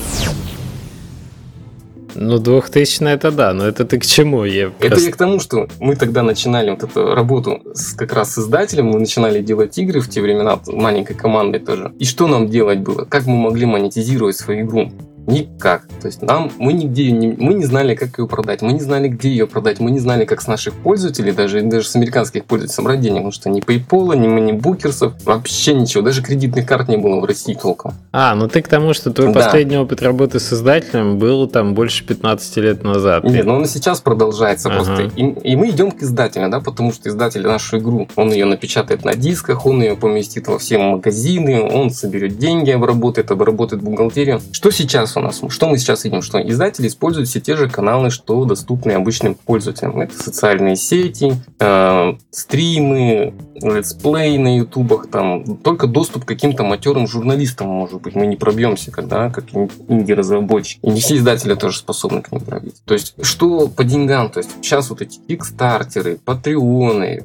Ну, 2.15 2.39
2000 2.39 3.05
это 3.05 3.31
да, 3.31 3.53
но 3.53 3.67
это 3.67 3.85
ты 3.85 3.99
к 3.99 4.07
чему? 4.07 4.45
Я 4.45 4.67
это 4.67 4.89
просто... 4.89 5.07
я 5.07 5.13
к 5.13 5.17
тому, 5.17 5.41
что 5.41 5.69
мы 5.81 5.97
тогда 5.97 6.23
начинали 6.23 6.71
вот 6.71 6.83
эту 6.83 7.15
работу 7.15 7.61
с, 7.75 7.95
как 7.95 8.13
раз 8.13 8.35
с 8.35 8.39
издателем, 8.39 8.87
мы 8.87 9.01
начинали 9.01 9.43
делать 9.43 9.77
игры 9.79 10.01
в 10.01 10.09
те 10.09 10.21
времена, 10.21 10.61
маленькой 10.67 11.15
командой 11.15 11.59
тоже. 11.59 11.93
И 11.99 12.05
что 12.05 12.27
нам 12.27 12.49
делать 12.49 12.81
было? 12.81 13.05
Как 13.05 13.27
мы 13.27 13.37
могли 13.37 13.67
монетизировать 13.67 14.37
свою 14.37 14.67
игру? 14.67 14.93
Никак. 15.27 15.87
То 16.01 16.07
есть 16.07 16.23
нам 16.23 16.51
мы 16.59 16.73
нигде 16.73 17.11
не, 17.11 17.29
мы 17.29 17.55
не 17.55 17.65
знали, 17.65 17.95
как 17.95 18.19
ее 18.19 18.29
продать, 18.29 18.63
мы 18.63 18.73
не 18.73 18.81
знали, 18.81 19.09
где 19.09 19.31
ее 19.31 19.47
продать, 19.47 19.81
мы 19.81 19.91
не 19.91 19.99
знали, 19.99 20.25
как 20.25 20.43
с 20.43 20.47
наших 20.47 20.75
пользователей, 20.75 21.33
даже, 21.33 21.63
даже 21.63 21.89
с 21.89 21.97
американских 21.97 22.45
пользователей 22.45 22.99
денег, 22.99 23.17
потому 23.17 23.33
что 23.33 23.51
ни 23.51 23.63
PayPal, 23.63 24.17
ни 24.17 24.29
Moneybookers 24.29 24.98
ов, 24.98 25.15
вообще 25.25 25.75
ничего, 25.75 26.03
даже 26.03 26.23
кредитных 26.23 26.67
карт 26.67 26.89
не 26.89 26.97
было 26.97 27.21
в 27.21 27.25
России 27.25 27.55
толком. 27.55 27.95
А, 28.13 28.35
ну 28.35 28.49
ты 28.49 28.63
к 28.63 28.69
тому, 28.69 28.95
что 28.95 29.11
твой 29.13 29.33
да. 29.33 29.41
последний 29.41 29.77
опыт 29.77 30.03
работы 30.03 30.41
с 30.41 30.53
издателем 30.53 31.19
был 31.19 31.47
там 31.49 31.75
больше 31.75 32.05
15 32.05 32.57
лет 32.59 32.85
назад. 32.85 33.25
Нет, 33.25 33.47
но 33.47 33.57
он 33.57 33.65
и 33.65 33.67
сейчас 33.67 34.01
продолжается 34.01 34.69
ага. 34.69 34.85
просто. 34.85 35.03
И, 35.17 35.23
и 35.23 35.57
мы 35.57 35.71
идем 35.71 35.91
к 35.91 36.03
издателю, 36.03 36.51
да, 36.51 36.61
потому 36.61 36.93
что 36.93 37.09
издатель 37.09 37.47
нашу 37.47 37.79
игру, 37.79 38.09
он 38.17 38.33
ее 38.33 38.45
напечатает 38.45 39.05
на 39.05 39.15
дисках, 39.15 39.67
он 39.67 39.83
ее 39.83 39.97
поместит 39.97 40.49
во 40.49 40.59
все 40.59 40.79
магазины, 40.79 41.63
он 41.63 41.91
соберет 41.91 42.39
деньги, 42.39 42.71
обработает, 42.71 43.31
обработает 43.31 43.83
бухгалтерию. 43.83 44.41
Что 44.53 44.71
сейчас 44.71 45.14
у 45.17 45.21
нас, 45.21 45.41
что 45.49 45.69
мы 45.69 45.79
сейчас 45.79 46.05
видим, 46.05 46.23
что 46.23 46.41
издатели 46.41 46.89
используют 46.89 47.29
все 47.29 47.41
те 47.41 47.57
же 47.57 47.69
каналы, 47.69 48.11
что 48.11 48.45
доступны 48.45 48.93
обычным 48.93 49.35
пользователям. 49.35 50.01
Это 50.01 50.21
социальные 50.23 50.77
сети, 50.77 51.35
э, 51.59 52.15
стримы, 52.31 53.35
let's 53.55 54.02
play 54.02 54.39
на 54.39 54.57
ютубах, 54.59 55.09
там 55.09 55.57
только 55.59 55.87
доступ 55.87 56.25
к 56.25 56.29
каким-то 56.29 56.65
матерым 56.65 57.07
журналистам, 57.07 57.69
может 57.69 58.01
быть, 58.01 58.15
мы 58.15 58.27
не 58.27 58.37
пробьемся, 58.37 58.91
когда 58.91 59.31
как 59.31 59.45
инди-разработчики. 59.89 60.81
И 60.83 60.91
не 60.91 61.01
все 61.01 61.17
издатели 61.17 61.55
тоже 61.55 61.79
способны 61.79 62.23
к 62.23 62.33
ним 62.33 62.41
пробить. 62.41 62.77
То 62.85 62.95
есть, 62.95 63.15
что 63.23 63.69
по 63.69 63.85
деньгам, 63.85 64.31
то 64.31 64.39
есть 64.39 64.51
сейчас 64.63 64.91
вот 64.91 65.03
эти 65.03 65.19
кикстартеры, 65.19 66.19
патреоны, 66.25 67.25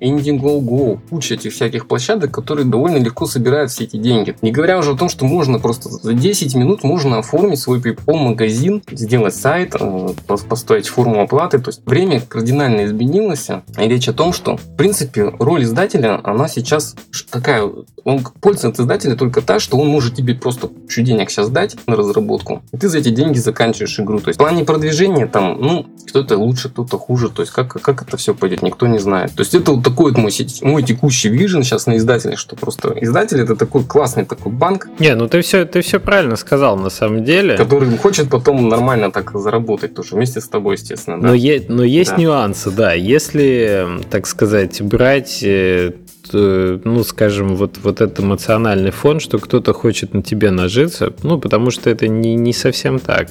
Indiegogo, 0.00 0.98
куча 1.10 1.34
этих 1.34 1.52
всяких 1.52 1.86
площадок, 1.86 2.30
которые 2.30 2.66
довольно 2.66 2.98
легко 2.98 3.26
собирают 3.26 3.70
все 3.70 3.84
эти 3.84 3.96
деньги. 3.96 4.36
Не 4.42 4.52
говоря 4.52 4.78
уже 4.78 4.92
о 4.92 4.96
том, 4.96 5.08
что 5.08 5.24
можно 5.24 5.58
просто 5.58 5.88
за 5.88 6.14
10 6.14 6.54
минут 6.54 6.84
можно 6.84 7.18
оформить 7.18 7.58
свой 7.58 7.80
PayPal 7.80 8.16
магазин, 8.16 8.82
сделать 8.90 9.34
сайт, 9.34 9.74
э, 9.78 10.08
поставить 10.48 10.88
форму 10.88 11.20
оплаты. 11.22 11.58
То 11.58 11.70
есть 11.70 11.82
время 11.86 12.20
кардинально 12.20 12.84
изменилось. 12.84 13.48
И 13.78 13.88
речь 13.88 14.08
о 14.08 14.12
том, 14.12 14.32
что 14.32 14.56
в 14.56 14.76
принципе 14.76 15.32
роль 15.38 15.64
издателя, 15.64 16.20
она 16.24 16.48
сейчас 16.48 16.94
такая, 17.30 17.68
он 18.04 18.24
пользуется 18.40 18.68
от 18.68 18.80
издателя 18.80 19.16
только 19.16 19.42
та, 19.42 19.58
что 19.60 19.76
он 19.76 19.88
может 19.88 20.14
тебе 20.14 20.34
просто 20.34 20.70
чуть 20.88 21.04
денег 21.04 21.30
сейчас 21.30 21.48
дать 21.48 21.76
на 21.86 21.96
разработку, 21.96 22.62
и 22.72 22.76
ты 22.76 22.88
за 22.88 22.98
эти 22.98 23.10
деньги 23.10 23.38
заканчиваешь 23.38 23.98
игру. 24.00 24.20
То 24.20 24.28
есть 24.28 24.38
в 24.38 24.42
плане 24.42 24.64
продвижения 24.64 25.26
там, 25.26 25.60
ну, 25.60 25.86
кто-то 26.08 26.36
лучше, 26.36 26.68
кто-то 26.68 26.98
хуже. 26.98 27.28
То 27.28 27.42
есть 27.42 27.52
как, 27.52 27.68
как 27.68 28.02
это 28.02 28.16
все 28.16 28.34
пойдет, 28.34 28.62
никто 28.62 28.86
не 28.86 28.98
знает. 28.98 29.34
То 29.34 29.40
есть 29.40 29.51
это 29.54 29.72
вот 29.72 29.84
такой 29.84 30.12
вот 30.12 30.20
мой, 30.20 30.32
мой 30.62 30.82
текущий 30.82 31.28
вижен 31.28 31.62
сейчас 31.62 31.86
на 31.86 31.96
издателе, 31.96 32.36
что 32.36 32.56
просто 32.56 32.94
издатель 33.00 33.40
это 33.40 33.54
такой 33.56 33.84
классный 33.84 34.24
такой 34.24 34.52
банк. 34.52 34.88
Не, 34.98 35.14
ну 35.14 35.28
ты 35.28 35.40
все, 35.42 35.64
ты 35.64 35.80
все 35.82 36.00
правильно 36.00 36.36
сказал 36.36 36.76
на 36.76 36.90
самом 36.90 37.24
деле. 37.24 37.56
Который 37.56 37.96
хочет 37.98 38.28
потом 38.28 38.68
нормально 38.68 39.10
так 39.10 39.32
заработать 39.38 39.94
тоже 39.94 40.14
вместе 40.16 40.40
с 40.40 40.48
тобой, 40.48 40.74
естественно. 40.74 41.20
Да? 41.20 41.28
Но, 41.28 41.34
е- 41.34 41.64
но 41.68 41.84
есть 41.84 42.12
да. 42.12 42.16
нюансы, 42.16 42.70
да. 42.70 42.92
Если, 42.94 43.86
так 44.10 44.26
сказать, 44.26 44.82
брать 44.82 45.42
Э, 45.52 45.92
ну, 46.32 47.04
скажем, 47.04 47.56
вот, 47.56 47.78
вот 47.82 48.00
этот 48.00 48.20
эмоциональный 48.20 48.90
фон, 48.90 49.20
что 49.20 49.38
кто-то 49.38 49.72
хочет 49.72 50.14
на 50.14 50.22
тебе 50.22 50.50
нажиться, 50.50 51.12
ну, 51.22 51.38
потому 51.38 51.70
что 51.70 51.90
это 51.90 52.08
не, 52.08 52.34
не 52.34 52.52
совсем 52.52 52.98
так. 52.98 53.28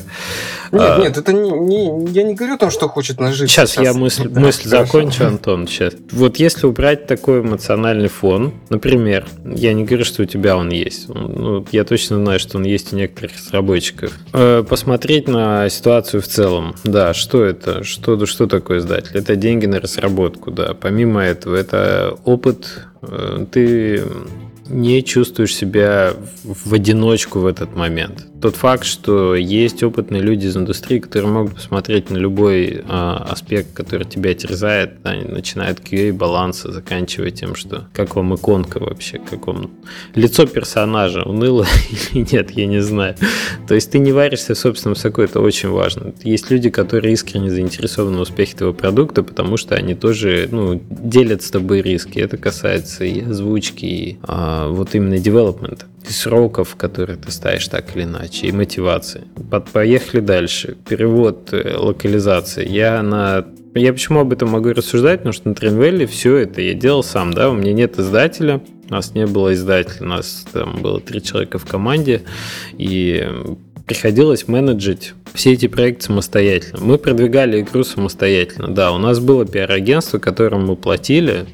Нет, 0.72 0.82
а, 0.82 1.02
нет, 1.02 1.18
это 1.18 1.34
не, 1.34 1.52
не, 1.52 2.12
я 2.12 2.24
не 2.24 2.34
говорю 2.34 2.56
о 2.56 2.58
том, 2.58 2.72
что 2.72 2.88
хочет 2.88 3.20
нажиться. 3.20 3.48
Сейчас, 3.48 3.72
сейчас. 3.72 3.84
я 3.84 3.94
мысль, 3.94 4.28
да, 4.30 4.42
мысль 4.42 4.68
закончу, 4.68 5.26
Антон, 5.26 5.68
сейчас. 5.68 5.94
Вот 6.12 6.38
если 6.38 6.66
убрать 6.66 7.08
такой 7.08 7.42
эмоциональный 7.42 8.08
фон, 8.08 8.54
например, 8.70 9.26
я 9.46 9.74
не 9.74 9.84
говорю, 9.84 10.06
что 10.06 10.24
у 10.24 10.26
тебя 10.26 10.56
он 10.56 10.70
есть, 10.70 11.10
ну, 11.10 11.66
я 11.72 11.84
точно 11.84 12.18
знаю, 12.18 12.40
что 12.40 12.58
он 12.58 12.64
есть 12.64 12.94
у 12.94 12.96
некоторых 12.96 13.34
разработчиков, 13.36 14.14
э, 14.34 14.64
посмотреть 14.68 15.28
на 15.28 15.70
ситуацию 15.70 16.22
в 16.22 16.28
целом, 16.28 16.76
да, 16.84 17.14
что 17.14 17.44
это, 17.44 17.84
что, 17.84 18.26
что 18.26 18.48
такое 18.48 18.80
издатель? 18.80 19.18
Это 19.18 19.36
деньги 19.36 19.66
на 19.66 19.80
разработку, 19.80 20.52
да, 20.52 20.74
помимо 20.74 21.22
этого, 21.22 21.56
это 21.56 22.16
опыт 22.26 22.52
Э, 22.62 22.91
ты 23.52 24.04
не 24.68 25.04
чувствуешь 25.04 25.56
себя 25.56 26.14
в 26.44 26.74
одиночку 26.74 27.40
в 27.40 27.46
этот 27.46 27.76
момент. 27.76 28.28
Тот 28.42 28.56
факт, 28.56 28.86
что 28.86 29.36
есть 29.36 29.84
опытные 29.84 30.22
люди 30.22 30.48
из 30.48 30.58
индустрии, 30.58 31.00
которые 31.00 31.32
могут 31.32 31.56
посмотреть 31.56 32.10
на 32.10 32.18
любой 32.18 32.82
а, 32.88 33.28
аспект, 33.30 33.74
который 33.74 34.06
тебя 34.06 34.34
терзает, 34.34 34.94
они 35.04 35.26
начинают 35.26 35.80
QA 35.80 36.12
баланса, 36.12 36.72
заканчивая 36.72 37.32
тем, 37.32 37.56
что 37.56 37.88
как 37.94 38.16
вам 38.16 38.34
иконка 38.36 38.80
вообще, 38.80 39.20
как 39.20 39.48
вам 39.48 39.72
лицо 40.16 40.46
персонажа, 40.48 41.22
уныло 41.24 41.68
или 42.14 42.26
нет, 42.32 42.52
я 42.52 42.66
не 42.66 42.82
знаю. 42.82 43.16
То 43.68 43.76
есть 43.76 43.92
ты 43.92 44.00
не 44.00 44.12
варишься 44.12 44.56
в 44.56 44.58
собственном 44.58 44.96
соку, 44.96 45.22
это 45.22 45.40
очень 45.40 45.70
важно. 45.70 46.14
Есть 46.24 46.50
люди, 46.50 46.70
которые 46.70 47.14
искренне 47.14 47.52
заинтересованы 47.52 48.18
в 48.18 48.22
успехе 48.22 48.58
твоего 48.58 48.74
продукта, 48.74 49.22
потому 49.24 49.58
что 49.58 49.76
они 49.76 49.94
тоже 49.94 50.50
ну, 50.52 50.82
делят 50.90 51.44
с 51.44 51.52
тобой 51.52 51.82
риски. 51.82 52.20
Это 52.20 52.38
касается 52.38 53.06
и 53.06 53.22
озвучки, 53.24 53.86
и 53.86 54.18
а, 54.24 54.70
вот 54.70 54.96
именно 54.96 55.20
девелопмента 55.20 55.86
сроков, 56.10 56.76
которые 56.76 57.18
ты 57.18 57.32
ставишь 57.32 57.68
так 57.68 57.96
или 57.96 58.04
иначе, 58.04 58.48
и 58.48 58.52
мотивации. 58.52 59.24
Под, 59.50 59.70
поехали 59.70 60.22
дальше. 60.22 60.78
Перевод, 60.88 61.54
э, 61.54 61.76
локализация. 61.78 62.66
Я 62.66 63.02
на 63.04 63.46
я 63.74 63.94
почему 63.94 64.20
об 64.20 64.34
этом 64.34 64.50
могу 64.50 64.70
рассуждать? 64.74 65.20
Потому 65.20 65.34
что 65.34 65.48
на 65.48 65.56
Тренвелле 65.56 66.06
все 66.06 66.36
это 66.36 66.62
я 66.62 66.74
делал 66.74 67.04
сам, 67.04 67.34
да, 67.34 67.50
у 67.50 67.54
меня 67.54 67.72
нет 67.72 67.98
издателя, 67.98 68.62
у 68.90 68.94
нас 68.94 69.14
не 69.14 69.26
было 69.26 69.54
издателя, 69.54 70.02
у 70.02 70.10
нас 70.10 70.46
там 70.52 70.82
было 70.82 71.00
три 71.00 71.24
человека 71.24 71.58
в 71.58 71.66
команде, 71.66 72.24
и 72.74 73.26
приходилось 73.86 74.48
менеджить 74.48 75.14
все 75.34 75.54
эти 75.54 75.68
проекты 75.68 76.06
самостоятельно. 76.06 76.80
Мы 76.82 76.98
продвигали 76.98 77.62
игру 77.62 77.84
самостоятельно. 77.84 78.68
Да, 78.68 78.92
у 78.92 78.98
нас 78.98 79.20
было 79.20 79.46
пиар-агентство, 79.46 80.20
которому 80.20 80.68
мы 80.68 80.76
платили, 80.76 81.46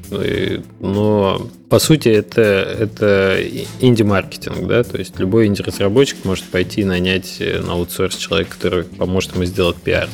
но 0.80 1.48
по 1.68 1.78
сути 1.78 2.08
это, 2.08 2.42
это 2.42 3.38
инди-маркетинг, 3.80 4.66
да, 4.66 4.82
то 4.82 4.98
есть 4.98 5.18
любой 5.20 5.46
инди-разработчик 5.46 6.24
может 6.24 6.44
пойти 6.46 6.80
и 6.80 6.84
нанять 6.84 7.40
на 7.40 7.74
аутсорс 7.74 8.16
человека, 8.16 8.56
который 8.56 8.84
поможет 8.84 9.34
ему 9.34 9.44
сделать 9.44 9.76
пиар. 9.76 10.08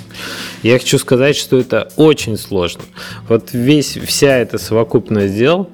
Я 0.63 0.79
хочу 0.79 0.99
сказать, 0.99 1.37
что 1.37 1.59
это 1.59 1.91
очень 1.97 2.37
сложно. 2.37 2.83
Вот 3.29 3.53
весь, 3.53 3.97
вся 3.97 4.37
эта 4.37 4.59
совокупность 4.59 5.37
дел, 5.37 5.71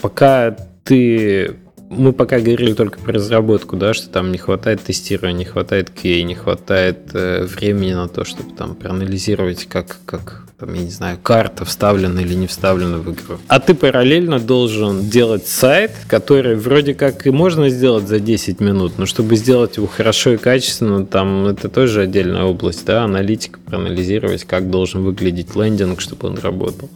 пока 0.00 0.56
ты 0.84 1.56
мы 1.92 2.12
пока 2.12 2.38
говорили 2.38 2.72
только 2.72 2.98
про 2.98 3.12
разработку, 3.12 3.76
да, 3.76 3.94
что 3.94 4.08
там 4.08 4.32
не 4.32 4.38
хватает 4.38 4.82
тестирования, 4.82 5.38
не 5.38 5.44
хватает 5.44 5.90
QA, 5.90 6.22
не 6.22 6.34
хватает 6.34 7.10
э, 7.14 7.44
времени 7.44 7.92
на 7.92 8.08
то, 8.08 8.24
чтобы 8.24 8.54
там 8.54 8.74
проанализировать, 8.74 9.66
как, 9.66 9.98
как 10.06 10.44
там, 10.62 10.74
я 10.74 10.82
не 10.82 10.90
знаю, 10.90 11.18
карта 11.20 11.64
вставлена 11.64 12.20
или 12.20 12.34
не 12.34 12.46
вставлена 12.46 12.98
в 12.98 13.12
игру. 13.12 13.38
А 13.48 13.58
ты 13.58 13.74
параллельно 13.74 14.38
должен 14.38 15.10
делать 15.10 15.48
сайт, 15.48 15.90
который 16.06 16.54
вроде 16.54 16.94
как 16.94 17.26
и 17.26 17.30
можно 17.30 17.68
сделать 17.68 18.06
за 18.06 18.20
10 18.20 18.60
минут, 18.60 18.92
но 18.96 19.04
чтобы 19.04 19.34
сделать 19.34 19.76
его 19.76 19.88
хорошо 19.88 20.34
и 20.34 20.36
качественно, 20.36 21.04
там 21.04 21.46
это 21.46 21.68
тоже 21.68 22.02
отдельная 22.02 22.44
область, 22.44 22.86
да, 22.86 23.02
аналитика, 23.02 23.58
проанализировать, 23.58 24.44
как 24.44 24.70
должен 24.70 25.02
выглядеть 25.02 25.56
лендинг, 25.56 26.00
чтобы 26.00 26.28
он 26.28 26.38
работал. 26.38 26.88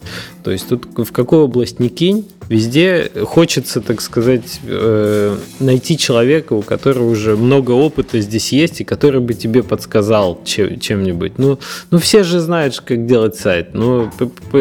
То 0.45 0.53
есть 0.53 0.69
тут 0.69 0.87
в 0.97 1.11
какую 1.11 1.43
область 1.43 1.81
не 1.81 1.89
кинь, 1.89 2.25
везде 2.49 3.11
хочется, 3.25 3.81
так 3.81 4.01
сказать, 4.01 4.61
э, 4.65 5.37
найти 5.59 5.99
человека, 5.99 6.53
у 6.53 6.63
которого 6.63 7.11
уже 7.11 7.37
много 7.37 7.73
опыта 7.73 8.21
здесь 8.21 8.53
есть, 8.53 8.81
и 8.81 8.85
который 8.85 9.21
бы 9.21 9.35
тебе 9.35 9.65
подсказал 9.65 10.41
чем-нибудь. 10.45 11.39
Ну, 11.39 11.59
ну 11.91 11.99
все 11.99 12.23
же 12.23 12.39
знают, 12.39 12.81
как 12.81 13.07
делать 13.07 13.35
сайт 13.35 13.56
сайт. 13.57 13.75
Ну, 13.75 14.11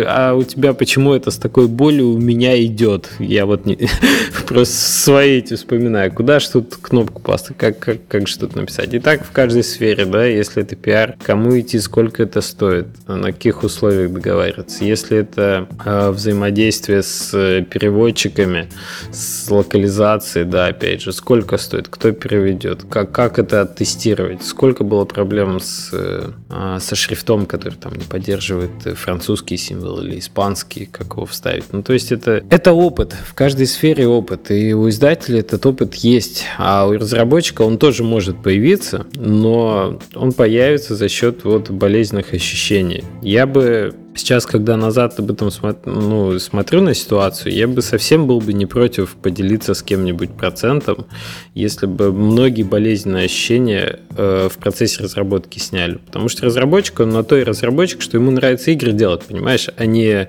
а 0.08 0.34
у 0.34 0.44
тебя 0.44 0.74
почему 0.74 1.14
это 1.14 1.32
с 1.32 1.38
такой 1.38 1.68
болью 1.68 2.10
у 2.10 2.18
меня 2.18 2.62
идет? 2.64 3.10
Я 3.20 3.46
вот 3.46 3.66
не, 3.66 3.78
просто 4.48 4.76
свои 4.76 5.38
эти 5.38 5.56
вспоминаю. 5.56 6.12
Куда 6.12 6.40
же 6.40 6.50
тут 6.50 6.76
кнопку 6.78 7.22
поставить? 7.22 7.60
Как, 7.60 7.80
как, 7.80 8.08
как 8.08 8.28
же 8.28 8.40
тут 8.40 8.56
написать? 8.56 8.94
И 8.94 9.00
так 9.00 9.26
в 9.26 9.32
каждой 9.32 9.64
сфере, 9.64 10.06
да, 10.06 10.26
если 10.26 10.64
это 10.64 10.76
пиар, 10.76 11.16
кому 11.24 11.60
идти, 11.60 11.80
сколько 11.80 12.24
это 12.24 12.42
стоит, 12.42 12.88
на 13.08 13.32
каких 13.32 13.64
условиях 13.64 14.12
договариваться. 14.12 14.84
Если 14.86 15.18
это 15.18 15.68
э, 15.84 16.10
взаимодействие 16.12 17.04
с 17.04 17.32
переводчиками, 17.70 18.70
с 19.12 19.50
локализацией, 19.50 20.46
да, 20.46 20.68
опять 20.68 21.02
же, 21.02 21.12
сколько 21.12 21.58
стоит, 21.58 21.88
кто 21.90 22.12
переведет, 22.12 22.84
как, 22.90 23.12
как 23.12 23.40
это 23.40 23.62
оттестировать, 23.62 24.44
сколько 24.44 24.84
было 24.84 25.06
проблем 25.06 25.60
с, 25.60 25.90
э, 25.92 26.78
со 26.80 26.96
шрифтом, 26.96 27.46
который 27.46 27.76
там 27.76 27.94
не 27.94 28.06
поддерживает 28.06 28.72
французский 28.84 29.58
символ 29.58 30.02
или 30.02 30.20
испанский, 30.20 30.86
как 30.86 31.14
его 31.14 31.26
вставить. 31.26 31.72
Ну, 31.72 31.84
то 31.84 31.94
есть 31.94 32.12
это, 32.12 32.44
это 32.50 32.74
опыт, 32.74 33.14
в 33.14 33.34
каждой 33.34 33.68
сфере 33.68 34.08
опыт, 34.08 34.52
и 34.52 34.74
у 34.74 34.90
издателя 34.90 35.40
этот 35.40 35.66
опыт 35.66 35.96
есть, 35.96 36.44
а 36.58 36.88
у 36.88 36.94
разработчика 36.94 37.64
он 37.64 37.78
тоже 37.78 38.04
может 38.04 38.42
появиться, 38.42 39.06
но 39.14 40.00
он 40.14 40.34
появится 40.34 40.96
за 40.96 41.10
счет 41.10 41.44
вот 41.44 41.70
болезненных 41.70 42.34
ощущений. 42.34 43.04
Я 43.22 43.46
бы 43.46 43.94
Сейчас, 44.16 44.46
когда 44.46 44.78
назад 44.78 45.20
об 45.20 45.30
этом 45.30 45.50
ну, 45.86 46.40
смотрю 46.40 46.82
на 46.82 46.94
ситуацию, 46.94 47.54
я 47.54 47.68
бы 47.68 47.82
совсем 47.82 48.28
был 48.28 48.40
бы 48.40 48.54
не 48.54 48.66
против 48.66 49.16
поделиться 49.16 49.74
с 49.74 49.84
кем-нибудь 49.84 50.32
процентом, 50.32 51.06
если 51.54 51.86
бы 51.86 52.14
многие 52.14 52.64
болезненные 52.64 53.26
ощущения 53.26 54.00
э, 54.16 54.48
в 54.50 54.58
процессе 54.58 55.04
разработки 55.04 55.60
сняли. 55.60 55.98
Потому 55.98 56.30
что 56.30 56.46
разработчик, 56.46 57.02
он 57.02 57.10
на 57.10 57.24
то 57.26 57.36
и 57.36 57.44
разработчик, 57.44 58.02
что 58.02 58.18
ему 58.18 58.32
нравится 58.32 58.72
игры 58.72 58.94
делать, 58.94 59.24
понимаешь, 59.24 59.68
а 59.76 59.86
не, 59.86 60.12
э, 60.12 60.28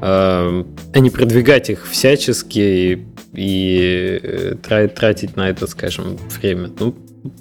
а 0.00 0.64
не 0.94 1.08
продвигать 1.08 1.70
их 1.70 1.88
всячески 1.88 2.58
и, 2.58 3.06
и 3.32 4.20
э, 4.22 4.56
тратить 4.94 5.36
на 5.36 5.48
это, 5.48 5.66
скажем, 5.66 6.18
время. 6.38 6.70
Ну, 6.78 6.94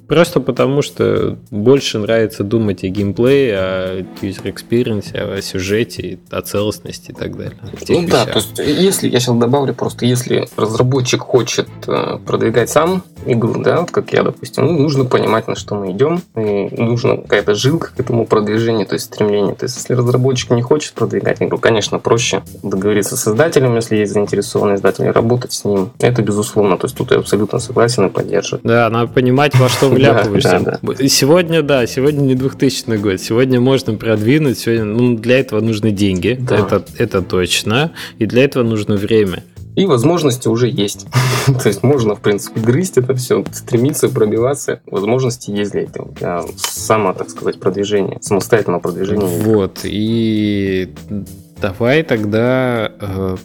Просто 0.08 0.40
потому, 0.40 0.82
что 0.82 1.38
больше 1.50 1.98
нравится 1.98 2.44
думать 2.44 2.84
о 2.84 2.88
геймплее, 2.88 3.58
о 3.58 4.00
user 4.22 4.54
experience, 4.54 5.16
о 5.16 5.42
сюжете, 5.42 6.20
о 6.30 6.42
целостности 6.42 7.12
и 7.12 7.14
так 7.14 7.36
далее. 7.36 7.58
Ну 7.90 8.08
да, 8.08 8.26
то 8.26 8.38
есть 8.38 8.60
если, 8.60 9.08
я 9.08 9.20
сейчас 9.20 9.36
добавлю 9.38 9.74
просто, 9.74 10.06
если 10.06 10.48
разработчик 10.58 11.22
хочет 11.22 11.68
э, 11.88 12.18
продвигать 12.26 12.70
сам 12.70 13.04
игру, 13.26 13.62
да, 13.62 13.82
вот 13.82 13.92
как 13.92 14.14
я, 14.14 14.24
допустим, 14.24 14.66
ну, 14.66 14.74
нужно 14.80 15.06
понимать, 15.06 15.48
на 15.48 15.56
что 15.56 15.76
мы 15.76 15.92
идем, 15.92 16.22
и 16.36 16.70
нужна 16.76 17.18
какая-то 17.18 17.56
жилка 17.56 17.92
к 17.96 18.00
этому 18.00 18.26
продвижению, 18.26 18.86
то 18.86 18.94
есть 18.94 19.06
стремление. 19.06 19.56
То 19.56 19.66
есть 19.66 19.78
если 19.78 19.94
разработчик 19.94 20.52
не 20.52 20.62
хочет 20.62 20.94
продвигать 20.94 21.42
игру, 21.42 21.58
конечно, 21.58 22.00
проще 22.00 22.44
договориться 22.64 23.18
с 23.18 23.28
издателем, 23.28 23.76
если 23.76 23.98
есть 23.98 24.14
заинтересованный 24.14 24.76
издатель, 24.76 25.10
работать 25.10 25.54
с 25.54 25.66
ним. 25.66 25.92
Это 26.00 26.22
безусловно, 26.22 26.78
то 26.78 26.86
есть 26.86 26.96
тут 26.96 27.12
я 27.12 27.18
абсолютно 27.18 27.60
согласен 27.60 28.06
и 28.06 28.10
поддерживаю. 28.10 28.62
Да, 28.64 28.90
надо 28.90 29.12
понимать, 29.12 29.56
во 29.56 29.70
что 29.72 29.90
вляпываешься. 29.90 30.60
Да, 30.60 30.80
да. 30.82 31.08
Сегодня, 31.08 31.62
да, 31.62 31.86
сегодня 31.88 32.22
не 32.22 32.36
2000 32.36 32.98
год. 32.98 33.20
Сегодня 33.20 33.60
можно 33.60 33.94
продвинуть. 33.94 34.60
Сегодня, 34.60 34.86
ну, 34.86 35.18
для 35.18 35.40
этого 35.40 35.62
нужны 35.62 35.92
деньги. 35.92 36.38
Да. 36.40 36.60
Это, 36.60 36.86
это 36.98 37.22
точно. 37.22 37.92
И 38.20 38.26
для 38.26 38.44
этого 38.44 38.64
нужно 38.64 38.96
время. 38.96 39.44
И 39.76 39.86
возможности 39.86 40.48
уже 40.48 40.68
есть. 40.68 41.08
То 41.46 41.68
есть 41.68 41.82
можно, 41.82 42.16
в 42.16 42.22
принципе, 42.22 42.60
грызть 42.60 42.98
это 42.98 43.16
все, 43.16 43.44
стремиться, 43.54 44.10
пробиваться. 44.10 44.82
Возможности 44.86 45.52
есть 45.52 45.72
для 45.72 45.84
этого. 45.84 46.12
Для 46.12 46.44
само, 46.58 47.14
так 47.14 47.30
сказать, 47.30 47.60
продвижение, 47.60 48.18
самостоятельного 48.22 48.82
продвижения. 48.82 49.26
Вот. 49.26 49.80
И 49.84 50.94
давай 51.62 52.04
тогда 52.04 52.92
э, 53.00 53.38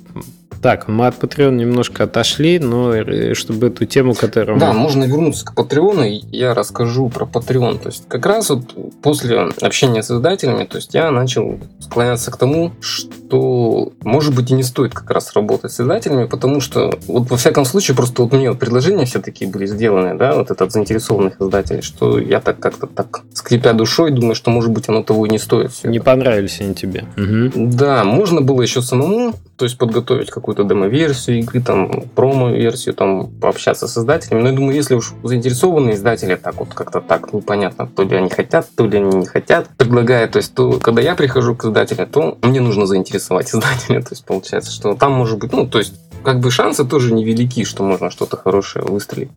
так, 0.62 0.88
мы 0.88 1.06
от 1.06 1.16
Patreon 1.22 1.52
немножко 1.52 2.04
отошли, 2.04 2.58
но 2.58 2.94
э, 2.94 3.34
чтобы 3.34 3.68
эту 3.68 3.84
тему, 3.84 4.14
которую... 4.14 4.58
Да, 4.58 4.72
можно 4.72 5.04
вернуться 5.04 5.44
к 5.46 5.54
Patreon, 5.54 6.08
и 6.08 6.36
я 6.36 6.54
расскажу 6.54 7.08
про 7.08 7.24
Patreon. 7.24 7.78
То 7.78 7.88
есть 7.88 8.08
как 8.08 8.26
раз 8.26 8.50
вот 8.50 8.62
после 9.02 9.38
общения 9.60 10.02
с 10.02 10.10
издателями, 10.10 10.64
то 10.64 10.76
есть 10.78 10.94
я 10.94 11.10
начал 11.10 11.58
склоняться 11.78 12.30
к 12.30 12.36
тому, 12.36 12.72
что 12.80 13.12
может 13.32 14.34
быть 14.34 14.50
и 14.50 14.54
не 14.54 14.62
стоит 14.62 14.94
как 14.94 15.10
раз 15.10 15.32
работать 15.34 15.72
с 15.72 15.80
издателями, 15.80 16.26
потому 16.26 16.60
что 16.60 16.98
вот 17.06 17.30
во 17.30 17.36
всяком 17.36 17.64
случае 17.64 17.96
просто 17.96 18.22
вот 18.22 18.32
мне 18.32 18.52
предложения 18.54 19.04
все 19.04 19.20
такие 19.20 19.50
были 19.50 19.66
сделаны, 19.66 20.16
да, 20.16 20.34
вот 20.34 20.50
это 20.50 20.64
от 20.64 20.72
заинтересованных 20.72 21.40
издателей, 21.40 21.82
что 21.82 22.18
я 22.18 22.40
так 22.40 22.58
как-то 22.58 22.86
так 22.86 23.22
скрипя 23.32 23.72
душой 23.72 24.10
думаю, 24.10 24.34
что 24.34 24.50
может 24.50 24.70
быть 24.70 24.88
оно 24.88 25.02
того 25.02 25.26
и 25.26 25.30
не 25.30 25.38
стоит. 25.38 25.70
Не 25.84 25.98
это. 25.98 26.04
понравились 26.04 26.60
они 26.60 26.74
тебе. 26.74 27.04
Угу. 27.16 27.68
Да, 27.72 28.04
можно 28.04 28.40
было 28.40 28.62
еще 28.62 28.82
самому, 28.82 29.34
то 29.56 29.64
есть 29.64 29.78
подготовить 29.78 30.30
какую 30.30 30.46
какую-то 30.46 30.64
демо-версию 30.64 31.40
игры, 31.40 31.60
там, 31.60 32.04
промо-версию, 32.14 32.94
там, 32.94 33.26
пообщаться 33.26 33.88
с 33.88 33.98
издателями. 33.98 34.42
Но 34.42 34.48
я 34.50 34.54
думаю, 34.54 34.76
если 34.76 34.94
уж 34.94 35.12
заинтересованные 35.22 35.96
издатели 35.96 36.36
так 36.36 36.56
вот 36.56 36.68
как-то 36.72 37.00
так 37.00 37.32
непонятно, 37.32 37.86
то 37.86 38.04
ли 38.04 38.16
они 38.16 38.30
хотят, 38.30 38.68
то 38.76 38.86
ли 38.86 38.98
они 38.98 39.16
не 39.16 39.26
хотят, 39.26 39.68
предлагают, 39.76 40.32
то 40.32 40.38
есть, 40.38 40.54
то, 40.54 40.78
когда 40.80 41.02
я 41.02 41.14
прихожу 41.14 41.54
к 41.54 41.64
издателю, 41.64 42.06
то 42.06 42.38
мне 42.42 42.60
нужно 42.60 42.86
заинтересовать 42.86 43.48
издателя, 43.54 44.00
то 44.02 44.10
есть, 44.10 44.24
получается, 44.24 44.70
что 44.70 44.94
там 44.94 45.12
может 45.12 45.38
быть, 45.38 45.52
ну, 45.52 45.66
то 45.66 45.78
есть, 45.78 45.94
как 46.22 46.40
бы 46.40 46.50
шансы 46.50 46.84
тоже 46.84 47.14
невелики, 47.14 47.64
что 47.64 47.84
можно 47.84 48.10
что-то 48.10 48.36
хорошее 48.36 48.84
выстрелить. 48.84 49.30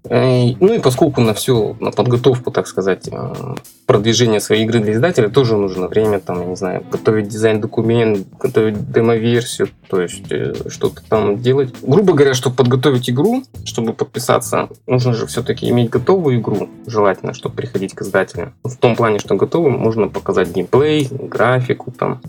Ну 0.59 0.74
и 0.74 0.80
поскольку 0.80 1.22
на 1.22 1.36
все, 1.36 1.76
на 1.80 1.91
подготовку, 1.91 2.49
так 2.49 2.65
сказать, 2.65 3.07
э, 3.11 3.34
продвижение 3.86 4.39
своей 4.39 4.63
игры 4.63 4.80
для 4.80 4.93
издателя 4.93 5.30
тоже 5.30 5.55
нужно 5.55 5.88
время, 5.88 6.20
там, 6.20 6.39
я 6.39 6.45
не 6.47 6.55
знаю, 6.55 6.84
готовить 6.91 7.28
дизайн-документ, 7.28 8.28
готовить 8.39 8.91
демо-версию, 8.91 9.70
то 9.88 10.01
есть 10.01 10.09
э, 10.30 10.53
что-то 10.70 11.01
там 11.07 11.41
делать. 11.41 11.74
Грубо 11.82 12.14
говоря, 12.14 12.34
чтобы 12.34 12.55
подготовить 12.55 13.10
игру, 13.10 13.43
чтобы 13.64 13.93
подписаться, 13.93 14.70
нужно 14.88 15.14
же 15.14 15.28
все-таки 15.28 15.70
иметь 15.70 15.89
готовую 15.89 16.39
игру, 16.39 16.70
желательно, 16.88 17.34
чтобы 17.34 17.55
приходить 17.55 17.93
к 17.93 18.01
издателю. 18.01 18.53
В 18.64 18.76
том 18.78 18.95
плане, 18.95 19.20
что 19.20 19.36
готовым 19.36 19.74
можно 19.74 20.07
показать 20.07 20.51
геймплей, 20.51 21.07
графику, 21.12 21.91
там, 21.91 22.22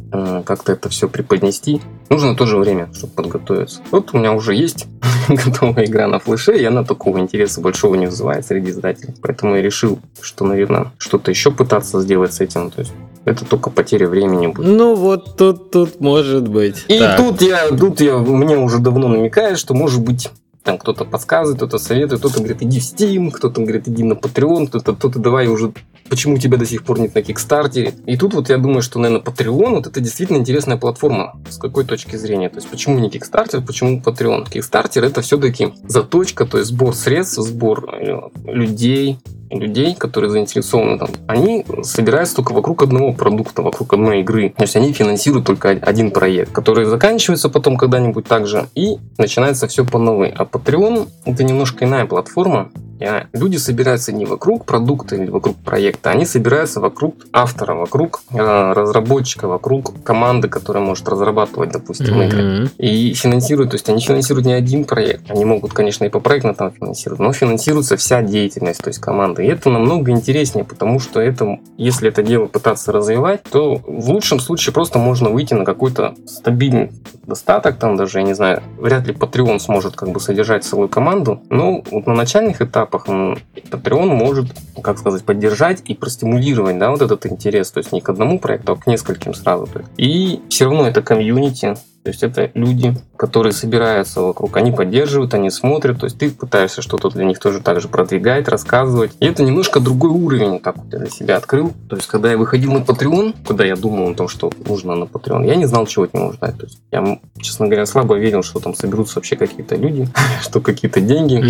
как-то 0.44 0.72
это 0.72 0.88
все 0.88 1.08
преподнести. 1.08 1.80
Нужно 2.08 2.34
тоже 2.34 2.56
время, 2.56 2.92
чтобы 2.94 3.12
подготовиться. 3.12 3.80
Вот 3.90 4.14
у 4.14 4.18
меня 4.18 4.32
уже 4.32 4.54
есть 4.54 4.86
готовая 5.28 5.84
игра 5.84 6.06
на 6.06 6.18
флеше, 6.18 6.56
и 6.56 6.64
она 6.64 6.84
такого 6.84 7.18
интереса 7.18 7.60
большого 7.60 7.94
не 7.94 8.06
вызывает 8.06 8.46
среди 8.46 8.70
издателей. 8.70 9.14
Поэтому 9.22 9.56
я 9.56 9.62
решил, 9.62 9.98
что, 10.20 10.44
наверное, 10.44 10.92
что-то 10.98 11.30
еще 11.30 11.50
пытаться 11.50 12.00
сделать 12.00 12.34
с 12.34 12.40
этим. 12.40 12.70
То 12.70 12.80
есть 12.80 12.92
это 13.24 13.44
только 13.44 13.70
потеря 13.70 14.08
времени 14.08 14.46
будет. 14.46 14.66
Ну 14.66 14.94
вот 14.94 15.36
тут, 15.36 15.70
тут 15.70 16.00
может 16.00 16.48
быть. 16.48 16.84
И 16.88 16.98
так. 16.98 17.16
тут 17.18 17.42
я, 17.42 17.69
тут 17.76 18.00
я, 18.00 18.18
мне 18.18 18.56
уже 18.58 18.78
давно 18.78 19.08
намекает, 19.08 19.58
что 19.58 19.74
может 19.74 20.02
быть 20.02 20.30
там 20.62 20.78
кто-то 20.78 21.04
подсказывает, 21.04 21.56
кто-то 21.56 21.78
советует, 21.78 22.20
кто-то 22.20 22.38
говорит, 22.38 22.62
иди 22.62 22.80
в 22.80 22.82
Steam, 22.82 23.30
кто-то 23.30 23.62
говорит, 23.62 23.88
иди 23.88 24.02
на 24.02 24.12
Patreon, 24.12 24.66
кто-то, 24.66 24.94
кто-то 24.94 25.18
давай 25.18 25.46
уже, 25.46 25.72
почему 26.08 26.36
тебя 26.36 26.58
до 26.58 26.66
сих 26.66 26.84
пор 26.84 27.00
нет 27.00 27.14
на 27.14 27.22
Кикстартере. 27.22 27.94
И 28.06 28.16
тут 28.16 28.34
вот 28.34 28.50
я 28.50 28.58
думаю, 28.58 28.82
что, 28.82 28.98
наверное, 28.98 29.24
Patreon, 29.24 29.76
вот 29.76 29.86
это 29.86 30.00
действительно 30.00 30.36
интересная 30.36 30.76
платформа. 30.76 31.34
С 31.48 31.56
какой 31.56 31.84
точки 31.84 32.16
зрения? 32.16 32.50
То 32.50 32.56
есть, 32.56 32.68
почему 32.68 32.98
не 32.98 33.08
Кикстартер, 33.08 33.62
почему 33.62 34.00
Patreon? 34.00 34.50
Кикстартер 34.50 35.04
это 35.04 35.22
все-таки 35.22 35.72
заточка, 35.88 36.44
то 36.44 36.58
есть 36.58 36.70
сбор 36.70 36.94
средств, 36.94 37.38
сбор 37.38 37.88
э, 37.94 38.20
людей, 38.44 39.18
людей, 39.50 39.94
которые 39.94 40.30
заинтересованы 40.30 40.98
там, 40.98 41.10
они 41.26 41.64
собираются 41.82 42.36
только 42.36 42.52
вокруг 42.52 42.82
одного 42.82 43.12
продукта, 43.12 43.62
вокруг 43.62 43.92
одной 43.92 44.20
игры. 44.20 44.54
То 44.56 44.62
есть 44.62 44.76
они 44.76 44.92
финансируют 44.92 45.46
только 45.46 45.70
один 45.70 46.10
проект, 46.10 46.52
который 46.52 46.84
заканчивается 46.84 47.48
потом 47.48 47.76
когда-нибудь 47.76 48.26
также, 48.26 48.68
и 48.74 48.98
начинается 49.18 49.66
все 49.66 49.84
по 49.84 49.98
новой. 49.98 50.28
А 50.30 50.44
Patreon 50.44 51.08
это 51.24 51.44
немножко 51.44 51.84
иная 51.84 52.06
платформа, 52.06 52.70
а 53.02 53.26
люди 53.32 53.56
собираются 53.56 54.12
не 54.12 54.26
вокруг 54.26 54.66
продукта 54.66 55.16
или 55.16 55.30
вокруг 55.30 55.56
проекта, 55.56 56.10
они 56.10 56.26
собираются 56.26 56.80
вокруг 56.80 57.14
автора, 57.32 57.74
вокруг 57.74 58.22
э, 58.32 58.72
разработчика, 58.72 59.48
вокруг 59.48 59.94
команды, 60.04 60.48
которая 60.48 60.84
может 60.84 61.08
разрабатывать, 61.08 61.72
допустим, 61.72 62.20
mm-hmm. 62.20 62.26
игры. 62.26 62.70
И 62.78 63.14
финансируют, 63.14 63.70
то 63.70 63.76
есть 63.76 63.88
они 63.88 64.00
финансируют 64.00 64.46
не 64.46 64.52
один 64.52 64.84
проект, 64.84 65.30
они 65.30 65.44
могут, 65.44 65.72
конечно, 65.72 66.04
и 66.04 66.10
по 66.10 66.20
проектам 66.20 66.54
там 66.54 66.72
финансировать, 66.72 67.20
но 67.20 67.32
финансируется 67.32 67.96
вся 67.96 68.22
деятельность, 68.22 68.82
то 68.82 68.88
есть 68.88 68.98
команды. 69.00 69.39
И 69.40 69.46
это 69.46 69.70
намного 69.70 70.10
интереснее, 70.10 70.64
потому 70.64 71.00
что 71.00 71.20
это, 71.20 71.58
если 71.76 72.08
это 72.08 72.22
дело 72.22 72.46
пытаться 72.46 72.92
развивать, 72.92 73.42
то 73.44 73.76
в 73.76 74.10
лучшем 74.10 74.40
случае 74.40 74.72
просто 74.72 74.98
можно 74.98 75.30
выйти 75.30 75.54
на 75.54 75.64
какой-то 75.64 76.14
стабильный 76.26 76.92
достаток, 77.26 77.78
там 77.78 77.96
даже, 77.96 78.18
я 78.18 78.24
не 78.24 78.34
знаю, 78.34 78.62
вряд 78.78 79.06
ли 79.06 79.14
Patreon 79.14 79.58
сможет 79.58 79.96
как 79.96 80.10
бы 80.10 80.20
содержать 80.20 80.64
целую 80.64 80.88
команду, 80.88 81.42
но 81.48 81.82
вот 81.90 82.06
на 82.06 82.14
начальных 82.14 82.60
этапах 82.60 83.08
Patreon 83.08 84.06
может, 84.06 84.46
как 84.82 84.98
сказать, 84.98 85.24
поддержать 85.24 85.82
и 85.84 85.94
простимулировать, 85.94 86.78
да, 86.78 86.90
вот 86.90 87.02
этот 87.02 87.26
интерес, 87.26 87.70
то 87.70 87.78
есть 87.78 87.92
не 87.92 88.00
к 88.00 88.08
одному 88.08 88.38
проекту, 88.38 88.72
а 88.72 88.76
к 88.76 88.86
нескольким 88.86 89.34
сразу. 89.34 89.68
И 89.96 90.40
все 90.48 90.64
равно 90.64 90.86
это 90.86 91.02
комьюнити, 91.02 91.76
то 92.02 92.08
есть 92.08 92.22
это 92.22 92.50
люди, 92.54 92.94
которые 93.16 93.52
собираются 93.52 94.22
вокруг, 94.22 94.56
они 94.56 94.72
поддерживают, 94.72 95.34
они 95.34 95.50
смотрят, 95.50 96.00
то 96.00 96.06
есть 96.06 96.18
ты 96.18 96.30
пытаешься 96.30 96.80
что-то 96.80 97.10
для 97.10 97.26
них 97.26 97.38
тоже 97.38 97.60
так 97.60 97.82
же 97.82 97.88
продвигать, 97.88 98.48
рассказывать. 98.48 99.12
И 99.20 99.26
это 99.26 99.42
немножко 99.42 99.80
другой 99.80 100.10
уровень, 100.10 100.60
так 100.60 100.78
вот 100.78 100.90
я 100.92 100.98
для 100.98 101.10
себя 101.10 101.36
открыл. 101.36 101.74
То 101.90 101.96
есть 101.96 102.08
когда 102.08 102.30
я 102.30 102.38
выходил 102.38 102.72
на 102.72 102.78
Patreon, 102.78 103.34
когда 103.46 103.66
я 103.66 103.76
думал 103.76 104.12
о 104.12 104.14
том, 104.14 104.28
что 104.28 104.50
нужно 104.66 104.94
на 104.94 105.04
Patreon, 105.04 105.46
я 105.46 105.56
не 105.56 105.66
знал, 105.66 105.86
чего 105.86 106.04
от 106.06 106.14
него 106.14 106.32
ждать. 106.32 106.56
То 106.56 106.64
есть 106.64 106.80
я, 106.90 107.18
честно 107.38 107.66
говоря, 107.66 107.84
слабо 107.84 108.16
верил, 108.16 108.42
что 108.42 108.60
там 108.60 108.74
соберутся 108.74 109.16
вообще 109.16 109.36
какие-то 109.36 109.76
люди, 109.76 110.08
что 110.42 110.62
какие-то 110.62 111.02
деньги. 111.02 111.44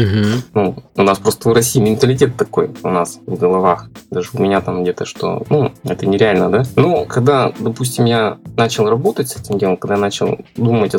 Ну, 0.53 0.83
у 0.97 1.03
нас 1.03 1.19
просто 1.19 1.49
в 1.49 1.53
России 1.53 1.81
менталитет 1.81 2.37
такой 2.37 2.73
у 2.83 2.89
нас 2.89 3.21
в 3.25 3.37
головах. 3.37 3.89
Даже 4.11 4.31
у 4.33 4.43
меня 4.43 4.61
там 4.61 4.83
где-то, 4.83 5.05
что, 5.05 5.45
ну, 5.49 5.71
это 5.85 6.07
нереально, 6.07 6.51
да? 6.51 6.65
Но 6.75 7.05
когда, 7.05 7.53
допустим, 7.61 8.07
я 8.07 8.39
начал 8.57 8.91
работать 8.91 9.29
с 9.29 9.37
этим 9.37 9.57
делом, 9.57 9.77
когда 9.77 9.95
я 9.95 10.01
начал 10.01 10.40
думать 10.57 10.95
о, 10.95 10.99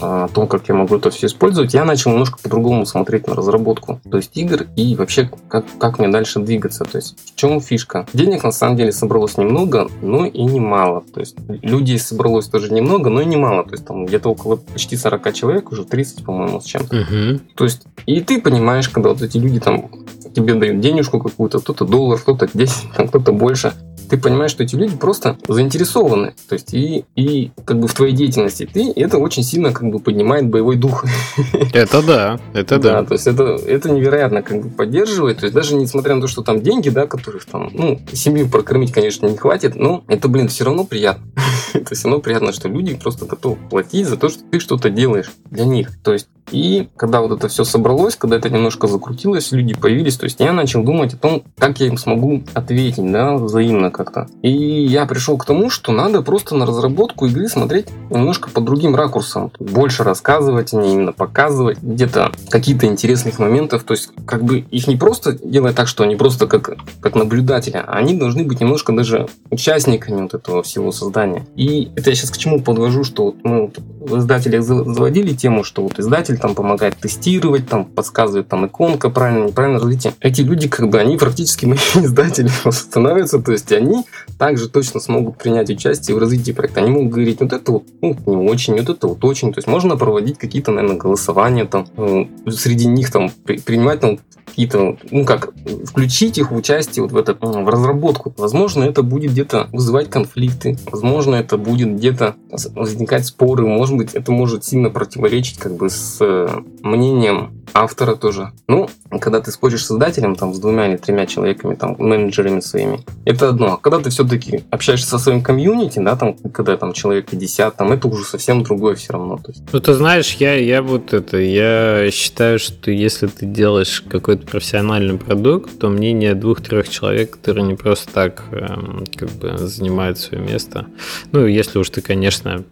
о 0.00 0.28
том, 0.28 0.46
как 0.46 0.68
я 0.68 0.74
могу 0.74 0.96
это 0.96 1.10
все 1.10 1.26
использовать, 1.26 1.74
я 1.74 1.84
начал 1.84 2.10
немножко 2.10 2.38
по-другому 2.42 2.86
смотреть 2.86 3.26
на 3.26 3.34
разработку, 3.34 4.00
то 4.10 4.16
есть 4.16 4.36
игр 4.36 4.66
и 4.76 4.94
вообще 4.96 5.30
как, 5.48 5.64
как 5.78 5.98
мне 5.98 6.08
дальше 6.08 6.40
двигаться. 6.40 6.84
То 6.84 6.96
есть 6.98 7.16
в 7.24 7.34
чем 7.36 7.60
фишка? 7.60 8.06
Денег 8.12 8.44
на 8.44 8.52
самом 8.52 8.76
деле 8.76 8.92
собралось 8.92 9.36
немного, 9.36 9.88
но 10.00 10.26
и 10.26 10.42
немало. 10.42 11.02
То 11.12 11.20
есть 11.20 11.36
людей 11.48 11.98
собралось 11.98 12.46
тоже 12.46 12.72
немного, 12.72 13.10
но 13.10 13.20
и 13.20 13.26
немало. 13.26 13.64
То 13.64 13.72
есть 13.72 13.86
там 13.86 14.06
где-то 14.06 14.30
около 14.30 14.56
почти 14.56 14.96
40 14.96 15.32
человек, 15.32 15.72
уже 15.72 15.84
30, 15.84 16.24
по-моему, 16.24 16.60
с 16.60 16.64
чем-то. 16.64 16.96
Угу. 16.96 17.40
То 17.54 17.64
есть 17.64 17.82
и 18.06 18.20
ты 18.20 18.40
понимаешь, 18.40 18.88
когда 18.88 19.10
вот 19.10 19.22
эти 19.22 19.38
люди 19.38 19.60
там 19.60 19.90
тебе 20.34 20.54
дают 20.54 20.80
денежку 20.80 21.20
какую-то, 21.20 21.60
кто-то 21.60 21.84
доллар, 21.84 22.18
кто-то 22.18 22.48
10, 22.52 22.92
там, 22.96 23.08
кто-то 23.08 23.32
больше 23.32 23.72
ты 24.12 24.18
понимаешь, 24.18 24.50
что 24.50 24.62
эти 24.62 24.76
люди 24.76 24.94
просто 24.94 25.38
заинтересованы, 25.48 26.34
то 26.46 26.52
есть 26.52 26.74
и, 26.74 27.06
и 27.16 27.50
как 27.64 27.80
бы 27.80 27.88
в 27.88 27.94
твоей 27.94 28.12
деятельности. 28.12 28.68
Ты 28.70 28.92
это 28.94 29.16
очень 29.16 29.42
сильно 29.42 29.72
как 29.72 29.88
бы 29.90 30.00
поднимает 30.00 30.50
боевой 30.50 30.76
дух. 30.76 31.06
Это 31.72 32.02
да, 32.02 32.38
это 32.52 32.78
да. 32.78 33.00
Да, 33.00 33.04
то 33.04 33.14
есть 33.14 33.26
это, 33.26 33.42
это 33.66 33.90
невероятно 33.90 34.42
как 34.42 34.62
бы 34.62 34.68
поддерживает, 34.68 35.38
то 35.38 35.44
есть 35.44 35.54
даже 35.54 35.74
несмотря 35.76 36.14
на 36.14 36.20
то, 36.20 36.26
что 36.26 36.42
там 36.42 36.60
деньги, 36.60 36.90
да, 36.90 37.06
которых 37.06 37.46
там, 37.46 37.70
ну, 37.72 37.98
семью 38.12 38.50
прокормить, 38.50 38.92
конечно, 38.92 39.26
не 39.26 39.38
хватит, 39.38 39.76
но 39.76 40.04
это, 40.08 40.28
блин, 40.28 40.48
все 40.48 40.64
равно 40.64 40.84
приятно. 40.84 41.24
это 41.72 41.94
все 41.94 42.08
равно 42.08 42.20
приятно, 42.20 42.52
что 42.52 42.68
люди 42.68 42.94
просто 42.94 43.24
готовы 43.24 43.56
платить 43.70 44.06
за 44.06 44.18
то, 44.18 44.28
что 44.28 44.42
ты 44.50 44.60
что-то 44.60 44.90
делаешь 44.90 45.32
для 45.50 45.64
них. 45.64 45.88
То 46.02 46.12
есть 46.12 46.28
и 46.50 46.88
когда 46.96 47.20
вот 47.20 47.32
это 47.32 47.48
все 47.48 47.64
собралось, 47.64 48.16
когда 48.16 48.36
это 48.36 48.50
немножко 48.50 48.86
закрутилось, 48.88 49.52
люди 49.52 49.74
появились, 49.74 50.16
то 50.22 50.26
есть 50.26 50.38
я 50.38 50.52
начал 50.52 50.84
думать 50.84 51.14
о 51.14 51.16
том, 51.16 51.42
как 51.58 51.80
я 51.80 51.88
им 51.88 51.96
смогу 51.96 52.44
ответить, 52.54 53.10
да, 53.10 53.34
взаимно 53.34 53.90
как-то. 53.90 54.28
И 54.40 54.52
я 54.52 55.04
пришел 55.04 55.36
к 55.36 55.44
тому, 55.44 55.68
что 55.68 55.90
надо 55.90 56.22
просто 56.22 56.54
на 56.54 56.64
разработку 56.64 57.26
игры 57.26 57.48
смотреть 57.48 57.88
немножко 58.08 58.48
по 58.48 58.60
другим 58.60 58.94
ракурсам. 58.94 59.50
Больше 59.58 60.04
рассказывать, 60.04 60.72
не 60.74 60.92
именно 60.92 61.12
показывать 61.12 61.82
где-то 61.82 62.30
какие-то 62.50 62.86
интересных 62.86 63.40
моментов. 63.40 63.82
То 63.82 63.94
есть 63.94 64.10
как 64.24 64.44
бы 64.44 64.60
их 64.60 64.86
не 64.86 64.94
просто 64.94 65.32
делать 65.32 65.74
так, 65.74 65.88
что 65.88 66.04
они 66.04 66.14
просто 66.14 66.46
как, 66.46 66.76
как 67.00 67.16
наблюдатели, 67.16 67.82
а 67.84 67.94
они 67.94 68.14
должны 68.14 68.44
быть 68.44 68.60
немножко 68.60 68.92
даже 68.92 69.26
участниками 69.50 70.22
вот 70.22 70.34
этого 70.34 70.62
всего 70.62 70.92
создания. 70.92 71.44
И 71.56 71.90
это 71.96 72.10
я 72.10 72.14
сейчас 72.14 72.30
к 72.30 72.38
чему 72.38 72.62
подвожу, 72.62 73.02
что 73.02 73.24
вот 73.24 73.36
мы 73.42 73.62
вот 73.62 73.78
в 74.06 74.18
издателях 74.18 74.62
заводили 74.62 75.34
тему, 75.34 75.64
что 75.64 75.82
вот 75.82 75.98
издатель 75.98 76.38
там 76.38 76.54
помогает 76.54 76.96
тестировать, 76.96 77.68
там 77.68 77.84
подсказывает 77.84 78.48
там 78.48 78.66
иконка 78.66 79.10
правильно, 79.10 79.46
неправильно 79.46 79.78
развитие. 79.78 80.14
Эти 80.20 80.40
люди 80.40 80.68
как 80.68 80.88
бы, 80.88 80.98
они 80.98 81.16
практически 81.16 81.66
мои 81.66 81.78
издатели 81.94 82.50
становятся, 82.70 83.40
то 83.40 83.52
есть 83.52 83.70
они 83.72 84.04
также 84.38 84.68
точно 84.68 85.00
смогут 85.00 85.38
принять 85.38 85.70
участие 85.70 86.16
в 86.16 86.18
развитии 86.18 86.52
проекта. 86.52 86.80
Они 86.80 86.90
могут 86.90 87.12
говорить, 87.12 87.40
вот 87.40 87.52
это 87.52 87.72
вот 87.72 87.84
ну, 88.00 88.16
не 88.26 88.48
очень, 88.48 88.74
вот 88.74 88.88
это 88.88 89.06
вот 89.06 89.24
очень. 89.24 89.52
То 89.52 89.58
есть 89.58 89.68
можно 89.68 89.96
проводить 89.96 90.38
какие-то, 90.38 90.72
наверное, 90.72 90.98
голосования 90.98 91.64
там, 91.64 91.86
э, 91.96 92.24
среди 92.50 92.86
них 92.86 93.10
там 93.10 93.30
принимать 93.44 94.00
там 94.00 94.18
какие-то, 94.52 94.98
ну 95.10 95.24
как, 95.24 95.50
включить 95.86 96.36
их 96.36 96.50
в 96.50 96.56
участие 96.56 97.02
вот 97.02 97.12
в, 97.12 97.16
этот, 97.16 97.38
в 97.40 97.68
разработку. 97.68 98.34
Возможно, 98.36 98.84
это 98.84 99.02
будет 99.02 99.32
где-то 99.32 99.68
вызывать 99.72 100.10
конфликты, 100.10 100.76
возможно, 100.90 101.36
это 101.36 101.56
будет 101.56 101.96
где-то 101.96 102.34
возникать 102.74 103.26
споры, 103.26 103.66
может 103.66 103.91
быть, 103.98 104.14
это 104.14 104.32
может 104.32 104.64
сильно 104.64 104.90
противоречить 104.90 105.58
как 105.58 105.74
бы 105.76 105.90
с 105.90 106.18
э, 106.20 106.48
мнением 106.82 107.62
автора 107.74 108.16
тоже. 108.16 108.52
Ну, 108.68 108.88
когда 109.20 109.40
ты 109.40 109.50
споришь 109.50 109.84
с 109.84 109.86
создателем, 109.86 110.36
там, 110.36 110.54
с 110.54 110.58
двумя 110.58 110.88
или 110.88 110.96
тремя 110.96 111.26
человеками, 111.26 111.74
там, 111.74 111.96
менеджерами 111.98 112.60
своими, 112.60 113.00
это 113.24 113.48
одно. 113.50 113.74
А 113.74 113.76
когда 113.76 113.98
ты 114.00 114.10
все-таки 114.10 114.64
общаешься 114.70 115.08
со 115.08 115.18
своим 115.18 115.42
комьюнити, 115.42 115.98
да, 115.98 116.16
там, 116.16 116.34
когда 116.52 116.76
там 116.76 116.92
человек 116.92 117.26
50, 117.30 117.76
там, 117.76 117.92
это 117.92 118.08
уже 118.08 118.24
совсем 118.24 118.62
другое 118.62 118.94
все 118.94 119.12
равно. 119.14 119.36
То 119.36 119.52
есть. 119.52 119.62
Ну, 119.72 119.80
ты 119.80 119.94
знаешь, 119.94 120.34
я, 120.34 120.54
я 120.54 120.82
вот 120.82 121.12
это, 121.12 121.38
я 121.38 122.10
считаю, 122.10 122.58
что 122.58 122.90
если 122.90 123.26
ты 123.26 123.46
делаешь 123.46 124.04
какой-то 124.08 124.46
профессиональный 124.46 125.18
продукт, 125.18 125.78
то 125.78 125.88
мнение 125.88 126.34
двух-трех 126.34 126.88
человек, 126.88 127.32
которые 127.32 127.64
не 127.64 127.74
просто 127.74 128.12
так, 128.12 128.44
эм, 128.52 129.04
как 129.16 129.30
бы, 129.30 129.56
занимают 129.58 130.18
свое 130.18 130.42
место, 130.42 130.86
ну, 131.32 131.46
если 131.46 131.78
уж 131.78 131.90
ты, 131.90 132.00
конечно, 132.00 132.64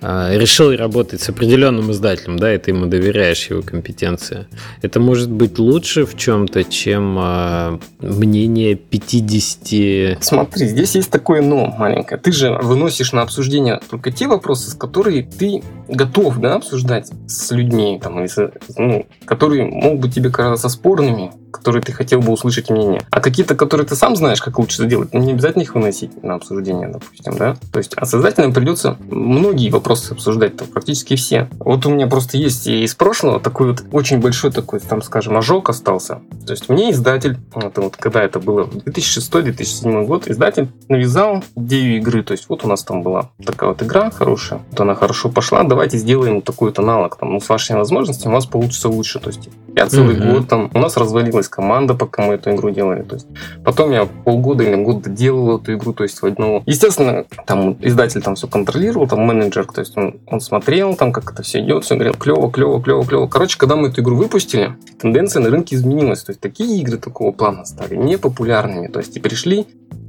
решил 0.00 0.76
работать 0.76 1.20
с 1.20 1.28
определенным 1.28 1.90
издателем, 1.90 2.38
да, 2.38 2.54
и 2.54 2.58
ты 2.58 2.70
ему 2.70 2.86
доверяешь 2.86 3.46
его 3.48 3.62
компетенции, 3.62 4.46
это 4.82 5.00
может 5.00 5.30
быть 5.30 5.58
лучше 5.58 6.04
в 6.04 6.16
чем-то, 6.16 6.64
чем 6.64 7.18
э, 7.18 7.78
мнение 8.00 8.74
50... 8.76 10.22
Смотри, 10.22 10.66
здесь 10.66 10.94
есть 10.94 11.10
такое 11.10 11.42
но 11.42 11.66
маленькое. 11.66 12.20
Ты 12.20 12.32
же 12.32 12.52
выносишь 12.62 13.12
на 13.12 13.22
обсуждение 13.22 13.80
только 13.88 14.10
те 14.10 14.26
вопросы, 14.26 14.70
с 14.70 14.74
которые 14.74 15.22
ты 15.22 15.62
готов, 15.88 16.38
да, 16.38 16.56
обсуждать 16.56 17.10
с 17.26 17.50
людьми, 17.52 17.98
там, 18.02 18.22
или, 18.22 18.52
ну, 18.76 19.06
которые 19.24 19.64
могут 19.64 20.00
быть 20.00 20.14
тебе 20.14 20.30
казаться 20.30 20.68
спорными, 20.68 21.32
которые 21.56 21.82
ты 21.82 21.92
хотел 21.92 22.20
бы 22.20 22.32
услышать 22.32 22.70
мнение. 22.70 23.02
А 23.10 23.20
какие-то, 23.20 23.54
которые 23.54 23.86
ты 23.86 23.96
сам 23.96 24.16
знаешь, 24.16 24.40
как 24.40 24.58
лучше 24.58 24.84
сделать, 24.84 25.12
ну, 25.12 25.20
не 25.20 25.32
обязательно 25.32 25.62
их 25.62 25.74
выносить 25.74 26.22
на 26.22 26.34
обсуждение, 26.34 26.88
допустим, 26.88 27.36
да? 27.36 27.56
То 27.72 27.78
есть, 27.78 27.94
а 27.96 28.04
создателям 28.06 28.52
придется 28.52 28.96
многие 29.10 29.70
вопросы 29.70 30.12
обсуждать, 30.12 30.56
там, 30.56 30.68
практически 30.68 31.16
все. 31.16 31.48
Вот 31.58 31.86
у 31.86 31.90
меня 31.90 32.06
просто 32.06 32.36
есть 32.36 32.66
из 32.66 32.94
прошлого 32.94 33.40
такой 33.40 33.70
вот 33.70 33.84
очень 33.92 34.20
большой 34.20 34.52
такой, 34.52 34.80
там, 34.80 35.02
скажем, 35.02 35.36
ожог 35.36 35.68
остался. 35.70 36.20
То 36.46 36.52
есть, 36.52 36.68
мне 36.68 36.92
издатель, 36.92 37.38
это 37.54 37.80
вот 37.80 37.96
когда 37.96 38.22
это 38.22 38.38
было, 38.38 38.64
2006-2007 38.64 40.06
год, 40.06 40.28
издатель 40.28 40.68
навязал 40.88 41.42
идею 41.56 41.96
игры. 41.98 42.22
То 42.22 42.32
есть, 42.32 42.48
вот 42.48 42.64
у 42.64 42.68
нас 42.68 42.84
там 42.84 43.02
была 43.02 43.30
такая 43.44 43.70
вот 43.70 43.82
игра 43.82 44.10
хорошая, 44.10 44.60
вот 44.70 44.80
она 44.80 44.94
хорошо 44.94 45.28
пошла, 45.28 45.62
давайте 45.62 45.98
сделаем 45.98 46.42
такой-то 46.42 46.82
аналог, 46.82 47.16
там, 47.16 47.32
ну, 47.32 47.40
с 47.40 47.48
вашими 47.48 47.78
возможностями 47.78 48.32
у 48.32 48.34
вас 48.34 48.46
получится 48.46 48.88
лучше. 48.88 49.18
То 49.20 49.30
есть, 49.30 49.48
я 49.76 49.86
целый 49.86 50.16
mm-hmm. 50.16 50.32
год 50.32 50.48
там, 50.48 50.70
у 50.72 50.78
нас 50.78 50.96
развалилась 50.96 51.48
команда, 51.48 51.94
пока 51.94 52.22
мы 52.22 52.34
эту 52.34 52.50
игру 52.52 52.70
делали. 52.70 53.02
То 53.02 53.16
есть, 53.16 53.26
потом 53.62 53.92
я 53.92 54.06
полгода 54.06 54.64
или 54.64 54.82
год 54.82 55.02
делал 55.12 55.58
эту 55.58 55.74
игру, 55.74 55.92
то 55.92 56.02
есть 56.02 56.22
в 56.22 56.24
одну. 56.24 56.62
Естественно, 56.64 57.26
там 57.46 57.76
издатель 57.82 58.22
там 58.22 58.36
все 58.36 58.48
контролировал, 58.48 59.06
там 59.06 59.20
менеджер, 59.20 59.66
то 59.66 59.80
есть 59.80 59.94
он, 59.96 60.18
он 60.26 60.40
смотрел 60.40 60.96
там, 60.96 61.12
как 61.12 61.30
это 61.30 61.42
все 61.42 61.60
идет, 61.60 61.84
все 61.84 61.94
говорил, 61.94 62.14
клево, 62.14 62.50
клево, 62.50 62.82
клево, 62.82 63.04
клево. 63.04 63.26
Короче, 63.26 63.58
когда 63.58 63.76
мы 63.76 63.88
эту 63.88 64.00
игру 64.00 64.16
выпустили, 64.16 64.76
тенденция 64.98 65.42
на 65.42 65.50
рынке 65.50 65.76
изменилась. 65.76 66.22
То 66.22 66.30
есть 66.30 66.40
такие 66.40 66.80
игры 66.80 66.96
такого 66.96 67.32
плана 67.32 67.66
стали 67.66 67.96
непопулярными. 67.96 68.88
То 68.88 69.00
есть 69.00 69.14
и 69.16 69.20
пришли 69.20 69.66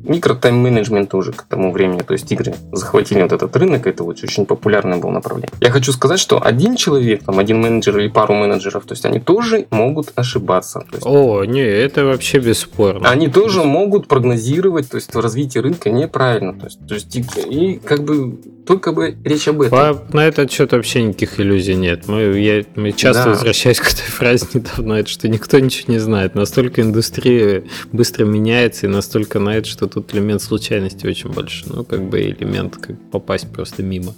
микротайм-менеджмент 0.07 1.13
уже 1.13 1.31
к 1.31 1.43
тому 1.43 1.71
времени, 1.71 1.99
то 1.99 2.13
есть 2.13 2.31
игры 2.31 2.53
захватили 2.71 3.21
вот 3.21 3.31
этот 3.31 3.55
рынок, 3.55 3.87
это 3.87 4.03
вот 4.03 4.23
очень 4.23 4.45
популярное 4.45 4.97
было 4.97 5.11
направление. 5.11 5.51
Я 5.61 5.71
хочу 5.71 5.91
сказать, 5.91 6.19
что 6.19 6.43
один 6.43 6.75
человек, 6.75 7.23
там 7.23 7.39
один 7.39 7.61
менеджер 7.61 7.97
или 7.97 8.07
пару 8.07 8.33
менеджеров, 8.33 8.85
то 8.85 8.93
есть 8.93 9.05
они 9.05 9.19
тоже 9.19 9.67
могут 9.71 10.11
ошибаться. 10.15 10.83
Есть, 10.91 11.05
О, 11.05 11.43
не, 11.43 11.61
это 11.61 12.05
вообще 12.05 12.39
бесспорно. 12.39 13.09
Они 13.09 13.27
тоже 13.27 13.63
могут 13.63 14.07
прогнозировать, 14.07 14.89
то 14.89 14.95
есть 14.95 15.15
развитие 15.15 15.61
рынка 15.61 15.89
неправильно, 15.89 16.53
то 16.53 16.65
есть, 16.65 16.79
то 16.87 16.93
есть 16.93 17.15
и, 17.15 17.25
и 17.49 17.79
как 17.79 18.03
бы 18.03 18.37
только 18.67 18.91
бы 18.91 19.17
речь 19.23 19.47
об 19.47 19.61
этом. 19.61 19.71
По, 19.71 20.15
на 20.15 20.27
этот 20.27 20.51
счет 20.51 20.73
вообще 20.73 21.01
никаких 21.01 21.39
иллюзий 21.39 21.75
нет. 21.75 22.07
Мы, 22.07 22.37
я, 22.37 22.65
мы 22.75 22.91
часто 22.91 23.23
да. 23.23 23.29
возвращаюсь 23.31 23.79
к 23.81 23.87
этой 23.87 24.11
фразе 24.11 24.45
недавно, 24.53 24.93
это 24.93 25.09
что 25.09 25.29
никто 25.29 25.57
ничего 25.57 25.93
не 25.93 25.99
знает. 25.99 26.35
Настолько 26.35 26.81
индустрия 26.81 27.63
быстро 27.91 28.25
меняется, 28.25 28.87
и 28.87 28.89
настолько 28.89 29.39
на 29.39 29.55
это, 29.55 29.67
что 29.67 29.87
тут 29.87 30.13
элемент 30.13 30.41
случайности 30.41 31.07
очень 31.07 31.31
большой. 31.31 31.71
Ну, 31.73 31.83
как 31.85 32.03
бы 32.03 32.21
элемент 32.21 32.75
как 32.77 32.99
попасть 33.11 33.49
просто 33.51 33.83
мимо. 33.83 34.13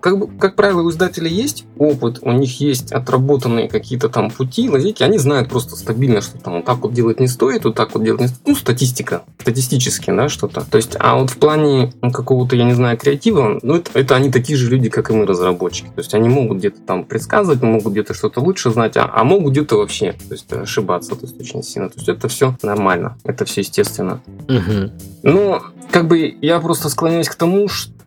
Как, 0.00 0.18
бы, 0.18 0.28
как 0.38 0.54
правило, 0.54 0.82
у 0.82 0.90
издателей 0.90 1.32
есть 1.32 1.64
опыт, 1.76 2.18
у 2.22 2.30
них 2.30 2.60
есть 2.60 2.92
отработанные 2.92 3.68
какие-то 3.68 4.08
там 4.08 4.30
пути, 4.30 4.68
лазейки, 4.70 5.02
они 5.02 5.18
знают 5.18 5.48
просто 5.48 5.74
стабильно, 5.76 6.20
что 6.20 6.38
там 6.38 6.54
вот 6.54 6.64
так 6.64 6.78
вот 6.78 6.92
делать 6.92 7.18
не 7.18 7.26
стоит, 7.26 7.64
вот 7.64 7.74
так 7.74 7.94
вот 7.94 8.04
делать 8.04 8.20
не 8.20 8.28
стоит. 8.28 8.46
Ну, 8.46 8.54
статистика, 8.54 9.24
статистически, 9.40 10.10
да, 10.10 10.28
что-то. 10.28 10.64
То 10.70 10.76
есть, 10.76 10.96
а 11.00 11.16
вот 11.16 11.30
в 11.30 11.38
плане 11.38 11.92
какого-то, 12.00 12.54
я 12.54 12.64
не 12.64 12.74
знаю, 12.74 12.96
креатива, 12.96 13.58
ну, 13.62 13.76
это, 13.76 13.90
это 13.98 14.14
они 14.14 14.30
такие 14.30 14.56
же 14.56 14.70
люди, 14.70 14.88
как 14.88 15.10
и 15.10 15.14
мы, 15.14 15.26
разработчики. 15.26 15.86
То 15.86 15.98
есть, 15.98 16.14
они 16.14 16.28
могут 16.28 16.58
где-то 16.58 16.80
там 16.82 17.04
предсказывать, 17.04 17.60
могут 17.62 17.92
где-то 17.92 18.14
что-то 18.14 18.40
лучше 18.40 18.70
знать, 18.70 18.96
а, 18.96 19.10
а 19.12 19.24
могут 19.24 19.52
где-то 19.52 19.76
вообще 19.76 20.12
то 20.12 20.32
есть, 20.32 20.52
ошибаться 20.52 21.16
то 21.16 21.26
есть, 21.26 21.40
очень 21.40 21.62
сильно. 21.62 21.88
То 21.88 21.96
есть, 21.96 22.08
это 22.08 22.28
все 22.28 22.56
нормально, 22.62 23.16
это 23.24 23.44
все 23.44 23.62
естественно. 23.62 24.20
Угу. 24.48 24.92
Но, 25.24 25.62
как 25.90 26.06
бы, 26.06 26.36
я 26.40 26.60
просто 26.60 26.88
склоняюсь 26.88 27.28
к 27.28 27.34
тому, 27.34 27.68
что 27.68 28.03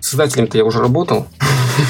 создателем-то 0.00 0.58
я 0.58 0.64
уже 0.64 0.80
работал. 0.80 1.26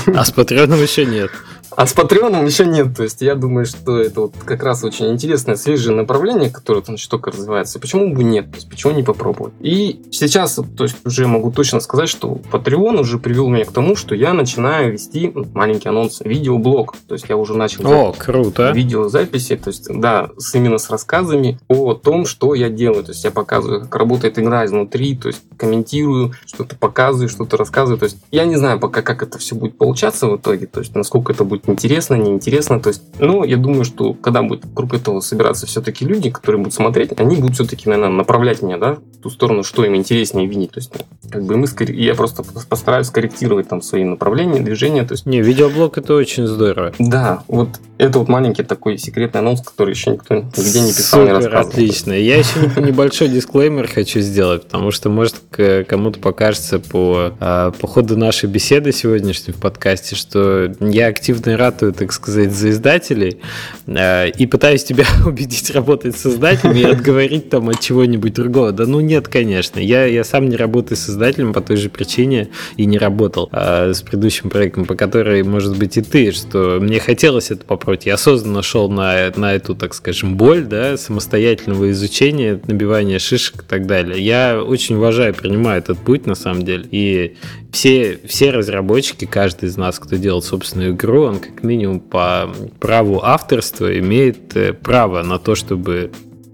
А 0.06 0.24
с 0.24 0.30
Патреоном 0.30 0.82
еще 0.82 1.06
нет. 1.06 1.30
А 1.76 1.86
с 1.86 1.92
Патреоном 1.92 2.46
еще 2.46 2.66
нет. 2.66 2.96
То 2.96 3.02
есть 3.02 3.20
я 3.20 3.34
думаю, 3.34 3.66
что 3.66 3.98
это 3.98 4.22
вот 4.22 4.34
как 4.44 4.62
раз 4.62 4.84
очень 4.84 5.10
интересное, 5.10 5.56
свежее 5.56 5.94
направление, 5.94 6.50
которое 6.50 6.82
там 6.82 6.96
только 7.08 7.30
развивается. 7.30 7.78
Почему 7.78 8.14
бы 8.14 8.24
нет? 8.24 8.50
То 8.50 8.56
есть 8.56 8.68
почему 8.68 8.92
не 8.92 9.02
попробовать? 9.02 9.54
И 9.60 10.02
сейчас, 10.10 10.58
то 10.76 10.84
есть 10.84 10.96
уже 11.04 11.26
могу 11.26 11.50
точно 11.50 11.80
сказать, 11.80 12.08
что 12.08 12.40
Patreon 12.50 13.00
уже 13.00 13.18
привел 13.18 13.48
меня 13.48 13.64
к 13.64 13.72
тому, 13.72 13.96
что 13.96 14.14
я 14.14 14.32
начинаю 14.32 14.92
вести 14.92 15.32
маленький 15.54 15.88
анонс, 15.88 16.20
видеоблог. 16.20 16.94
То 17.06 17.14
есть 17.14 17.26
я 17.28 17.36
уже 17.36 17.54
начал 17.54 17.86
О, 17.86 18.12
круто. 18.12 18.70
видеозаписи, 18.72 19.56
то 19.56 19.68
есть 19.68 19.86
да, 19.88 20.30
с, 20.36 20.54
именно 20.54 20.78
с 20.78 20.90
рассказами 20.90 21.58
о 21.68 21.94
том, 21.94 22.26
что 22.26 22.54
я 22.54 22.68
делаю. 22.68 23.04
То 23.04 23.12
есть 23.12 23.24
я 23.24 23.30
показываю, 23.30 23.82
как 23.82 23.94
работает 23.96 24.38
игра 24.38 24.64
изнутри, 24.66 25.16
то 25.16 25.28
есть 25.28 25.42
комментирую, 25.56 26.32
что-то 26.46 26.76
показываю, 26.76 27.28
что-то 27.28 27.56
рассказываю. 27.56 27.98
То 27.98 28.04
есть 28.04 28.18
я 28.30 28.44
не 28.44 28.56
знаю 28.56 28.80
пока, 28.80 29.02
как 29.02 29.22
это 29.22 29.38
все 29.38 29.54
будет 29.54 29.78
получаться 29.78 30.26
в 30.26 30.36
итоге, 30.36 30.66
то 30.66 30.80
есть 30.80 30.94
насколько 30.94 31.32
это 31.32 31.44
будет 31.44 31.57
интересно, 31.66 32.14
неинтересно. 32.14 32.80
То 32.80 32.88
есть, 32.88 33.02
ну, 33.18 33.44
я 33.44 33.56
думаю, 33.56 33.84
что 33.84 34.14
когда 34.14 34.42
будет 34.42 34.64
вокруг 34.64 34.94
этого 34.94 35.20
собираться 35.20 35.66
все-таки 35.66 36.04
люди, 36.04 36.30
которые 36.30 36.58
будут 36.58 36.74
смотреть, 36.74 37.18
они 37.18 37.36
будут 37.36 37.54
все-таки, 37.54 37.88
наверное, 37.88 38.16
направлять 38.16 38.62
меня, 38.62 38.78
да, 38.78 38.94
в 38.94 39.22
ту 39.22 39.30
сторону, 39.30 39.64
что 39.64 39.84
им 39.84 39.96
интереснее 39.96 40.46
видеть. 40.46 40.72
То 40.72 40.80
есть, 40.80 40.92
ну, 40.94 41.00
как 41.30 41.44
бы 41.44 41.56
мы, 41.56 41.66
я 41.88 42.14
просто 42.14 42.42
постараюсь 42.68 43.06
скорректировать 43.06 43.68
там 43.68 43.82
свои 43.82 44.04
направления, 44.04 44.60
движения. 44.60 45.04
То 45.04 45.12
есть... 45.12 45.26
Не, 45.26 45.40
видеоблог 45.40 45.98
это 45.98 46.14
очень 46.14 46.46
здорово. 46.46 46.92
Да, 46.98 47.42
вот 47.48 47.68
это 47.98 48.20
вот 48.20 48.28
маленький 48.28 48.62
такой 48.62 48.96
секретный 48.96 49.40
анонс, 49.40 49.60
который 49.60 49.90
еще 49.90 50.12
никто 50.12 50.36
нигде 50.36 50.80
не 50.80 50.92
писал, 50.92 51.20
Супер, 51.20 51.26
не 51.26 51.32
рассказывал. 51.32 51.68
отлично. 51.68 52.12
Я 52.12 52.38
еще 52.38 52.60
небольшой 52.80 53.28
дисклеймер 53.28 53.88
хочу 53.88 54.20
сделать, 54.20 54.64
потому 54.64 54.92
что, 54.92 55.10
может, 55.10 55.34
кому-то 55.50 56.20
покажется 56.20 56.78
по, 56.78 57.32
а, 57.40 57.72
по 57.72 57.86
ходу 57.88 58.16
нашей 58.16 58.48
беседы 58.48 58.92
сегодняшней 58.92 59.52
в 59.52 59.56
подкасте, 59.56 60.14
что 60.14 60.72
я 60.80 61.08
активно 61.08 61.47
ратую, 61.56 61.92
так 61.92 62.12
сказать, 62.12 62.52
за 62.52 62.70
издателей 62.70 63.38
а, 63.86 64.26
и 64.26 64.46
пытаюсь 64.46 64.84
тебя 64.84 65.04
убедить 65.26 65.70
работать 65.70 66.16
с 66.16 66.26
издателями 66.26 66.80
и 66.80 66.84
отговорить 66.84 67.50
там 67.50 67.68
от 67.68 67.80
чего-нибудь 67.80 68.34
другого. 68.34 68.72
Да 68.72 68.86
ну 68.86 69.00
нет, 69.00 69.28
конечно. 69.28 69.80
Я, 69.80 70.06
я 70.06 70.24
сам 70.24 70.48
не 70.48 70.56
работаю 70.56 70.96
с 70.96 71.08
издателем 71.08 71.52
по 71.52 71.60
той 71.60 71.76
же 71.76 71.88
причине 71.88 72.48
и 72.76 72.86
не 72.86 72.98
работал 72.98 73.48
а, 73.52 73.92
с 73.92 74.02
предыдущим 74.02 74.50
проектом, 74.50 74.84
по 74.84 74.94
которой, 74.94 75.42
может 75.42 75.76
быть, 75.78 75.96
и 75.96 76.02
ты, 76.02 76.32
что 76.32 76.78
мне 76.80 77.00
хотелось 77.00 77.50
это 77.50 77.64
попробовать. 77.64 78.06
Я 78.06 78.14
осознанно 78.14 78.62
шел 78.62 78.90
на, 78.90 79.32
на 79.36 79.54
эту, 79.54 79.74
так 79.74 79.94
скажем, 79.94 80.36
боль, 80.36 80.64
да, 80.64 80.96
самостоятельного 80.96 81.90
изучения, 81.90 82.60
набивания 82.66 83.18
шишек 83.18 83.62
и 83.62 83.66
так 83.66 83.86
далее. 83.86 84.20
Я 84.22 84.62
очень 84.62 84.96
уважаю, 84.96 85.34
принимаю 85.34 85.78
этот 85.78 85.98
путь, 85.98 86.26
на 86.26 86.34
самом 86.34 86.62
деле. 86.62 86.84
И 86.90 87.36
все, 87.72 88.18
все 88.26 88.50
разработчики, 88.50 89.24
каждый 89.24 89.68
из 89.68 89.76
нас, 89.76 89.98
кто 89.98 90.16
делает 90.16 90.44
собственную 90.44 90.92
игру, 90.92 91.22
он 91.22 91.37
как 91.38 91.62
минимум 91.62 92.00
по 92.00 92.52
праву 92.80 93.20
авторства 93.22 93.98
имеет 93.98 94.56
э, 94.56 94.72
право 94.72 95.22
на 95.22 95.38
то, 95.38 95.54
чтобы 95.54 96.10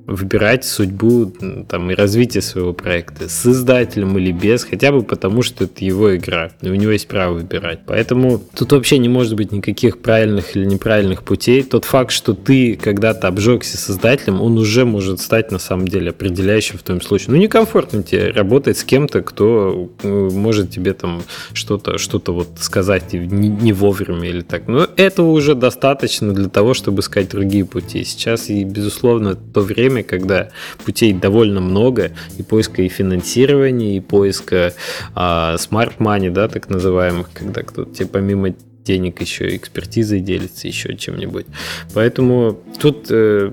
выбирать 0.06 0.64
судьбу 0.64 1.32
там, 1.68 1.90
и 1.90 1.94
развитие 1.94 2.42
своего 2.42 2.72
проекта 2.72 3.28
с 3.28 3.46
издателем 3.46 4.18
или 4.18 4.32
без, 4.32 4.64
хотя 4.64 4.92
бы 4.92 5.02
потому, 5.02 5.42
что 5.42 5.64
это 5.64 5.84
его 5.84 6.14
игра, 6.16 6.50
и 6.60 6.68
у 6.68 6.74
него 6.74 6.92
есть 6.92 7.08
право 7.08 7.34
выбирать. 7.34 7.80
Поэтому 7.86 8.40
тут 8.54 8.72
вообще 8.72 8.98
не 8.98 9.08
может 9.08 9.34
быть 9.34 9.52
никаких 9.52 9.98
правильных 9.98 10.56
или 10.56 10.64
неправильных 10.64 11.22
путей. 11.22 11.62
Тот 11.62 11.84
факт, 11.84 12.10
что 12.10 12.34
ты 12.34 12.76
когда-то 12.76 13.28
обжегся 13.28 13.78
с 13.78 13.90
издателем, 13.90 14.40
он 14.40 14.58
уже 14.58 14.84
может 14.84 15.20
стать 15.20 15.50
на 15.50 15.58
самом 15.58 15.88
деле 15.88 16.10
определяющим 16.10 16.78
в 16.78 16.82
том 16.82 17.00
случае. 17.00 17.28
Ну, 17.30 17.36
некомфортно 17.36 18.02
тебе 18.02 18.30
работать 18.30 18.78
с 18.78 18.84
кем-то, 18.84 19.22
кто 19.22 19.90
э, 20.02 20.08
может 20.08 20.70
тебе 20.70 20.92
там 20.92 21.22
что-то 21.52 21.98
что 21.98 22.20
вот 22.26 22.48
сказать 22.60 23.12
не, 23.12 23.48
не 23.48 23.72
вовремя 23.72 24.28
или 24.28 24.40
так. 24.40 24.66
Но 24.66 24.88
этого 24.96 25.30
уже 25.30 25.54
достаточно 25.54 26.32
для 26.32 26.48
того, 26.48 26.74
чтобы 26.74 27.00
искать 27.00 27.28
другие 27.30 27.64
пути. 27.64 28.04
Сейчас 28.04 28.50
и, 28.50 28.64
безусловно, 28.64 29.34
то 29.34 29.60
время, 29.60 29.93
время, 29.94 30.04
когда 30.04 30.48
путей 30.84 31.12
довольно 31.12 31.60
много, 31.60 32.12
и 32.36 32.42
поиска 32.42 32.82
и 32.82 32.88
финансирования, 32.88 33.96
и 33.96 34.00
поиска 34.00 34.74
а, 35.14 35.54
smart 35.56 35.98
money, 35.98 36.30
да, 36.30 36.48
так 36.48 36.68
называемых, 36.68 37.30
когда 37.32 37.62
кто-то 37.62 37.94
тебе 37.94 38.08
помимо 38.08 38.54
денег 38.84 39.20
еще 39.20 39.56
экспертизой 39.56 40.20
делится, 40.20 40.68
еще 40.68 40.96
чем-нибудь. 40.96 41.46
Поэтому 41.94 42.58
Тут 42.78 43.06
э, 43.10 43.52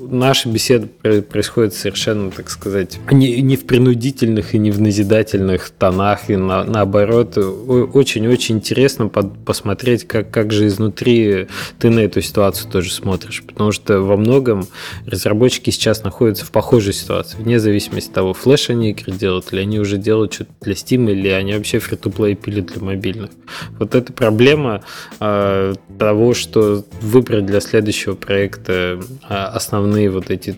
наша 0.00 0.48
беседа 0.48 0.88
происходит 0.88 1.74
совершенно, 1.74 2.30
так 2.30 2.50
сказать, 2.50 2.98
не, 3.10 3.40
не 3.40 3.56
в 3.56 3.64
принудительных 3.64 4.54
и 4.54 4.58
не 4.58 4.70
в 4.70 4.80
назидательных 4.80 5.70
тонах, 5.70 6.28
и 6.28 6.36
на, 6.36 6.64
наоборот, 6.64 7.38
очень-очень 7.38 8.56
интересно 8.56 9.08
под, 9.08 9.44
посмотреть, 9.44 10.06
как, 10.06 10.30
как 10.30 10.52
же 10.52 10.66
изнутри 10.66 11.46
ты 11.78 11.90
на 11.90 12.00
эту 12.00 12.20
ситуацию 12.22 12.70
тоже 12.70 12.92
смотришь, 12.92 13.44
потому 13.46 13.72
что 13.72 14.00
во 14.00 14.16
многом 14.16 14.66
разработчики 15.06 15.70
сейчас 15.70 16.02
находятся 16.02 16.44
в 16.44 16.50
похожей 16.50 16.92
ситуации, 16.92 17.38
вне 17.38 17.60
зависимости 17.60 18.08
от 18.08 18.14
того, 18.14 18.34
флеш 18.34 18.68
они 18.70 18.90
игры 18.90 19.12
делают, 19.12 19.52
или 19.52 19.60
они 19.60 19.78
уже 19.78 19.96
делают 19.96 20.34
что-то 20.34 20.50
для 20.60 20.74
Steam, 20.74 21.10
или 21.10 21.28
они 21.28 21.54
вообще 21.54 21.78
фри-то-плей 21.78 22.34
пилят 22.34 22.66
для 22.66 22.82
мобильных. 22.82 23.30
Вот 23.78 23.94
эта 23.94 24.12
проблема 24.12 24.65
э, 25.20 25.74
того, 25.98 26.34
что 26.34 26.84
выбрать 27.00 27.46
для 27.46 27.60
следующего 27.60 28.14
проекта 28.14 29.00
а, 29.28 29.48
основные 29.48 30.10
вот 30.10 30.30
эти 30.30 30.52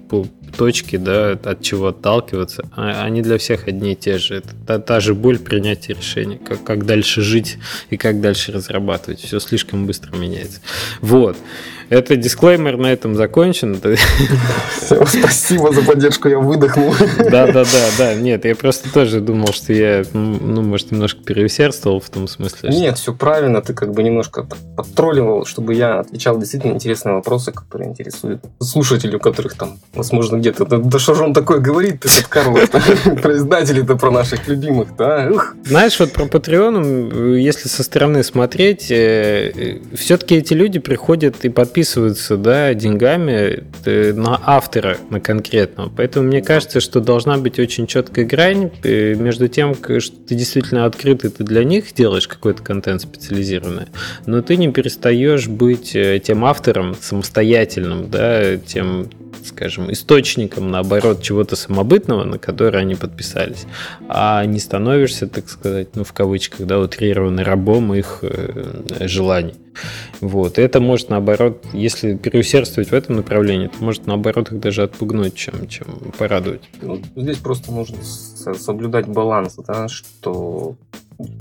точки, 0.56 0.96
да, 0.96 1.32
от 1.32 1.62
чего 1.62 1.88
отталкиваться, 1.88 2.64
а, 2.76 3.02
они 3.02 3.22
для 3.22 3.38
всех 3.38 3.68
одни 3.68 3.92
и 3.92 3.96
те 3.96 4.18
же. 4.18 4.36
Это 4.36 4.48
та, 4.66 4.78
та 4.78 5.00
же 5.00 5.14
боль 5.14 5.38
принятия 5.38 5.94
решения, 5.94 6.38
как, 6.38 6.62
как 6.64 6.86
дальше 6.86 7.22
жить 7.22 7.58
и 7.90 7.96
как 7.96 8.20
дальше 8.20 8.52
разрабатывать. 8.52 9.20
Все 9.20 9.40
слишком 9.40 9.86
быстро 9.86 10.16
меняется. 10.16 10.60
Вот. 11.00 11.36
Это 11.90 12.16
дисклеймер 12.16 12.76
на 12.76 12.88
этом 12.88 13.14
закончен. 13.14 13.80
Спасибо 14.80 15.72
за 15.72 15.82
поддержку, 15.82 16.28
я 16.28 16.38
выдохнул. 16.38 16.94
Да, 17.18 17.46
да, 17.46 17.64
да, 17.64 17.88
да. 17.98 18.14
Нет, 18.14 18.44
я 18.44 18.54
просто 18.54 18.92
тоже 18.92 19.20
думал, 19.20 19.48
что 19.52 19.72
я, 19.72 20.04
ну, 20.12 20.62
может, 20.62 20.90
немножко 20.90 21.22
переусердствовал 21.22 22.00
в 22.00 22.08
том 22.10 22.28
смысле. 22.28 22.70
Нет, 22.70 22.98
все 22.98 23.14
правильно, 23.14 23.60
ты 23.60 23.74
как 23.74 23.92
бы 23.92 24.02
немножко 24.02 24.46
подтролливал, 24.76 25.44
чтобы 25.44 25.74
я 25.74 26.00
отвечал 26.00 26.38
действительно 26.38 26.72
интересные 26.72 27.14
вопросы, 27.14 27.52
которые 27.52 27.90
интересуют 27.90 28.42
слушателей, 28.60 29.16
у 29.16 29.20
которых 29.20 29.54
там, 29.54 29.78
возможно, 29.94 30.37
где-то, 30.38 30.64
да, 30.64 30.78
да 30.78 30.98
что 30.98 31.14
же 31.14 31.24
он 31.24 31.34
такое 31.34 31.58
говорит, 31.58 32.04
этот 32.04 32.26
Карл, 32.28 32.56
про 33.22 33.36
издателей-то, 33.36 33.96
про 33.96 34.10
наших 34.10 34.48
любимых, 34.48 34.96
да? 34.96 35.30
Знаешь, 35.64 35.98
вот 35.98 36.12
про 36.12 36.24
Patreon, 36.24 37.38
если 37.38 37.68
со 37.68 37.82
стороны 37.82 38.22
смотреть, 38.22 38.90
э, 38.90 39.52
э, 39.54 39.78
все-таки 39.96 40.36
эти 40.36 40.54
люди 40.54 40.78
приходят 40.78 41.44
и 41.44 41.48
подписываются 41.48 42.36
да, 42.36 42.74
деньгами 42.74 43.64
э, 43.84 44.12
на 44.12 44.40
автора, 44.44 44.98
на 45.10 45.20
конкретного. 45.20 45.90
Поэтому 45.94 46.28
мне 46.28 46.42
кажется, 46.42 46.80
что 46.80 47.00
должна 47.00 47.38
быть 47.38 47.58
очень 47.58 47.86
четкая 47.86 48.24
грань 48.24 48.70
между 48.84 49.48
тем, 49.48 49.74
что 49.74 50.16
ты 50.26 50.34
действительно 50.34 50.84
открытый, 50.84 51.30
ты 51.30 51.44
для 51.44 51.64
них 51.64 51.92
делаешь 51.94 52.28
какой-то 52.28 52.62
контент 52.62 53.02
специализированный, 53.02 53.86
но 54.26 54.42
ты 54.42 54.56
не 54.56 54.70
перестаешь 54.70 55.48
быть 55.48 55.96
тем 56.24 56.44
автором 56.44 56.96
самостоятельным, 57.00 58.10
да, 58.10 58.56
тем 58.56 59.08
скажем, 59.44 59.90
источником, 59.92 60.27
наоборот, 60.36 61.22
чего-то 61.22 61.56
самобытного, 61.56 62.24
на 62.24 62.38
который 62.38 62.80
они 62.80 62.94
подписались, 62.94 63.66
а 64.08 64.44
не 64.44 64.58
становишься, 64.58 65.26
так 65.26 65.48
сказать, 65.48 65.96
ну, 65.96 66.04
в 66.04 66.12
кавычках, 66.12 66.66
да, 66.66 66.78
утрированный 66.78 67.42
рабом 67.42 67.94
их 67.94 68.18
э, 68.22 69.06
желаний. 69.06 69.54
Вот. 70.20 70.58
это 70.58 70.80
может, 70.80 71.08
наоборот, 71.08 71.64
если 71.72 72.16
переусердствовать 72.16 72.90
в 72.90 72.94
этом 72.94 73.16
направлении, 73.16 73.68
то 73.68 73.84
может, 73.84 74.06
наоборот, 74.06 74.50
их 74.50 74.60
даже 74.60 74.82
отпугнуть, 74.82 75.34
чем, 75.34 75.68
чем 75.68 75.86
порадовать. 76.18 76.68
Ну, 76.82 77.00
здесь 77.14 77.38
просто 77.38 77.72
нужно 77.72 77.98
соблюдать 78.02 79.06
баланс, 79.06 79.54
да, 79.66 79.88
что 79.88 80.76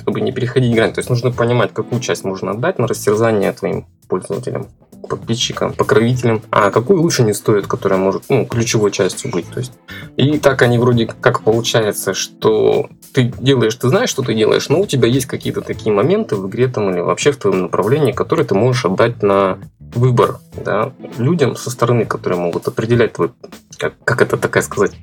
чтобы 0.01 0.21
не 0.21 0.31
переходить 0.31 0.73
грань. 0.73 0.93
То 0.93 0.99
есть 0.99 1.09
нужно 1.09 1.31
понимать, 1.31 1.71
какую 1.73 2.01
часть 2.01 2.23
можно 2.23 2.51
отдать 2.51 2.79
на 2.79 2.87
растерзание 2.87 3.51
твоим 3.51 3.85
пользователям 4.07 4.67
подписчикам, 5.09 5.73
покровителям, 5.73 6.41
а 6.51 6.71
какую 6.71 7.01
лучше 7.01 7.23
не 7.23 7.33
стоит, 7.33 7.67
которая 7.67 7.99
может 7.99 8.23
ну, 8.29 8.45
ключевой 8.45 8.91
частью 8.91 9.31
быть. 9.31 9.49
То 9.49 9.59
есть, 9.59 9.73
и 10.17 10.37
так 10.39 10.61
они 10.61 10.77
вроде 10.77 11.07
как 11.07 11.41
получается, 11.41 12.13
что 12.13 12.89
ты 13.13 13.33
делаешь, 13.39 13.75
ты 13.75 13.89
знаешь, 13.89 14.09
что 14.09 14.21
ты 14.21 14.33
делаешь, 14.33 14.69
но 14.69 14.81
у 14.81 14.85
тебя 14.85 15.07
есть 15.07 15.25
какие-то 15.25 15.61
такие 15.61 15.93
моменты 15.93 16.35
в 16.35 16.47
игре 16.47 16.67
там 16.67 16.91
или 16.91 16.99
вообще 16.99 17.31
в 17.31 17.37
твоем 17.37 17.63
направлении, 17.63 18.11
которые 18.11 18.45
ты 18.45 18.55
можешь 18.55 18.85
отдать 18.85 19.23
на 19.23 19.59
выбор 19.79 20.39
да, 20.63 20.93
людям 21.17 21.55
со 21.55 21.69
стороны, 21.69 22.05
которые 22.05 22.39
могут 22.39 22.67
определять 22.67 23.13
твой, 23.13 23.31
как, 23.77 23.93
как 24.03 24.21
это 24.21 24.37
такая 24.37 24.63
сказать, 24.63 24.93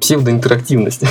псевдоинтерактивность. 0.00 1.04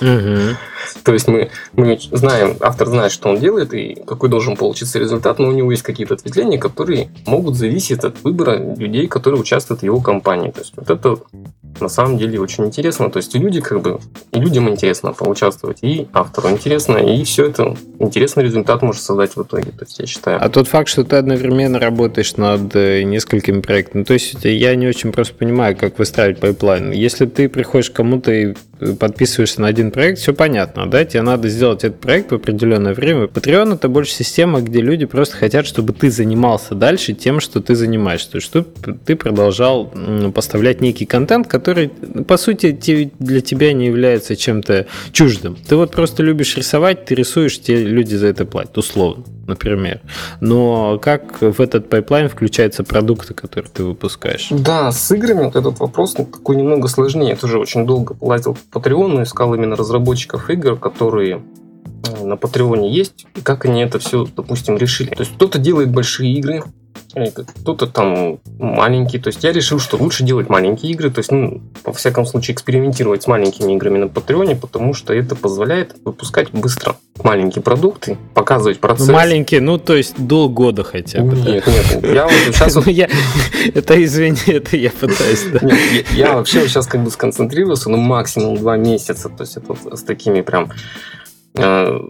Угу. 0.00 0.56
То 1.04 1.12
есть 1.12 1.28
мы, 1.28 1.50
мы 1.74 1.98
знаем, 2.12 2.56
автор 2.60 2.88
знает, 2.88 3.12
что 3.12 3.28
он 3.28 3.38
делает 3.38 3.74
и 3.74 3.96
какой 4.06 4.28
должен 4.28 4.56
получиться 4.56 4.98
результат, 4.98 5.38
но 5.38 5.48
у 5.48 5.52
него 5.52 5.70
есть 5.70 5.82
какие-то 5.82 6.14
ответвления, 6.14 6.58
которые 6.58 7.10
могут 7.26 7.56
зависеть 7.56 8.04
от 8.04 8.22
выбора 8.22 8.56
людей, 8.76 9.06
которые 9.06 9.40
участвуют 9.40 9.80
в 9.80 9.84
его 9.84 10.00
компании. 10.00 10.50
То 10.50 10.60
есть 10.60 10.72
вот 10.76 10.90
это 10.90 11.18
на 11.80 11.88
самом 11.88 12.18
деле 12.18 12.40
очень 12.40 12.66
интересно. 12.66 13.10
То 13.10 13.18
есть 13.18 13.34
люди 13.34 13.60
как 13.60 13.80
бы, 13.82 14.00
и 14.32 14.40
людям 14.40 14.68
интересно 14.68 15.12
поучаствовать, 15.12 15.78
и 15.82 16.08
автору 16.12 16.50
интересно, 16.50 16.98
и 16.98 17.24
все 17.24 17.46
это 17.46 17.76
интересный 17.98 18.44
результат 18.44 18.82
может 18.82 19.02
создать 19.02 19.36
в 19.36 19.42
итоге. 19.42 19.70
То 19.70 19.84
есть 19.84 19.98
я 19.98 20.06
считаю. 20.06 20.42
А 20.42 20.48
тот 20.48 20.68
факт, 20.68 20.88
что 20.88 21.04
ты 21.04 21.16
одновременно 21.16 21.78
работаешь 21.78 22.36
над 22.36 22.74
э, 22.74 23.02
несколькими 23.02 23.60
проектами, 23.60 24.04
то 24.04 24.14
есть 24.14 24.44
я 24.44 24.74
не 24.74 24.88
очень 24.88 25.12
просто 25.12 25.34
понимаю, 25.34 25.76
как 25.76 25.98
выстраивать 25.98 26.40
pipeline. 26.40 26.92
Если 26.92 27.26
ты 27.26 27.48
приходишь 27.48 27.90
к 27.90 27.94
кому-то 27.94 28.32
и 28.32 28.54
подписываешься 28.98 29.60
на 29.60 29.68
один 29.68 29.90
проект, 29.90 30.18
все 30.18 30.32
понятно, 30.32 30.88
да, 30.88 31.04
тебе 31.04 31.22
надо 31.22 31.48
сделать 31.48 31.84
этот 31.84 32.00
проект 32.00 32.30
в 32.32 32.34
определенное 32.34 32.94
время. 32.94 33.24
Patreon 33.24 33.74
это 33.74 33.88
больше 33.88 34.12
система, 34.12 34.60
где 34.60 34.80
люди 34.80 35.06
просто 35.06 35.36
хотят, 35.36 35.66
чтобы 35.66 35.92
ты 35.92 36.10
занимался 36.10 36.74
дальше 36.74 37.12
тем, 37.12 37.40
что 37.40 37.60
ты 37.60 37.74
занимаешься, 37.74 38.32
то 38.32 38.36
есть 38.36 38.46
чтобы 38.46 38.68
ты 39.04 39.16
продолжал 39.16 39.92
поставлять 40.34 40.80
некий 40.80 41.06
контент, 41.06 41.46
который, 41.46 41.88
по 41.88 42.36
сути, 42.36 42.72
для 43.18 43.40
тебя 43.40 43.72
не 43.72 43.86
является 43.86 44.36
чем-то 44.36 44.86
чуждым. 45.12 45.56
Ты 45.68 45.76
вот 45.76 45.92
просто 45.92 46.22
любишь 46.22 46.56
рисовать, 46.56 47.04
ты 47.04 47.14
рисуешь, 47.14 47.60
тебе 47.60 47.84
люди 47.84 48.14
за 48.14 48.28
это 48.28 48.44
платят, 48.44 48.76
условно 48.78 49.24
например. 49.50 50.00
Но 50.40 50.98
как 50.98 51.40
в 51.42 51.60
этот 51.60 51.90
pipeline 51.90 52.28
включаются 52.28 52.84
продукты, 52.84 53.34
которые 53.34 53.70
ты 53.70 53.84
выпускаешь? 53.84 54.48
Да, 54.50 54.90
с 54.92 55.10
играми 55.12 55.44
вот 55.44 55.56
этот 55.56 55.78
вопрос 55.80 56.16
ну, 56.16 56.24
такой 56.24 56.56
немного 56.56 56.88
сложнее. 56.88 57.30
Я 57.30 57.36
тоже 57.36 57.58
очень 57.58 57.86
долго 57.86 58.16
лазил 58.20 58.56
по 58.70 58.80
и 58.80 59.22
искал 59.22 59.54
именно 59.54 59.76
разработчиков 59.76 60.48
игр, 60.50 60.76
которые 60.76 61.42
э, 62.06 62.24
на 62.24 62.36
Патреоне 62.36 62.90
есть, 62.90 63.26
и 63.34 63.40
как 63.40 63.66
они 63.66 63.82
это 63.82 63.98
все, 63.98 64.26
допустим, 64.36 64.78
решили. 64.78 65.10
То 65.10 65.20
есть 65.20 65.34
кто-то 65.34 65.58
делает 65.58 65.90
большие 65.90 66.32
игры, 66.32 66.62
кто-то 67.14 67.86
там 67.86 68.38
маленький. 68.58 69.18
То 69.18 69.28
есть 69.28 69.44
я 69.44 69.52
решил, 69.52 69.78
что 69.78 69.96
лучше 69.96 70.24
делать 70.24 70.48
маленькие 70.48 70.92
игры, 70.92 71.10
то 71.10 71.18
есть, 71.20 71.32
ну, 71.32 71.60
во 71.84 71.92
всяком 71.92 72.26
случае, 72.26 72.54
экспериментировать 72.54 73.22
с 73.22 73.26
маленькими 73.26 73.74
играми 73.74 73.98
на 73.98 74.08
Патреоне, 74.08 74.56
потому 74.56 74.94
что 74.94 75.12
это 75.12 75.34
позволяет 75.34 75.96
выпускать 76.04 76.50
быстро 76.52 76.96
маленькие 77.22 77.62
продукты, 77.62 78.16
показывать 78.34 78.76
ну, 78.76 78.80
процесс. 78.80 79.06
Ну, 79.08 79.14
маленькие, 79.14 79.60
ну, 79.60 79.78
то 79.78 79.94
есть 79.94 80.14
до 80.18 80.48
года 80.48 80.84
хотя 80.84 81.22
бы. 81.22 81.36
Нет, 81.36 81.66
нет, 81.66 82.14
я 82.14 82.24
вот 82.24 82.32
сейчас... 82.32 82.76
Это, 83.74 84.02
извини, 84.02 84.38
это 84.46 84.76
я 84.76 84.90
пытаюсь. 84.90 85.46
Я 86.12 86.34
вообще 86.34 86.66
сейчас 86.68 86.86
как 86.86 87.02
бы 87.02 87.10
сконцентрировался, 87.10 87.90
ну, 87.90 87.96
максимум 87.96 88.56
два 88.56 88.76
месяца, 88.76 89.28
то 89.28 89.42
есть 89.42 89.56
это 89.56 89.96
с 89.96 90.02
такими 90.02 90.40
прям 90.40 90.70
э, 91.54 92.00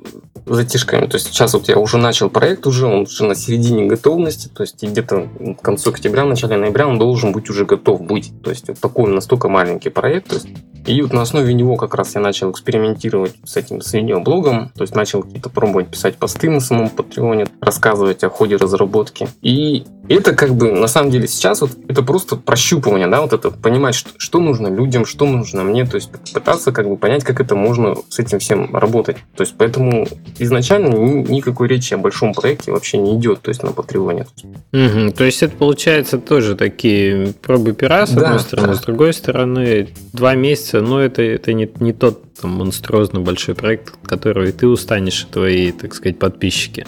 затишками. 0.47 1.07
То 1.07 1.17
есть 1.17 1.29
сейчас 1.29 1.55
вот 1.55 1.69
я 1.69 1.77
уже 1.77 1.99
начал 1.99 2.31
проект, 2.31 2.67
уже 2.67 2.87
он 2.87 3.03
уже 3.03 3.25
на 3.25 3.35
середине 3.35 3.87
готовности, 3.87 4.49
то 4.49 4.63
есть 4.63 4.83
где-то 4.83 5.29
к 5.59 5.63
концу 5.63 5.91
октября, 5.91 6.25
начале 6.25 6.57
ноября 6.57 6.87
он 6.87 6.99
должен 6.99 7.33
быть 7.33 7.49
уже 7.51 7.65
готов 7.65 8.01
быть. 8.03 8.33
То 8.43 8.51
есть 8.51 8.69
вот 8.69 8.79
такой 8.79 9.13
настолько 9.13 9.49
маленький 9.49 9.91
проект. 9.91 10.29
То 10.29 10.35
есть, 10.37 10.49
и 10.87 11.03
вот 11.03 11.13
на 11.13 11.23
основе 11.23 11.53
него 11.55 11.77
как 11.77 11.95
раз 11.95 12.15
я 12.15 12.21
начал 12.21 12.51
экспериментировать 12.51 13.35
с 13.45 13.57
этим 13.57 13.81
с 13.81 13.93
видеоблогом, 13.93 14.71
то 14.75 14.83
есть 14.83 14.95
начал 14.95 15.23
какие-то 15.23 15.51
пробовать 15.51 15.89
писать 15.89 16.17
посты 16.17 16.51
на 16.51 16.61
самом 16.61 16.91
Патреоне, 16.91 17.47
рассказывать 17.61 18.25
о 18.25 18.31
ходе 18.31 18.57
разработки. 18.57 19.29
И 19.43 19.85
это 20.09 20.35
как 20.35 20.55
бы 20.55 20.73
на 20.73 20.89
самом 20.89 21.11
деле 21.11 21.29
сейчас 21.29 21.61
вот 21.61 21.71
это 21.89 22.03
просто 22.03 22.37
прощупывание, 22.37 23.07
да, 23.07 23.21
вот 23.21 23.33
это 23.33 23.51
понимать, 23.51 23.95
что, 23.95 24.11
что 24.17 24.41
нужно 24.41 24.69
людям, 24.69 25.07
что 25.07 25.27
нужно 25.27 25.63
мне, 25.63 25.85
то 25.85 25.97
есть 25.97 26.11
пытаться 26.11 26.73
как 26.73 26.89
бы 26.89 26.97
понять, 26.97 27.23
как 27.23 27.41
это 27.41 27.55
можно 27.55 27.95
с 28.09 28.19
этим 28.19 28.41
всем 28.41 28.75
работать. 28.75 29.19
То 29.37 29.43
есть 29.43 29.55
поэтому 29.57 30.09
изначально 30.39 30.89
ни, 30.89 31.31
никакой 31.31 31.69
речи 31.69 31.95
о 31.95 31.99
большом 31.99 32.35
проекте 32.35 32.73
вообще 32.73 32.99
не 32.99 33.17
идет, 33.17 33.43
то 33.43 33.51
есть 33.51 33.63
на 33.63 33.73
Патреоне. 33.73 34.27
Угу, 34.73 35.13
то 35.17 35.25
есть 35.25 35.43
это 35.43 35.57
получается 35.57 36.19
тоже 36.19 36.57
такие 36.57 37.33
пробы 37.41 37.73
пера, 37.73 38.07
с 38.07 38.11
да, 38.11 38.27
одной 38.27 38.41
стороны, 38.41 38.69
да. 38.69 38.75
с 38.75 38.81
другой 38.81 39.13
стороны, 39.13 39.89
два 40.13 40.35
месяца, 40.35 40.70
но 40.73 41.01
это, 41.01 41.23
это 41.23 41.53
не, 41.53 41.71
не 41.81 41.93
тот 41.93 42.30
там, 42.41 42.53
монструозно 42.53 43.21
большой 43.21 43.55
проект, 43.55 43.95
от 44.03 44.09
которого 44.09 44.45
и 44.45 44.53
ты 44.53 44.67
устанешь, 44.67 45.23
и 45.23 45.33
твои, 45.33 45.73
так 45.73 45.95
сказать, 45.95 46.19
подписчики. 46.19 46.87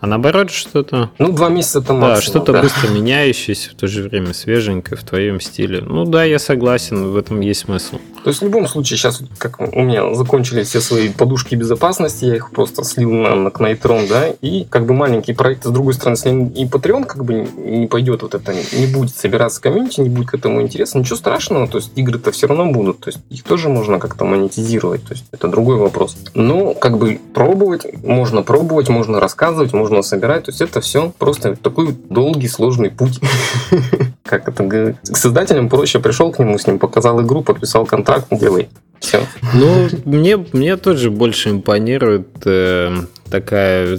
А 0.00 0.06
наоборот, 0.06 0.50
что-то... 0.50 1.10
Ну, 1.18 1.32
два 1.32 1.48
месяца 1.48 1.80
там 1.80 2.00
Да, 2.00 2.20
что-то 2.20 2.52
да. 2.52 2.62
быстро 2.62 2.88
меняющееся, 2.88 3.70
в 3.70 3.74
то 3.74 3.86
же 3.86 4.02
время 4.02 4.32
свеженькое, 4.32 4.98
в 4.98 5.04
твоем 5.04 5.40
стиле. 5.40 5.80
Ну 5.80 6.04
да, 6.04 6.24
я 6.24 6.38
согласен, 6.38 7.08
в 7.08 7.16
этом 7.16 7.40
есть 7.40 7.60
смысл. 7.60 7.98
То 8.22 8.28
есть 8.30 8.40
в 8.40 8.44
любом 8.44 8.66
случае 8.66 8.98
сейчас, 8.98 9.22
как 9.38 9.60
у 9.60 9.82
меня 9.82 10.14
закончились 10.14 10.68
все 10.68 10.80
свои 10.80 11.08
подушки 11.08 11.54
безопасности, 11.54 12.26
я 12.26 12.36
их 12.36 12.50
просто 12.50 12.84
слил 12.84 13.10
на, 13.10 13.34
на 13.34 13.48
Knightrон, 13.48 14.08
да, 14.08 14.28
и 14.42 14.64
как 14.64 14.86
бы 14.86 14.92
маленький 14.94 15.32
проект, 15.32 15.64
с 15.64 15.70
другой 15.70 15.94
стороны, 15.94 16.16
если 16.16 16.30
и 16.30 16.66
Patreon 16.66 17.06
как 17.06 17.24
бы 17.24 17.48
не 17.56 17.86
пойдет 17.86 18.22
вот 18.22 18.34
это, 18.34 18.54
не 18.54 18.86
будет 18.86 19.14
собираться 19.14 19.60
комьюнити, 19.62 20.00
не 20.00 20.10
будет 20.10 20.30
к 20.30 20.34
этому 20.34 20.60
интересно, 20.60 20.98
ничего 20.98 21.16
страшного, 21.16 21.66
то 21.66 21.78
есть 21.78 21.92
игры-то 21.96 22.30
все 22.32 22.46
равно 22.46 22.70
будут, 22.70 23.00
то 23.00 23.08
есть 23.08 23.20
их 23.30 23.42
тоже 23.42 23.68
можно 23.68 23.98
как-то 23.98 24.24
монетизировать, 24.24 24.89
то 24.98 25.12
есть 25.12 25.24
это 25.32 25.48
другой 25.48 25.76
вопрос. 25.76 26.16
Но 26.34 26.74
как 26.74 26.98
бы 26.98 27.20
пробовать, 27.34 27.86
можно 28.02 28.42
пробовать, 28.42 28.88
можно 28.88 29.20
рассказывать, 29.20 29.72
можно 29.72 30.02
собирать, 30.02 30.44
то 30.44 30.50
есть 30.50 30.60
это 30.60 30.80
все 30.80 31.12
просто 31.18 31.56
такой 31.56 31.96
долгий, 32.08 32.48
сложный 32.48 32.90
путь. 32.90 33.20
Как 34.24 34.48
это 34.48 34.62
говорить? 34.62 34.96
К 35.02 35.16
создателям 35.16 35.68
проще 35.68 35.98
пришел 35.98 36.30
к 36.30 36.38
нему, 36.38 36.56
с 36.58 36.66
ним 36.66 36.78
показал 36.78 37.20
игру, 37.22 37.42
подписал 37.42 37.86
контракт, 37.86 38.26
делай. 38.30 38.68
Все. 39.00 39.20
Ну, 39.54 39.88
мне, 40.04 40.36
мне 40.52 40.76
тоже 40.76 41.10
больше 41.10 41.50
импонирует 41.50 42.28
э, 42.44 42.96
такая 43.30 43.98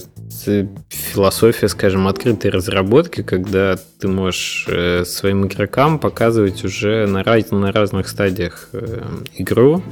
философия, 0.90 1.68
скажем, 1.68 2.08
открытой 2.08 2.52
разработки, 2.52 3.22
когда 3.22 3.78
ты 4.00 4.08
можешь 4.08 4.66
э, 4.68 5.04
своим 5.06 5.46
игрокам 5.46 6.00
показывать 6.00 6.64
уже 6.64 7.06
на, 7.08 7.24
раз, 7.24 7.52
на 7.52 7.72
разных 7.72 8.08
стадиях 8.08 8.70
э, 8.74 9.04
игру, 9.38 9.84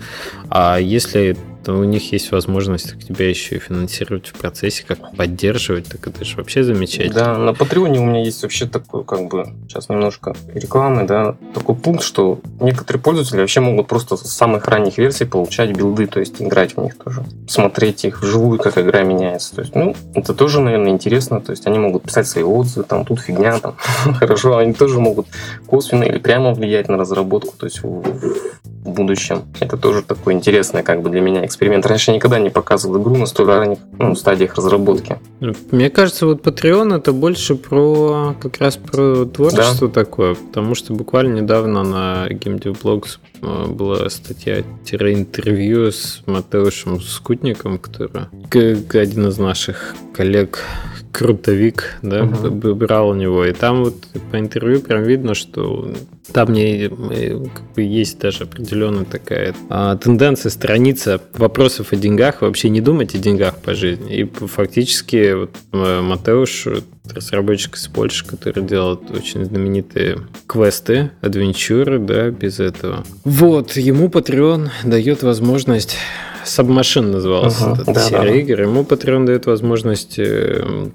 а 0.49 0.77
если 0.77 1.37
то 1.63 1.73
у 1.73 1.83
них 1.83 2.11
есть 2.11 2.31
возможность 2.31 2.95
тебя 3.07 3.29
еще 3.29 3.55
и 3.55 3.59
финансировать 3.59 4.27
в 4.27 4.33
процессе, 4.33 4.83
как 4.87 5.15
поддерживать, 5.15 5.87
так 5.87 6.07
это 6.07 6.23
же 6.23 6.37
вообще 6.37 6.63
замечательно. 6.63 7.13
Да, 7.13 7.37
на 7.37 7.53
Патреоне 7.53 7.99
у 7.99 8.05
меня 8.05 8.23
есть 8.23 8.41
вообще 8.43 8.65
такой, 8.65 9.03
как 9.03 9.27
бы, 9.27 9.53
сейчас 9.67 9.89
немножко 9.89 10.35
рекламы, 10.53 11.05
да, 11.05 11.35
такой 11.53 11.75
пункт, 11.75 12.03
что 12.03 12.39
некоторые 12.59 13.01
пользователи 13.01 13.41
вообще 13.41 13.59
могут 13.59 13.87
просто 13.87 14.15
с 14.17 14.21
самых 14.21 14.65
ранних 14.67 14.97
версий 14.97 15.25
получать 15.25 15.75
билды, 15.75 16.07
то 16.07 16.19
есть 16.19 16.41
играть 16.41 16.75
в 16.75 16.81
них 16.81 16.97
тоже, 16.97 17.23
смотреть 17.47 18.05
их 18.05 18.21
вживую, 18.21 18.59
как 18.59 18.77
игра 18.77 19.03
меняется. 19.03 19.55
То 19.55 19.61
есть, 19.61 19.75
ну, 19.75 19.95
это 20.13 20.33
тоже, 20.33 20.61
наверное, 20.61 20.91
интересно, 20.91 21.41
то 21.41 21.51
есть 21.51 21.67
они 21.67 21.79
могут 21.79 22.03
писать 22.03 22.27
свои 22.27 22.43
отзывы, 22.43 22.85
там, 22.85 23.05
тут 23.05 23.19
фигня, 23.19 23.59
там, 23.59 23.75
хорошо, 24.15 24.57
они 24.57 24.73
тоже 24.73 24.99
могут 24.99 25.27
косвенно 25.67 26.03
или 26.03 26.19
прямо 26.19 26.53
влиять 26.53 26.87
на 26.87 26.97
разработку, 26.97 27.53
то 27.57 27.65
есть 27.65 27.81
в, 28.89 28.93
будущем. 28.93 29.43
Это 29.59 29.77
тоже 29.77 30.01
такой 30.01 30.33
интересный, 30.33 30.83
как 30.83 31.01
бы, 31.01 31.09
для 31.09 31.21
меня 31.21 31.45
эксперимент. 31.45 31.85
Раньше 31.85 32.11
я 32.11 32.17
никогда 32.17 32.39
не 32.39 32.49
показывал 32.49 33.01
игру 33.01 33.15
на 33.15 33.25
столь 33.25 33.47
ранних 33.47 33.77
ну, 33.97 34.15
стадиях 34.15 34.55
разработки. 34.55 35.17
Мне 35.71 35.89
кажется, 35.89 36.25
вот 36.25 36.45
Patreon 36.45 36.95
это 36.95 37.13
больше 37.13 37.55
про 37.55 38.35
как 38.39 38.57
раз 38.59 38.77
про 38.77 39.25
творчество 39.25 39.87
да. 39.87 39.93
такое, 39.93 40.35
потому 40.35 40.75
что 40.75 40.93
буквально 40.93 41.39
недавно 41.41 41.83
на 41.83 42.27
GameDevBlogs 42.29 43.19
э, 43.41 43.67
была 43.67 44.09
статья-интервью 44.09 45.91
с 45.91 46.21
Матеушем 46.25 46.99
Скутником, 47.01 47.77
который 47.77 48.09
один 48.99 49.27
из 49.27 49.37
наших 49.37 49.95
коллег 50.13 50.59
крутовик, 51.11 51.97
да, 52.01 52.23
угу. 52.23 52.75
брал 52.75 53.09
у 53.09 53.13
него. 53.13 53.45
И 53.45 53.53
там 53.53 53.83
вот 53.83 53.95
по 54.31 54.39
интервью 54.39 54.81
прям 54.81 55.03
видно, 55.03 55.33
что 55.33 55.93
там 56.31 56.49
мне 56.49 56.85
э, 56.85 56.89
как 57.53 57.73
бы 57.75 57.81
есть 57.81 58.19
даже 58.19 58.43
определенная 58.43 59.05
такая 59.05 59.55
а, 59.69 59.95
тенденция 59.97 60.49
страница 60.49 61.21
вопросов 61.33 61.91
о 61.91 61.95
деньгах, 61.95 62.41
вообще 62.41 62.69
не 62.69 62.81
думать 62.81 63.15
о 63.15 63.17
деньгах 63.17 63.57
по 63.57 63.73
жизни. 63.73 64.17
И 64.17 64.25
фактически 64.25 65.33
вот 65.33 65.55
э, 65.73 66.01
Матеуш, 66.01 66.67
разработчик 67.13 67.75
из 67.75 67.87
Польши, 67.87 68.25
который 68.25 68.63
делает 68.63 68.99
очень 69.11 69.43
знаменитые 69.43 70.19
квесты, 70.47 71.11
адвенчуры, 71.21 71.99
да, 71.99 72.29
без 72.29 72.59
этого. 72.59 73.03
Вот, 73.23 73.75
ему 73.77 74.07
Patreon 74.07 74.69
дает 74.83 75.23
возможность 75.23 75.97
Submachine 76.45 77.11
назывался 77.11 77.65
uh-huh, 77.65 77.81
этот 77.81 77.95
да, 77.95 78.01
серия 78.01 78.31
да. 78.31 78.35
игр. 78.35 78.61
Ему 78.61 78.83
Patreon 78.83 79.25
дает 79.25 79.45
возможность 79.45 80.15
э, 80.17 80.89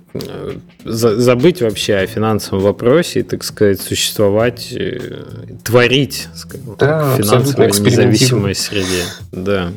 забыть 0.85 1.63
вообще 1.63 1.97
о 1.97 2.07
финансовом 2.07 2.63
вопросе 2.63 3.21
и, 3.21 3.23
так 3.23 3.45
сказать, 3.45 3.81
существовать, 3.81 4.73
э, 4.73 5.25
творить 5.63 6.29
скажем, 6.35 6.77
да, 6.79 7.15
в 7.15 7.17
финансово 7.17 7.65
независимой 7.65 8.55
среде. 8.55 9.05
Да. 9.33 9.73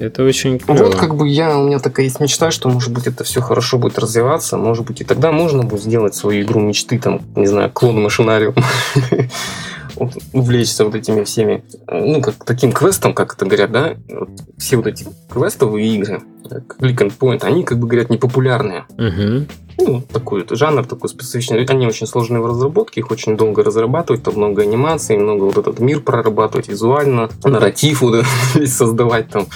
Это 0.00 0.24
очень 0.24 0.58
клево. 0.58 0.84
Вот 0.84 0.96
как 0.96 1.14
бы 1.14 1.28
я, 1.28 1.56
у 1.56 1.66
меня 1.66 1.78
такая 1.78 2.06
есть 2.06 2.18
мечта, 2.18 2.50
что 2.50 2.68
может 2.68 2.92
быть 2.92 3.06
это 3.06 3.22
все 3.24 3.40
хорошо 3.40 3.78
будет 3.78 3.98
развиваться, 3.98 4.56
может 4.56 4.84
быть 4.84 5.00
и 5.00 5.04
тогда 5.04 5.30
можно 5.30 5.62
будет 5.62 5.82
сделать 5.82 6.14
свою 6.14 6.42
игру 6.42 6.60
мечты, 6.60 6.98
там, 6.98 7.22
не 7.36 7.46
знаю, 7.46 7.70
клон 7.70 8.02
машинариум. 8.02 8.54
увлечься 10.32 10.84
вот 10.84 10.94
этими 10.94 11.24
всеми, 11.24 11.64
ну, 11.88 12.20
как 12.20 12.44
таким 12.44 12.72
квестом, 12.72 13.14
как 13.14 13.34
это 13.34 13.46
говорят, 13.46 13.72
да, 13.72 13.94
вот 14.08 14.30
все 14.58 14.76
вот 14.76 14.86
эти 14.86 15.06
квестовые 15.30 15.94
игры, 15.94 16.22
как 16.48 16.76
Click 16.78 16.96
and 16.98 17.12
Point, 17.18 17.44
они, 17.44 17.64
как 17.64 17.78
бы 17.78 17.86
говорят, 17.86 18.10
непопулярные. 18.10 18.84
Угу. 18.98 19.46
Ну, 19.78 20.02
такой 20.02 20.42
это 20.42 20.54
жанр, 20.54 20.86
такой 20.86 21.08
специфичный. 21.08 21.64
Они 21.64 21.86
очень 21.86 22.06
сложные 22.06 22.40
в 22.40 22.46
разработке, 22.46 23.00
их 23.00 23.10
очень 23.10 23.36
долго 23.36 23.64
разрабатывать, 23.64 24.22
там 24.22 24.34
много 24.36 24.62
анимаций, 24.62 25.16
много 25.16 25.44
вот 25.44 25.58
этот 25.58 25.80
мир 25.80 26.00
прорабатывать 26.00 26.68
визуально, 26.68 27.28
нарратив 27.42 28.02
вот 28.02 28.24
создавать 28.66 29.28
там 29.30 29.46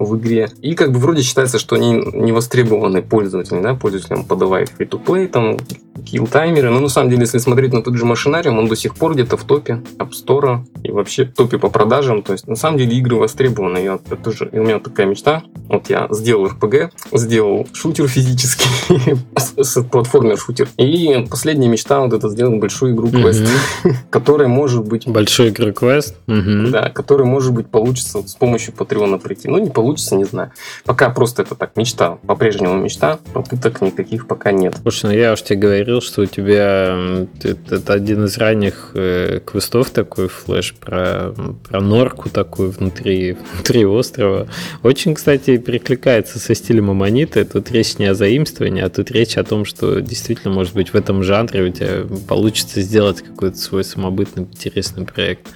в 0.00 0.16
игре. 0.16 0.48
И 0.62 0.74
как 0.74 0.92
бы 0.92 0.98
вроде 0.98 1.22
считается, 1.22 1.58
что 1.58 1.76
они 1.76 2.02
не 2.12 2.32
востребованы 2.32 3.02
пользователями, 3.02 3.62
да, 3.62 3.74
пользователям 3.74 4.24
подавая 4.24 4.66
free-to-play, 4.66 5.28
там, 5.28 5.58
килл-таймеры. 6.00 6.70
Но 6.70 6.80
на 6.80 6.88
самом 6.88 7.10
деле, 7.10 7.22
если 7.22 7.38
смотреть 7.38 7.72
на 7.72 7.82
тот 7.82 7.94
же 7.96 8.04
машинариум, 8.04 8.58
он 8.58 8.68
до 8.68 8.76
сих 8.76 8.94
пор 8.94 9.14
где-то 9.14 9.36
в 9.36 9.44
топе 9.44 9.82
App 9.98 10.10
Store 10.10 10.60
и 10.82 10.90
вообще 10.90 11.24
в 11.26 11.34
топе 11.34 11.58
по 11.58 11.68
продажам. 11.68 12.22
То 12.22 12.32
есть, 12.32 12.48
на 12.48 12.56
самом 12.56 12.78
деле, 12.78 12.96
игры 12.96 13.16
востребованы. 13.16 13.78
Я, 13.78 13.98
тоже, 13.98 14.48
и 14.50 14.58
у 14.58 14.64
меня 14.64 14.78
такая 14.78 15.06
мечта. 15.06 15.42
Вот 15.68 15.90
я 15.90 16.08
сделал 16.10 16.46
RPG, 16.46 16.90
сделал 17.12 17.66
шутер 17.72 18.08
физический, 18.08 18.68
платформер-шутер. 19.90 20.68
И 20.78 21.26
последняя 21.30 21.68
мечта 21.68 22.00
вот 22.00 22.14
это 22.14 22.28
сделать 22.30 22.58
большую 22.58 22.94
игру 22.94 23.08
квест, 23.08 23.42
которая 24.10 24.48
может 24.48 24.84
быть... 24.86 25.06
Большой 25.06 25.50
игру 25.50 25.72
квест? 25.72 26.16
Да, 26.26 26.90
который 26.90 27.26
может 27.26 27.52
быть 27.52 27.68
получится 27.68 28.26
с 28.26 28.34
помощью 28.34 28.72
Патреона 28.72 29.18
прийти. 29.18 29.48
Ну, 29.48 29.58
не 29.58 29.70
получится 29.70 29.89
получится, 29.90 30.14
не 30.14 30.24
знаю. 30.24 30.52
Пока 30.84 31.10
просто 31.10 31.42
это 31.42 31.54
так 31.54 31.76
мечта, 31.76 32.18
по-прежнему 32.26 32.76
мечта, 32.76 33.18
попыток 33.32 33.80
никаких 33.82 34.28
пока 34.28 34.52
нет. 34.52 34.76
Слушай, 34.82 35.06
ну 35.06 35.12
я 35.12 35.32
уж 35.32 35.42
тебе 35.42 35.58
говорил, 35.58 36.00
что 36.00 36.22
у 36.22 36.26
тебя 36.26 36.96
это, 37.42 37.92
один 37.92 38.24
из 38.24 38.38
ранних 38.38 38.92
э, 38.94 39.40
квестов 39.44 39.90
такой 39.90 40.28
флеш 40.28 40.74
про, 40.74 41.34
про 41.68 41.80
норку 41.80 42.28
такую 42.28 42.70
внутри, 42.70 43.36
внутри 43.54 43.84
острова. 43.84 44.46
Очень, 44.84 45.14
кстати, 45.14 45.56
перекликается 45.56 46.38
со 46.38 46.54
стилем 46.54 46.90
Аманита. 46.90 47.44
Тут 47.44 47.72
речь 47.72 47.98
не 47.98 48.06
о 48.06 48.14
заимствовании, 48.14 48.82
а 48.82 48.88
тут 48.88 49.10
речь 49.10 49.36
о 49.36 49.44
том, 49.44 49.64
что 49.64 50.00
действительно, 50.00 50.54
может 50.54 50.74
быть, 50.74 50.90
в 50.90 50.94
этом 50.94 51.24
жанре 51.24 51.64
у 51.64 51.68
тебя 51.72 52.04
получится 52.28 52.80
сделать 52.80 53.22
какой-то 53.22 53.56
свой 53.56 53.82
самобытный 53.82 54.44
интересный 54.44 55.04
проект. 55.04 55.48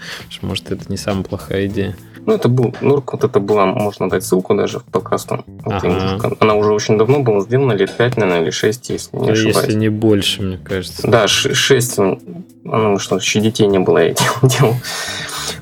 Может, 0.43 0.73
это 0.73 0.85
не 0.89 0.97
самая 0.97 1.23
плохая 1.23 1.67
идея. 1.67 1.97
Ну, 2.27 2.35
это 2.35 2.49
был 2.49 2.75
Нурк, 2.81 3.13
вот 3.13 3.25
это 3.25 3.41
была, 3.41 3.67
можно 3.67 4.09
дать 4.09 4.25
ссылку 4.25 4.55
даже 4.55 4.79
в 4.79 4.85
подкасту. 4.85 5.45
Ага. 5.65 6.19
Она 6.41 6.55
уже 6.55 6.73
очень 6.73 6.97
давно 6.97 7.21
была 7.21 7.41
сделана, 7.41 7.73
лет 7.73 7.95
5, 7.97 8.17
наверное, 8.17 8.43
или 8.43 8.51
6, 8.51 8.91
если 8.91 9.17
не 9.17 9.31
ошибаюсь. 9.31 9.57
Если 9.57 9.73
не 9.75 9.89
больше, 9.89 10.43
мне 10.43 10.59
кажется. 10.59 11.07
Да, 11.07 11.29
6, 11.29 11.99
ну, 12.65 12.99
что, 12.99 13.17
еще 13.17 13.41
детей 13.41 13.67
не 13.67 13.79
было, 13.79 13.99
я 13.99 14.15
делал. 14.43 14.75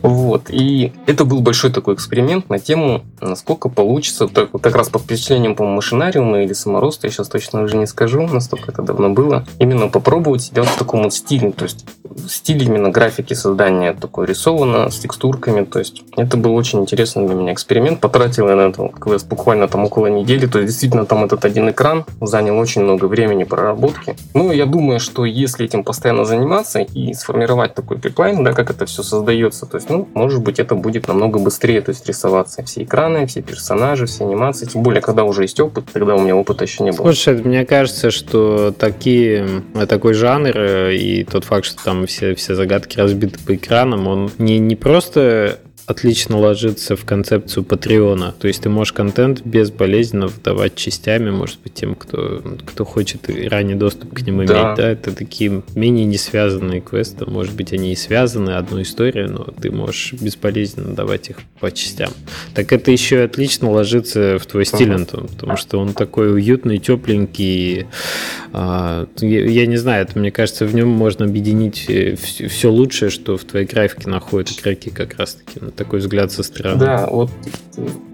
Вот. 0.02 0.50
И 0.50 0.92
это 1.06 1.24
был 1.24 1.40
большой 1.40 1.72
такой 1.72 1.94
эксперимент 1.94 2.48
на 2.48 2.58
тему, 2.58 3.02
насколько 3.20 3.68
получится, 3.68 4.28
так, 4.28 4.50
вот 4.52 4.62
как 4.62 4.74
раз 4.76 4.88
под 4.88 5.02
впечатлением, 5.02 5.54
по-моему, 5.54 5.76
машинариума 5.76 6.42
или 6.42 6.52
самороста, 6.52 7.06
я 7.06 7.12
сейчас 7.12 7.28
точно 7.28 7.62
уже 7.62 7.76
не 7.76 7.86
скажу, 7.86 8.26
настолько 8.26 8.72
это 8.72 8.82
давно 8.82 9.10
было, 9.10 9.46
именно 9.58 9.88
попробовать 9.88 10.42
себя 10.42 10.62
в 10.62 10.76
таком 10.76 11.04
вот 11.04 11.14
стиле, 11.14 11.52
то 11.52 11.64
есть 11.64 11.84
стиль 12.28 12.62
именно 12.62 12.90
графики 12.90 13.34
создания 13.34 13.92
такой 13.92 14.26
рисовано, 14.26 14.90
с 14.90 14.98
текстурками, 14.98 15.64
то 15.64 15.78
есть 15.78 16.02
это 16.16 16.36
был 16.36 16.54
очень 16.54 16.80
интересный 16.80 17.26
для 17.26 17.34
меня 17.34 17.52
эксперимент, 17.52 18.00
потратил 18.00 18.48
я 18.48 18.56
на 18.56 18.68
это 18.68 18.88
квест 18.88 19.28
буквально 19.28 19.68
там 19.68 19.84
около 19.84 20.06
недели, 20.06 20.46
то 20.46 20.58
есть 20.58 20.70
действительно 20.70 21.06
там 21.06 21.24
этот 21.24 21.44
один 21.44 21.70
экран 21.70 22.04
занял 22.20 22.58
очень 22.58 22.82
много 22.82 23.06
времени 23.06 23.44
проработки. 23.44 24.16
Ну, 24.34 24.52
я 24.52 24.66
думаю, 24.66 25.00
что 25.00 25.24
если 25.24 25.66
этим 25.66 25.84
постоянно 25.84 26.24
заниматься 26.24 26.80
и 26.80 27.14
сформировать 27.14 27.74
такой 27.74 27.98
пиплайн, 27.98 28.42
да, 28.44 28.52
как 28.52 28.70
это 28.70 28.86
все 28.86 29.02
создается, 29.02 29.66
то 29.66 29.76
есть, 29.76 29.90
ну, 29.90 30.08
может 30.14 30.42
быть, 30.42 30.58
это 30.58 30.74
будет 30.74 31.08
намного 31.08 31.38
быстрее, 31.38 31.80
то 31.80 31.90
есть 31.90 32.06
рисоваться 32.06 32.62
все 32.64 32.82
экраны, 32.82 33.26
все 33.26 33.42
персонажи, 33.42 34.06
все 34.06 34.24
анимации, 34.24 34.66
тем 34.66 34.82
более, 34.82 35.00
когда 35.00 35.24
уже 35.24 35.42
есть 35.42 35.60
опыт, 35.60 35.84
тогда 35.92 36.14
у 36.14 36.20
меня 36.20 36.36
опыта 36.36 36.64
еще 36.64 36.84
не 36.84 36.92
было. 36.92 37.04
Слушай, 37.04 37.42
мне 37.42 37.64
кажется, 37.64 38.10
что 38.10 38.72
такие, 38.78 39.62
такой 39.88 40.14
жанр 40.14 40.56
э, 40.56 40.94
и 40.94 41.24
тот 41.24 41.44
факт, 41.44 41.64
что 41.64 41.82
там 41.82 42.01
все, 42.06 42.34
все 42.34 42.54
загадки 42.54 42.98
разбиты 42.98 43.38
по 43.44 43.54
экранам, 43.54 44.06
он 44.06 44.30
не, 44.38 44.58
не 44.58 44.76
просто 44.76 45.60
отлично 45.86 46.38
ложится 46.38 46.96
в 46.96 47.04
концепцию 47.04 47.64
Патреона. 47.64 48.34
То 48.38 48.48
есть 48.48 48.62
ты 48.62 48.68
можешь 48.68 48.92
контент 48.92 49.42
безболезненно 49.44 50.28
выдавать 50.28 50.74
частями, 50.76 51.30
может 51.30 51.60
быть, 51.60 51.74
тем, 51.74 51.94
кто, 51.94 52.42
кто 52.64 52.84
хочет 52.84 53.28
ранний 53.48 53.74
доступ 53.74 54.14
к 54.14 54.22
нему 54.22 54.44
да. 54.44 54.54
иметь. 54.54 54.76
Да, 54.76 54.90
это 54.90 55.12
такие 55.12 55.62
менее 55.74 56.04
не 56.04 56.18
связанные 56.18 56.80
квесты. 56.80 57.26
Может 57.26 57.54
быть, 57.54 57.72
они 57.72 57.92
и 57.92 57.96
связаны, 57.96 58.50
одну 58.50 58.82
историю, 58.82 59.30
но 59.30 59.44
ты 59.44 59.70
можешь 59.70 60.12
безболезненно 60.14 60.94
давать 60.94 61.30
их 61.30 61.38
по 61.60 61.70
частям. 61.70 62.10
Так 62.54 62.72
это 62.72 62.90
еще 62.90 63.16
и 63.16 63.20
отлично 63.20 63.70
ложится 63.70 64.38
в 64.38 64.46
твой 64.46 64.64
стиль, 64.64 64.92
Антон, 64.92 65.28
потому 65.28 65.56
что 65.56 65.78
он 65.78 65.94
такой 65.94 66.32
уютный, 66.32 66.78
тепленький. 66.78 67.86
А, 68.52 69.06
я 69.20 69.66
не 69.66 69.76
знаю, 69.76 70.02
это, 70.02 70.18
мне 70.18 70.30
кажется, 70.30 70.66
в 70.66 70.74
нем 70.74 70.88
можно 70.88 71.24
объединить 71.24 71.86
э, 71.88 72.16
все 72.16 72.70
лучшее, 72.70 73.10
что 73.10 73.36
в 73.36 73.44
твоей 73.44 73.66
графике 73.66 74.08
находят 74.08 74.50
игроки 74.58 74.90
как 74.90 75.16
раз-таки. 75.16 75.60
Такой 75.76 76.00
взгляд 76.00 76.30
со 76.32 76.42
стороны. 76.42 76.78
Да, 76.78 77.06
вот, 77.10 77.30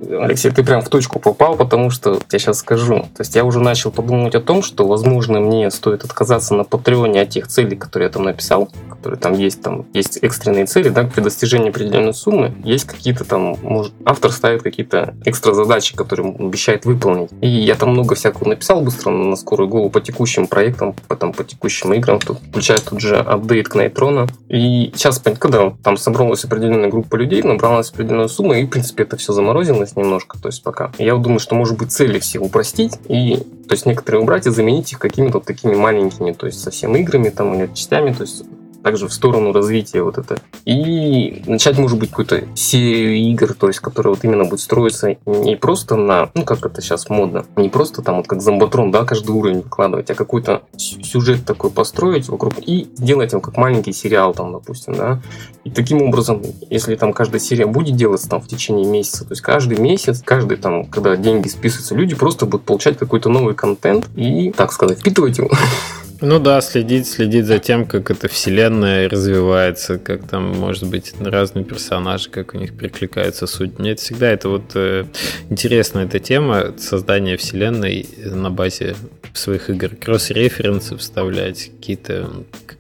Алексей, 0.09 0.51
ты 0.51 0.63
прям 0.63 0.81
в 0.81 0.89
точку 0.89 1.19
попал, 1.19 1.57
потому 1.57 1.91
что 1.91 2.19
я 2.31 2.39
сейчас 2.39 2.59
скажу. 2.59 3.01
То 3.01 3.21
есть 3.21 3.35
я 3.35 3.45
уже 3.45 3.61
начал 3.61 3.91
подумать 3.91 4.35
о 4.35 4.41
том, 4.41 4.63
что, 4.63 4.87
возможно, 4.87 5.41
мне 5.41 5.71
стоит 5.71 6.05
отказаться 6.05 6.55
на 6.55 6.65
Патреоне 6.65 7.23
от 7.23 7.31
тех 7.31 7.49
целей, 7.49 7.77
которые 7.77 8.07
я 8.07 8.13
там 8.13 8.25
написал, 8.25 8.71
которые 8.91 9.19
там 9.19 9.35
есть, 9.35 9.63
там 9.63 9.87
есть 9.93 10.19
экстренные 10.23 10.67
цели, 10.67 10.89
да, 10.89 11.05
при 11.05 11.21
достижении 11.21 11.71
определенной 11.71 12.15
суммы, 12.15 12.55
есть 12.65 12.85
какие-то 12.85 13.25
там, 13.25 13.57
может, 13.63 13.93
автор 14.05 14.33
ставит 14.33 14.63
какие-то 14.63 15.15
экстра 15.25 15.53
задачи, 15.53 15.97
которые 15.97 16.35
обещает 16.35 16.85
выполнить. 16.85 17.31
И 17.41 17.49
я 17.49 17.75
там 17.75 17.91
много 17.91 18.15
всякого 18.15 18.49
написал 18.49 18.81
быстро 18.81 19.11
на 19.11 19.37
скорую 19.37 19.69
голову 19.69 19.91
по 19.91 20.01
текущим 20.01 20.47
проектам, 20.47 20.95
потом 21.09 21.33
по 21.33 21.45
текущим 21.45 21.93
играм, 21.95 22.19
тут, 22.21 22.39
включая 22.49 22.79
тут 22.79 23.01
же 23.01 23.17
апдейт 23.17 23.69
к 23.69 23.75
Нейтрона. 23.75 24.27
И 24.49 24.93
сейчас, 24.95 25.19
когда 25.19 25.71
там 25.83 25.97
собралась 25.97 26.45
определенная 26.45 26.89
группа 26.89 27.17
людей, 27.17 27.43
набралась 27.49 27.91
определенная 27.91 28.29
сумма, 28.29 28.59
и, 28.59 28.65
в 28.65 28.71
принципе, 28.71 29.03
это 29.03 29.17
все 29.17 29.33
заморозилось 29.33 29.97
немножко, 29.97 30.39
то 30.39 30.49
есть 30.49 30.63
пока. 30.63 30.93
Я 30.99 31.17
думаю, 31.17 31.41
что, 31.41 31.55
может 31.55 31.77
быть, 31.77 31.93
цели 31.93 32.19
все 32.19 32.39
упростить, 32.39 32.99
и, 33.09 33.37
то 33.69 33.73
есть, 33.73 33.87
некоторые 33.87 34.23
убрать 34.23 34.47
и 34.47 34.51
заменить 34.51 34.93
их 34.93 34.99
какими-то 34.99 35.41
такими 35.41 35.75
маленькими, 35.75 36.33
то 36.33 36.47
есть, 36.47 36.61
совсем 36.61 36.95
играми 36.97 37.31
там 37.31 37.55
или 37.55 37.67
частями, 37.75 38.13
то 38.13 38.23
есть, 38.23 38.45
также 38.83 39.09
в 39.09 39.13
сторону 39.13 39.53
развития 39.53 40.03
вот 40.03 40.19
это. 40.19 40.39
И 40.65 41.43
начать, 41.47 41.79
может 41.79 41.99
быть, 41.99 42.11
какую-то 42.11 42.45
серию 42.55 43.17
игр, 43.31 43.55
то 43.55 43.69
есть, 43.69 43.81
которая 43.81 44.15
вот 44.15 44.25
именно 44.25 44.45
будет 44.45 44.61
строиться 44.61 45.17
не 45.27 45.57
просто 45.57 45.97
на, 45.97 46.31
ну, 46.35 46.45
как 46.45 46.65
это 46.65 46.81
сейчас 46.81 47.09
модно, 47.09 47.45
не 47.57 47.69
просто 47.69 48.03
там 48.03 48.17
вот 48.17 48.27
как 48.27 48.41
зомбатрон, 48.41 48.91
да, 48.91 49.05
каждый 49.05 49.31
уровень 49.31 49.63
выкладывать, 49.63 50.11
а 50.11 50.15
какой-то 50.15 50.63
сюжет 50.77 51.45
такой 51.45 51.71
построить 51.71 52.29
вокруг 52.29 52.55
и 52.59 52.89
сделать 52.97 53.33
его 53.33 53.41
как 53.41 53.57
маленький 53.57 53.93
сериал 53.93 54.35
там, 54.35 54.53
допустим, 54.53 54.95
да. 54.95 55.21
И 55.65 55.71
таким 55.71 56.03
образом, 56.03 56.43
если 56.71 56.95
там 56.97 57.13
каждая 57.13 57.41
серия 57.41 57.67
будет 57.67 57.97
делаться 57.97 58.29
там 58.29 58.41
в 58.41 58.49
течение 58.49 58.87
месяца, 58.87 59.25
то 59.25 59.33
есть 59.33 59.43
каждый 59.43 59.79
месяц, 59.79 60.23
каждый 60.25 60.57
там, 60.57 60.87
когда 60.87 61.17
деньги 61.17 61.49
списываются, 61.49 61.95
люди 61.95 62.15
просто 62.15 62.47
будут 62.47 62.65
получать 62.65 62.99
какой-то 62.99 63.29
новый 63.29 63.55
контент 63.55 64.09
и, 64.17 64.51
так 64.51 64.73
сказать, 64.73 65.01
впитывать 65.01 65.39
его. 65.39 65.51
Ну 66.21 66.41
да, 66.41 66.61
следить, 66.61 67.07
следить 67.07 67.47
за 67.47 67.61
тем, 67.61 67.87
как 67.87 68.11
эта 68.11 68.27
вселенная 68.27 69.09
развивается, 69.09 69.99
как 69.99 70.27
там, 70.27 70.51
может 70.59 70.89
быть, 70.89 71.15
разные 71.21 71.65
персонажи, 71.65 72.29
как 72.29 72.55
у 72.55 72.59
них 72.59 72.77
перекликается 72.77 73.47
суть. 73.47 73.79
Мне 73.79 73.93
это 73.93 74.03
всегда 74.03 74.29
это 74.29 74.49
вот 74.49 74.73
э, 74.75 75.05
интересная 75.49 76.07
эта 76.07 76.19
тема 76.19 76.75
создания 76.77 77.37
вселенной 77.37 78.09
на 78.17 78.51
базе 78.51 78.97
своих 79.33 79.71
игр. 79.71 79.91
Кросс-референсы 79.95 80.97
вставлять, 80.97 81.71
какие-то 81.77 82.29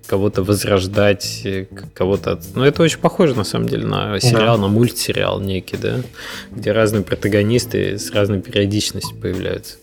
кого-то 0.07 0.43
возрождать, 0.43 1.47
кого-то... 1.95 2.41
Ну, 2.57 2.64
это 2.64 2.82
очень 2.82 2.99
похоже, 2.99 3.36
на 3.36 3.45
самом 3.45 3.68
деле, 3.68 3.86
на 3.86 4.18
сериал, 4.18 4.57
да. 4.57 4.62
на 4.62 4.68
мультсериал 4.68 5.41
некий, 5.41 5.76
да? 5.76 6.01
Где 6.51 6.72
разные 6.72 7.05
протагонисты 7.05 7.99
с 7.99 8.11
разной 8.11 8.41
периодичностью 8.41 9.16
появляются. 9.16 9.76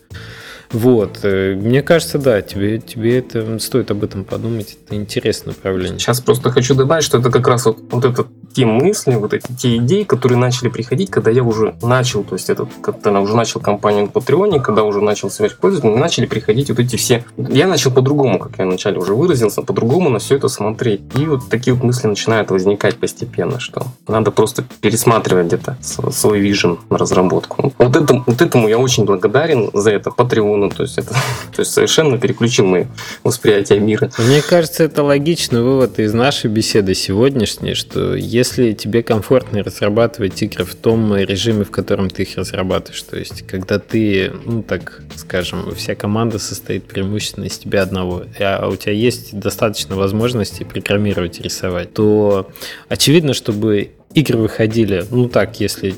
Вот, 0.72 1.20
э, 1.24 1.56
мне 1.56 1.82
кажется, 1.82 2.18
да, 2.18 2.42
тебе, 2.42 2.80
тебе 2.80 3.20
это 3.20 3.60
стоит 3.60 3.92
об 3.92 4.04
этом 4.04 4.24
подумать, 4.24 4.78
это 4.86 4.96
интересное 4.96 5.54
направление. 5.54 6.00
Сейчас 6.00 6.22
просто 6.22 6.50
хочу 6.50 6.76
добавить, 6.76 7.04
что 7.04 7.18
это 7.18 7.30
как 7.32 7.48
раз 7.48 7.66
вот, 7.66 7.80
вот 7.90 8.06
этот 8.06 8.28
те 8.56 8.66
мысли, 8.66 9.16
вот 9.16 9.34
эти 9.34 9.52
те 9.52 9.78
идеи, 9.78 10.04
которые 10.04 10.38
начали 10.38 10.70
приходить, 10.70 11.12
когда 11.12 11.30
я 11.30 11.44
уже 11.44 11.76
начал, 11.82 12.24
то 12.24 12.36
есть 12.36 12.50
этот, 12.50 12.70
когда 12.82 13.12
я 13.12 13.20
уже 13.20 13.36
начал 13.36 13.60
компанию 13.60 14.04
на 14.04 14.10
Патреоне, 14.10 14.62
когда 14.62 14.84
уже 14.84 15.02
начал 15.02 15.30
связь 15.30 15.52
пользователей, 15.52 16.00
начали 16.00 16.26
приходить 16.26 16.70
вот 16.70 16.80
эти 16.80 16.96
все... 16.96 17.26
Я 17.38 17.68
начал 17.68 17.92
по-другому, 17.92 18.40
как 18.40 18.58
я 18.58 18.66
вначале 18.66 18.98
уже 18.98 19.14
выразился, 19.14 19.62
по-другому 19.62 20.10
на 20.10 20.20
все 20.20 20.38
это 20.38 20.48
смотреть. 20.48 21.02
И 21.18 21.26
вот 21.26 21.50
такие 21.50 21.74
вот 21.74 21.84
мысли 21.84 22.08
начинают 22.08 22.50
возникать 22.50 22.98
постепенно, 22.98 23.60
что 23.60 23.88
надо 24.08 24.32
просто 24.32 24.64
пересматривать 24.80 25.48
где-то 25.48 25.78
свой 25.82 26.40
вижен 26.40 26.80
на 26.90 26.98
разработку. 26.98 27.74
Вот, 27.78 27.96
это, 27.96 28.24
вот 28.26 28.42
этому 28.42 28.70
я 28.70 28.78
очень 28.78 29.04
благодарен 29.04 29.70
за 29.74 29.92
это 29.92 30.12
Патреону, 30.56 30.70
то 30.70 30.84
есть 30.84 30.98
это 30.98 31.14
то 31.56 31.60
есть 31.60 31.72
совершенно 31.72 32.18
переключил 32.18 32.66
мое 32.66 32.88
восприятие 33.24 33.80
мира. 33.80 34.12
Мне 34.18 34.42
кажется, 34.42 34.84
это 34.84 35.04
логичный 35.04 35.62
вывод 35.62 36.00
из 36.00 36.14
нашей 36.14 36.50
беседы 36.50 36.94
сегодняшней, 36.96 37.74
что 37.74 38.16
если 38.16 38.74
тебе 38.74 39.04
комфортно 39.04 39.64
разрабатывать 39.64 40.42
игры 40.42 40.66
в 40.66 40.76
том 40.76 41.16
режиме, 41.16 41.64
в 41.64 41.72
котором 41.72 42.10
ты 42.10 42.24
их 42.24 42.38
разрабатываешь, 42.38 43.02
то 43.04 43.18
есть 43.18 43.44
когда 43.48 43.80
ты, 43.80 44.32
ну 44.46 44.64
так 44.64 45.02
скажем, 45.16 45.74
вся 45.76 45.96
команда 45.96 46.40
состоит 46.40 46.86
преимущественно 46.86 47.46
из 47.46 47.58
тебя 47.58 47.84
одного, 47.84 48.24
а 48.40 48.68
у 48.68 48.76
тебя 48.76 48.94
есть 48.94 49.38
достаточно 49.38 49.96
возможностей 49.96 50.64
программировать 50.64 51.40
и 51.40 51.44
рисовать, 51.44 51.94
то 51.94 52.50
очевидно, 52.90 53.34
чтобы 53.34 53.92
игры 54.16 54.38
выходили, 54.38 55.06
ну 55.12 55.28
так, 55.30 55.60
если 55.60 55.94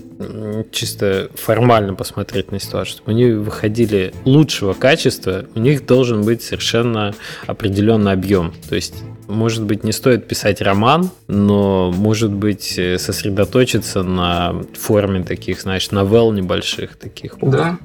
чисто 0.71 1.29
формально 1.35 1.93
посмотреть 1.93 2.51
на 2.51 2.59
ситуацию, 2.59 2.97
чтобы 2.97 3.11
они 3.11 3.31
выходили 3.31 4.13
лучшего 4.25 4.73
качества, 4.73 5.45
у 5.55 5.59
них 5.59 5.85
должен 5.85 6.23
быть 6.23 6.41
совершенно 6.41 7.13
определенный 7.45 8.11
объем. 8.11 8.53
То 8.67 8.75
есть 8.75 8.95
может 9.27 9.63
быть, 9.63 9.83
не 9.83 9.91
стоит 9.91 10.27
писать 10.27 10.61
роман, 10.61 11.09
но, 11.27 11.91
может 11.91 12.31
быть, 12.31 12.77
э, 12.77 12.97
сосредоточиться 12.97 14.03
на 14.03 14.63
форме 14.73 15.23
таких, 15.23 15.61
знаешь, 15.61 15.91
новелл 15.91 16.31
небольших 16.31 16.95
таких. 16.95 17.35
Да. 17.41 17.77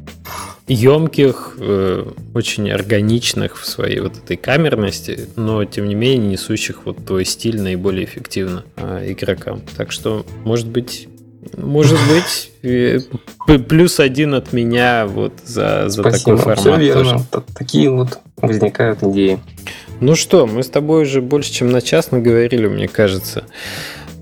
Емких, 0.69 1.57
э, 1.59 2.07
очень 2.35 2.71
органичных 2.71 3.61
в 3.61 3.67
своей 3.67 4.01
вот 4.01 4.17
этой 4.17 4.37
камерности, 4.37 5.29
но, 5.35 5.65
тем 5.65 5.89
не 5.89 5.97
менее, 5.97 6.31
несущих 6.31 6.87
вот 6.87 7.05
твой 7.05 7.25
стиль 7.25 7.61
наиболее 7.61 8.05
эффективно 8.05 8.65
э, 8.77 9.11
игрокам. 9.11 9.63
Так 9.77 9.91
что, 9.91 10.22
может 10.45 10.69
быть, 10.69 11.09
может 11.57 11.99
быть, 12.09 12.53
э, 12.63 12.99
плюс 13.69 14.01
один 14.01 14.35
от 14.35 14.53
меня 14.53 15.07
вот 15.07 15.33
за, 15.45 15.89
за 15.89 16.03
такой 16.03 16.37
формат. 16.37 16.61
Все 16.61 16.77
верно. 16.77 17.25
Тоже. 17.31 17.45
Такие 17.55 17.91
вот 17.91 18.19
возникают 18.37 19.03
идеи. 19.03 19.39
Ну 20.01 20.17
что, 20.17 20.47
мы 20.47 20.63
с 20.63 20.69
тобой 20.69 21.03
уже 21.03 21.21
больше, 21.21 21.53
чем 21.53 21.71
на 21.71 21.81
час 21.81 22.11
наговорили, 22.11 22.67
мне 22.67 22.89
кажется. 22.89 23.45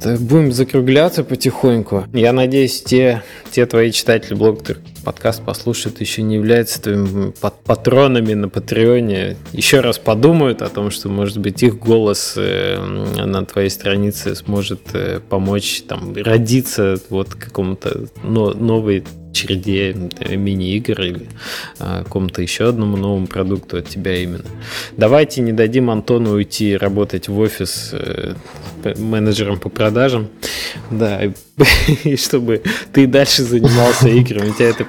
Так, 0.00 0.18
будем 0.18 0.52
закругляться 0.52 1.24
потихоньку. 1.24 2.04
Я 2.12 2.32
надеюсь, 2.32 2.82
те, 2.82 3.22
те 3.50 3.66
твои 3.66 3.92
читатели 3.92 4.34
блога, 4.34 4.76
подкаст 5.04 5.44
послушают, 5.44 6.00
еще 6.00 6.22
не 6.22 6.36
являются 6.36 6.80
твоими 6.82 7.32
патронами 7.64 8.34
на 8.34 8.48
Патреоне, 8.48 9.36
еще 9.52 9.80
раз 9.80 9.98
подумают 9.98 10.62
о 10.62 10.68
том, 10.68 10.90
что, 10.90 11.08
может 11.08 11.38
быть, 11.38 11.62
их 11.62 11.78
голос 11.78 12.34
э, 12.36 12.78
на 12.78 13.44
твоей 13.44 13.70
странице 13.70 14.34
сможет 14.34 14.80
э, 14.94 15.20
помочь 15.20 15.82
там 15.88 16.14
родиться 16.14 16.98
вот 17.10 17.34
какому-то 17.34 18.06
новой 18.22 19.04
череде 19.40 19.96
э, 20.20 20.36
мини-игр 20.36 21.00
или 21.00 21.28
какому-то 21.78 22.42
еще 22.42 22.68
одному 22.68 22.96
новому 22.96 23.26
продукту 23.26 23.78
от 23.78 23.88
тебя 23.88 24.16
именно. 24.16 24.44
Давайте 24.96 25.40
не 25.40 25.52
дадим 25.52 25.90
Антону 25.90 26.32
уйти 26.32 26.76
работать 26.76 27.28
в 27.28 27.38
офис 27.38 27.90
э, 27.92 28.34
менеджером 28.98 29.58
по 29.58 29.68
продажам. 29.68 30.28
Да, 30.90 31.20
и 32.04 32.16
чтобы 32.16 32.62
ты 32.92 33.06
дальше 33.06 33.42
занимался 33.42 34.08
играми. 34.20 34.50
У 34.50 34.54
тебя 34.54 34.68
это 34.68 34.86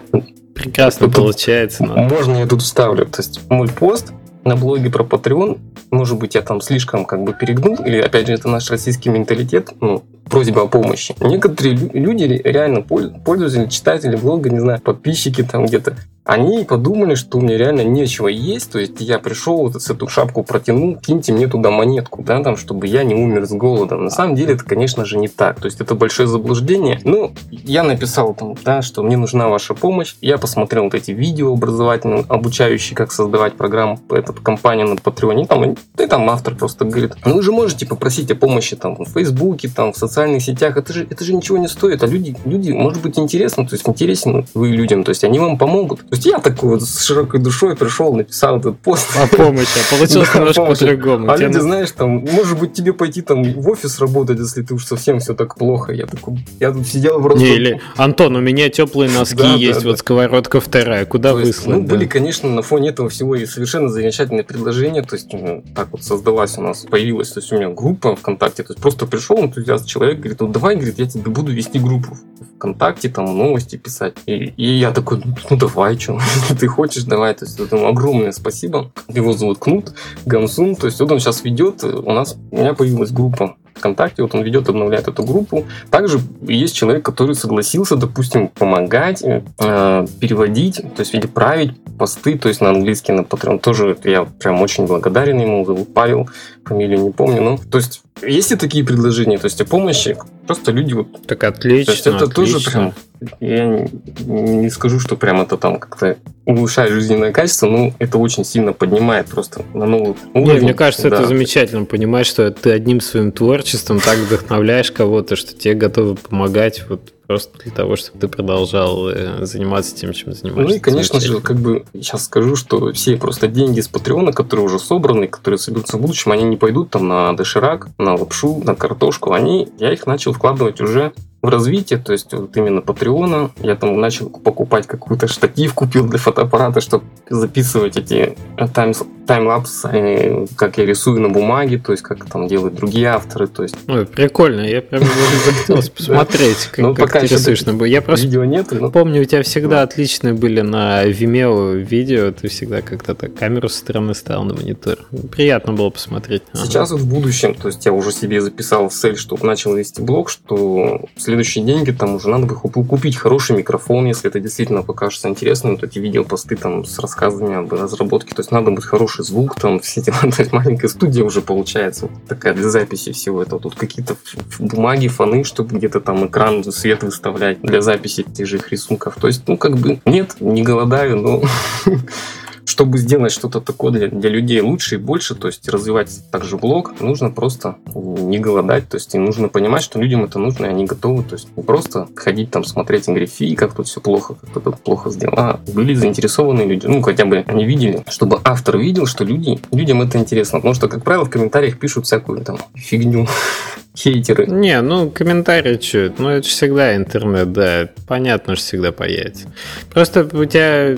прекрасно 0.54 1.10
получается. 1.10 1.84
Но... 1.84 1.96
Можно 1.96 2.38
я 2.38 2.48
тут 2.48 2.62
вставлю? 2.62 3.06
То 3.06 3.22
есть 3.22 3.42
мой 3.50 3.68
пост 3.68 4.14
на 4.44 4.56
блоге 4.56 4.90
про 4.90 5.04
Patreon, 5.04 5.60
может 5.92 6.18
быть, 6.18 6.36
я 6.36 6.42
там 6.42 6.62
слишком 6.62 7.06
как 7.06 7.24
бы 7.24 7.34
перегнул, 7.34 7.76
или, 7.76 7.98
опять 8.00 8.28
же, 8.28 8.34
это 8.34 8.48
наш 8.48 8.72
российский 8.72 9.10
менталитет, 9.10 9.70
ну, 9.82 10.04
просьба 10.32 10.64
о 10.64 10.68
помощи. 10.68 11.14
Некоторые 11.20 11.76
люди, 11.76 12.42
реально 12.44 12.82
пользователи, 12.82 13.70
читатели 13.70 14.16
блога, 14.16 14.50
не 14.50 14.60
знаю, 14.60 14.82
подписчики 14.82 15.44
там 15.44 15.66
где-то, 15.66 15.96
они 16.24 16.64
подумали, 16.66 17.16
что 17.16 17.40
у 17.40 17.42
меня 17.42 17.58
реально 17.58 17.82
нечего 17.82 18.28
есть, 18.28 18.72
то 18.72 18.80
есть 18.80 19.02
я 19.02 19.18
пришел, 19.18 19.58
вот 19.64 19.76
эту 19.76 20.08
шапку 20.08 20.44
протянул, 20.44 20.96
киньте 20.96 21.34
мне 21.34 21.48
туда 21.48 21.72
монетку, 21.72 22.22
да, 22.22 22.44
там, 22.44 22.58
чтобы 22.58 22.86
я 22.86 23.04
не 23.04 23.16
умер 23.16 23.48
с 23.48 23.52
голодом. 23.52 24.06
На 24.06 24.12
самом 24.12 24.36
деле 24.36 24.54
это, 24.54 24.64
конечно 24.64 25.04
же, 25.04 25.18
не 25.18 25.28
так, 25.28 25.60
то 25.60 25.66
есть 25.66 25.82
это 25.82 25.96
большое 25.96 26.28
заблуждение. 26.28 27.02
Ну, 27.04 27.34
я 27.50 27.82
написал 27.82 28.36
там, 28.36 28.56
да, 28.64 28.84
что 28.84 29.02
мне 29.02 29.18
нужна 29.18 29.50
ваша 29.50 29.74
помощь, 29.74 30.16
я 30.22 30.38
посмотрел 30.38 30.84
вот 30.84 30.94
эти 30.94 31.10
видео 31.10 31.54
образовательные, 31.54 32.24
обучающие, 32.30 32.96
как 32.96 33.12
создавать 33.12 33.56
программу, 33.56 34.00
эту 34.12 34.34
компанию 34.34 34.88
на 34.90 34.98
Патреоне, 34.98 35.48
там, 35.48 35.74
и 35.74 36.06
там 36.08 36.30
автор 36.30 36.56
просто 36.56 36.86
говорит, 36.86 37.14
ну 37.26 37.36
вы 37.36 37.42
же 37.42 37.52
можете 37.52 37.88
попросить 37.88 38.30
о 38.30 38.36
помощи 38.36 38.76
там 38.76 38.96
в 38.96 39.10
Фейсбуке, 39.10 39.70
там, 39.76 39.92
в 39.92 39.98
социальных 39.98 40.21
сетях, 40.40 40.78
это 40.78 40.94
же, 40.94 41.08
это 41.10 41.24
же 41.24 41.34
ничего 41.34 41.58
не 41.58 41.68
стоит, 41.68 42.04
а 42.04 42.08
люди, 42.08 42.36
люди, 42.46 42.72
может 42.72 43.02
быть, 43.02 43.18
интересно, 43.18 43.66
то 43.68 43.76
есть 43.76 43.88
интересен 43.88 44.46
вы 44.54 44.70
людям, 44.70 45.04
то 45.04 45.10
есть 45.10 45.24
они 45.24 45.40
вам 45.40 45.58
помогут. 45.58 46.00
То 46.02 46.16
есть 46.16 46.26
я 46.26 46.40
такой 46.40 46.70
вот 46.70 46.84
с 46.84 47.04
широкой 47.04 47.40
душой 47.40 47.76
пришел, 47.76 48.14
написал 48.14 48.60
этот 48.60 48.80
пост. 48.80 49.08
О 49.18 49.28
помощи, 49.28 49.68
а 49.80 49.96
получилось 49.96 50.30
немножко 50.36 50.66
по-другому. 50.66 51.32
А 51.32 51.38
люди, 51.38 51.58
знаешь, 51.58 51.92
там, 51.92 52.20
может 52.20 52.60
быть, 52.60 52.74
тебе 52.74 52.94
пойти 52.94 53.22
там 53.22 53.44
в 53.44 53.70
офис 53.70 54.00
работать, 54.00 54.40
если 54.40 54.62
ты 54.62 54.74
уж 54.74 54.86
совсем 54.86 55.20
все 55.20 55.34
так 55.34 55.56
плохо. 55.56 55.94
Я 55.94 56.06
такой, 56.06 56.46
я 56.60 56.72
тут 56.72 56.88
сидел 56.88 57.22
просто... 57.22 57.40
Не, 57.40 57.56
или, 57.56 57.82
Антон, 57.98 58.36
у 58.36 58.42
меня 58.42 58.70
теплые 58.70 59.10
носки 59.10 59.58
есть, 59.58 59.84
вот 59.84 60.00
сковородка 60.00 60.60
вторая, 60.60 61.06
куда 61.06 61.34
выслать? 61.34 61.68
Ну, 61.68 61.82
были, 61.82 62.06
конечно, 62.06 62.50
на 62.50 62.62
фоне 62.62 62.90
этого 62.90 63.10
всего 63.10 63.36
и 63.36 63.46
совершенно 63.46 63.90
замечательные 63.90 64.44
предложения, 64.44 65.02
то 65.02 65.16
есть 65.16 65.32
ну, 65.34 65.64
так 65.76 65.90
вот 65.92 66.04
создалась 66.04 66.58
у 66.58 66.62
нас, 66.62 66.86
появилась, 66.90 67.32
то 67.32 67.40
есть 67.40 67.52
у 67.52 67.56
меня 67.56 67.70
группа 67.70 68.16
ВКонтакте, 68.16 68.64
то 68.64 68.74
есть 68.74 68.82
просто 68.82 69.06
пришел 69.06 69.40
энтузиаст 69.40 69.88
человек, 69.88 70.11
говорит, 70.20 70.42
вот 70.42 70.52
давай, 70.52 70.76
говорит, 70.76 71.00
я 71.00 71.08
тебе 71.08 71.32
буду 71.32 71.52
вести 71.52 71.80
группу 71.80 72.18
ВКонтакте, 72.56 73.10
там 73.10 73.26
новости 73.38 73.76
писать. 73.76 74.16
И, 74.26 74.54
и 74.58 74.80
я 74.80 74.92
такой, 74.92 75.22
ну 75.50 75.58
давай, 75.58 75.98
что, 75.98 76.20
ты 76.60 76.68
хочешь, 76.68 77.04
давай. 77.04 77.34
То 77.34 77.46
есть 77.46 77.60
этому 77.60 77.88
огромное 77.88 78.32
спасибо. 78.32 78.92
Его 79.08 79.34
зовут 79.34 79.60
Кнут 79.60 79.94
Гамсун. 80.26 80.76
То 80.76 80.88
есть 80.88 81.00
вот 81.00 81.12
он 81.12 81.20
сейчас 81.20 81.44
ведет, 81.44 81.84
у 81.84 82.12
нас, 82.12 82.38
у 82.52 82.58
меня 82.58 82.74
появилась 82.74 83.12
группа 83.12 83.56
ВКонтакте, 83.76 84.22
вот 84.22 84.36
он 84.36 84.44
ведет, 84.44 84.70
обновляет 84.70 85.08
эту 85.08 85.24
группу. 85.24 85.66
Также 85.90 86.20
есть 86.42 86.76
человек, 86.76 87.04
который 87.04 87.36
согласился, 87.36 87.96
допустим, 87.96 88.48
помогать, 88.48 89.24
э, 89.24 90.06
переводить, 90.20 90.82
то 90.96 91.00
есть 91.02 91.14
или 91.14 91.28
править 91.28 91.74
посты, 91.98 92.38
то 92.38 92.50
есть 92.50 92.62
на 92.62 92.70
английский, 92.70 93.12
на 93.12 93.22
Patreon. 93.22 93.60
Тоже 93.60 93.98
я 94.04 94.24
прям 94.24 94.62
очень 94.62 94.88
благодарен 94.88 95.40
ему, 95.40 95.66
зовут 95.66 95.94
Павел, 95.94 96.30
фамилию 96.66 97.00
не 97.00 97.12
помню. 97.12 97.42
Ну, 97.42 97.60
то 97.70 97.78
есть 97.78 98.02
есть 98.22 98.52
и 98.52 98.56
такие 98.56 98.84
предложения, 98.84 99.38
то 99.38 99.46
есть 99.46 99.62
о 99.62 99.66
помощи, 99.66 100.18
просто 100.48 100.72
люди 100.72 100.94
вот... 100.94 101.08
Так 101.28 101.44
отлично, 101.44 101.86
То 101.86 101.92
есть 101.92 102.08
это 102.08 102.26
отлично. 102.26 102.36
тоже 102.36 102.72
прям, 102.72 102.94
я 103.40 103.88
не, 104.26 104.70
скажу, 104.70 105.00
что 105.00 105.16
прям 105.16 105.42
это 105.42 105.58
там 105.58 105.80
как-то 105.80 106.18
улучшает 106.46 106.92
жизненное 106.92 107.32
качество, 107.32 107.68
но 107.68 107.94
это 108.00 108.18
очень 108.18 108.44
сильно 108.44 108.74
поднимает 108.74 109.28
просто 109.28 109.64
на 109.74 109.86
новый 109.86 110.16
уровень. 110.34 110.54
Не, 110.54 110.60
мне 110.62 110.74
кажется, 110.74 111.10
да. 111.10 111.18
это 111.18 111.28
замечательно, 111.28 111.86
понимать, 111.86 112.26
что 112.26 112.50
ты 112.52 112.72
одним 112.72 113.00
своим 113.00 113.32
творчеством 113.32 114.00
так 114.00 114.18
вдохновляешь 114.18 114.92
кого-то, 114.92 115.36
что 115.36 115.54
тебе 115.54 115.76
готовы 115.76 116.16
помогать 116.16 116.84
вот 116.90 117.14
просто 117.28 117.58
для 117.64 117.72
того, 117.72 117.96
чтобы 117.96 118.20
ты 118.20 118.28
продолжал 118.28 119.08
э, 119.08 119.46
заниматься 119.46 119.96
тем, 119.96 120.12
чем 120.12 120.34
занимаешься. 120.34 120.70
Ну 120.70 120.76
и, 120.76 120.80
конечно 120.80 121.20
же, 121.22 121.40
как 121.40 121.58
бы 121.58 121.86
сейчас 121.94 122.26
скажу, 122.26 122.58
что 122.58 122.92
все 122.92 123.16
просто 123.16 123.48
деньги 123.48 123.80
с 123.80 123.88
Патреона, 123.88 124.34
которые 124.34 124.66
уже 124.66 124.80
собраны, 124.80 125.28
которые 125.28 125.58
соберутся 125.58 125.98
в 125.98 126.02
будущем, 126.02 126.34
они 126.34 126.44
не 126.44 126.58
пойдут 126.58 126.90
там 126.90 127.08
на 127.08 127.32
доширак, 127.34 127.88
на 127.98 128.16
лапшу, 128.16 128.62
на 128.66 128.76
картошку. 128.76 129.32
Они, 129.32 129.70
я 129.80 129.94
их 129.94 130.08
начал 130.08 130.34
вкладывать 130.34 130.82
уже 130.82 131.14
в 131.42 131.50
развитие, 131.50 131.98
то 132.00 132.12
есть 132.12 132.32
вот 132.34 132.56
именно 132.56 132.82
Патреона. 132.82 133.52
Я 133.62 133.76
там 133.76 134.00
начал 134.00 134.30
покупать 134.30 134.86
какую-то 134.86 135.28
штатив, 135.28 135.74
купил 135.74 136.08
для 136.08 136.20
фотоаппарата, 136.20 136.82
чтобы 136.82 137.06
записывать 137.30 137.98
эти 137.98 138.38
э, 138.58 138.68
тайм, 138.68 138.94
таймлапс, 139.26 139.86
э, 139.86 140.46
как 140.56 140.78
я 140.78 140.86
рисую 140.86 141.20
на 141.20 141.30
бумаге, 141.30 141.80
то 141.80 141.94
есть 141.94 142.04
как 142.04 142.26
там 142.26 142.48
делают 142.48 142.76
другие 142.76 143.08
авторы. 143.08 143.48
То 143.48 143.64
есть... 143.64 143.76
Ой, 143.88 144.06
прикольно, 144.06 144.62
я 144.62 144.82
прям 144.82 145.04
захотелось 145.46 145.90
посмотреть, 145.98 146.68
как, 146.72 146.78
ну, 146.78 146.96
как 146.96 147.12
ты 147.12 147.28
рисуешь. 147.28 147.64
Я 147.90 148.02
просто 148.02 148.26
видео 148.28 148.46
нет, 148.46 148.68
помню, 148.94 149.22
у 149.22 149.26
тебя 149.26 149.42
всегда 149.42 149.82
отличные 149.82 150.34
были 150.34 150.62
на 150.62 151.08
Vimeo 151.08 151.74
видео, 151.74 152.32
ты 152.32 152.50
всегда 152.50 152.82
как-то 152.82 153.16
так 153.16 153.34
камеру 153.34 153.68
со 153.68 153.80
стороны 153.80 154.14
ставил 154.14 154.44
на 154.44 154.54
монитор. 154.54 155.00
Приятно 155.32 155.74
было 155.74 155.90
посмотреть. 155.90 156.44
Сейчас 156.54 156.92
вот 156.92 157.02
в 157.02 157.10
будущем, 157.10 157.56
то 157.56 157.68
есть 157.68 157.84
я 157.86 157.94
уже 157.94 158.12
себе 158.12 158.42
записал 158.42 158.90
в 158.90 158.94
цель, 158.94 159.18
чтобы 159.18 159.46
начал 159.46 159.76
вести 159.76 160.02
блог, 160.02 160.30
что 160.30 161.06
следующие 161.32 161.64
деньги 161.64 161.92
там 161.92 162.16
уже 162.16 162.28
надо 162.28 162.46
бы 162.46 162.56
купить 162.56 163.16
хороший 163.16 163.56
микрофон, 163.56 164.06
если 164.06 164.30
это 164.30 164.42
действительно 164.42 164.82
покажется 164.82 165.30
интересным, 165.30 165.76
вот 165.76 165.84
эти 165.86 165.98
видеопосты 165.98 166.58
там 166.58 166.84
с 166.84 167.00
рассказами 167.00 167.56
об 167.56 167.72
разработке, 167.72 168.36
то 168.36 168.42
есть 168.42 168.52
надо 168.52 168.70
будет 168.72 168.84
хороший 168.84 169.24
звук, 169.24 169.56
там 169.56 169.80
все 169.80 170.02
дела, 170.06 170.20
то 170.30 170.46
маленькая 170.52 170.90
студия 170.90 171.24
уже 171.24 171.42
получается. 171.42 172.10
Такая 172.28 172.54
для 172.54 172.70
записи 172.70 173.14
всего 173.14 173.42
этого, 173.42 173.62
тут 173.62 173.76
какие-то 173.76 174.18
бумаги, 174.60 175.08
фоны, 175.08 175.46
чтобы 175.46 175.78
где-то 175.78 176.02
там 176.02 176.28
экран, 176.28 176.66
свет 176.66 177.04
выставлять 177.04 177.62
для 177.62 177.82
записи 177.82 178.24
тех 178.24 178.46
же 178.46 178.60
рисунков, 178.70 179.16
то 179.16 179.28
есть, 179.28 179.48
ну, 179.48 179.56
как 179.56 179.78
бы, 179.78 180.02
нет, 180.04 180.36
не 180.42 180.64
голодаю, 180.64 181.16
но 181.16 181.42
чтобы 182.72 182.98
сделать 182.98 183.34
что-то 183.34 183.60
такое 183.60 183.92
для, 183.92 184.08
для 184.08 184.30
людей 184.30 184.62
лучше 184.62 184.96
и 184.96 184.98
больше, 184.98 185.36
то 185.36 185.48
есть 185.48 185.68
развивать 185.68 186.10
также 186.32 186.56
блог, 186.56 187.02
нужно 187.02 187.30
просто 187.30 187.76
не 187.94 188.40
голодать, 188.40 188.88
то 188.88 188.96
есть 188.96 189.14
и 189.14 189.18
нужно 189.18 189.50
понимать, 189.50 189.84
что 189.84 190.00
людям 190.00 190.24
это 190.24 190.40
нужно, 190.40 190.68
и 190.68 190.70
они 190.70 190.86
готовы, 190.86 191.24
то 191.24 191.36
есть 191.36 191.50
не 191.58 191.64
просто 191.64 192.08
ходить 192.16 192.50
там 192.50 192.64
смотреть 192.64 193.10
и 193.10 193.12
говорить, 193.12 193.34
фи, 193.34 193.56
как 193.56 193.74
тут 193.74 193.88
все 193.88 194.00
плохо, 194.00 194.36
как 194.36 194.52
кто-то 194.52 194.72
плохо 194.72 195.10
сделал, 195.10 195.34
а 195.38 195.60
были 195.74 195.94
заинтересованные 195.94 196.66
люди, 196.66 196.86
ну 196.88 197.02
хотя 197.02 197.26
бы 197.26 197.44
они 197.46 197.66
видели, 197.66 198.06
чтобы 198.08 198.40
автор 198.46 198.78
видел, 198.78 199.06
что 199.06 199.26
люди, 199.26 199.60
людям 199.74 200.02
это 200.02 200.18
интересно, 200.18 200.60
потому 200.60 200.74
что, 200.74 200.88
как 200.88 201.04
правило, 201.04 201.26
в 201.26 201.30
комментариях 201.30 201.78
пишут 201.78 202.06
всякую 202.06 202.46
там 202.46 202.58
фигню, 202.76 203.28
хейтеры. 203.98 204.48
Не, 204.48 204.82
ну 204.82 205.10
комментарии 205.10 205.78
что, 205.82 206.14
ну 206.18 206.30
это 206.30 206.48
всегда 206.48 206.96
интернет, 206.96 207.52
да, 207.52 207.90
понятно, 208.08 208.56
что 208.56 208.66
всегда 208.66 208.92
появится. 208.92 209.52
Просто 209.94 210.30
у 210.32 210.46
тебя, 210.46 210.98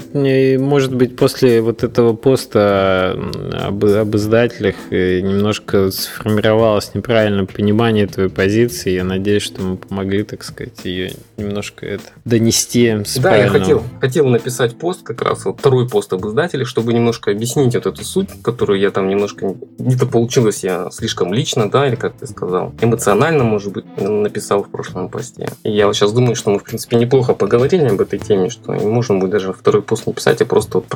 может 0.59 0.93
быть, 0.93 1.15
после 1.15 1.62
вот 1.63 1.83
этого 1.83 2.13
поста 2.13 3.11
об, 3.11 3.85
об 3.85 4.15
издателях 4.15 4.75
э, 4.91 5.21
немножко 5.21 5.91
сформировалось 5.91 6.93
неправильное 6.93 7.45
понимание 7.45 8.07
твоей 8.07 8.29
позиции. 8.29 8.91
Я 8.91 9.03
надеюсь, 9.03 9.43
что 9.43 9.61
мы 9.61 9.77
помогли, 9.77 10.23
так 10.23 10.43
сказать, 10.43 10.85
ее 10.85 11.13
немножко 11.37 11.85
это 11.85 12.03
донести. 12.25 13.03
С 13.05 13.15
да, 13.15 13.29
правильного... 13.29 13.57
я 13.57 13.59
хотел, 13.59 13.83
хотел 13.99 14.27
написать 14.27 14.77
пост, 14.77 15.03
как 15.03 15.21
раз 15.21 15.45
вот 15.45 15.59
второй 15.59 15.89
пост 15.89 16.13
об 16.13 16.25
издателях, 16.27 16.67
чтобы 16.67 16.93
немножко 16.93 17.31
объяснить 17.31 17.73
вот 17.75 17.85
эту 17.85 18.03
суть, 18.03 18.29
которую 18.43 18.79
я 18.79 18.91
там 18.91 19.07
немножко 19.07 19.55
где-то 19.79 20.05
получилось 20.05 20.63
я 20.63 20.89
слишком 20.91 21.33
лично, 21.33 21.69
да, 21.69 21.87
или 21.87 21.95
как 21.95 22.13
ты 22.13 22.27
сказал 22.27 22.73
эмоционально, 22.81 23.43
может 23.43 23.73
быть, 23.73 23.85
написал 23.97 24.63
в 24.63 24.69
прошлом 24.69 25.09
посте. 25.09 25.49
И 25.63 25.71
я 25.71 25.87
вот 25.87 25.95
сейчас 25.95 26.11
думаю, 26.11 26.35
что 26.35 26.51
мы, 26.51 26.59
в 26.59 26.63
принципе, 26.63 26.97
неплохо 26.97 27.33
поговорили 27.33 27.85
об 27.85 28.01
этой 28.01 28.19
теме, 28.19 28.49
что 28.49 28.73
можно 28.73 29.17
будет 29.17 29.31
даже 29.31 29.53
второй 29.53 29.81
пост 29.81 30.07
не 30.07 30.13
писать, 30.13 30.41
а 30.41 30.45
просто, 30.45 30.79
вот, 30.79 30.87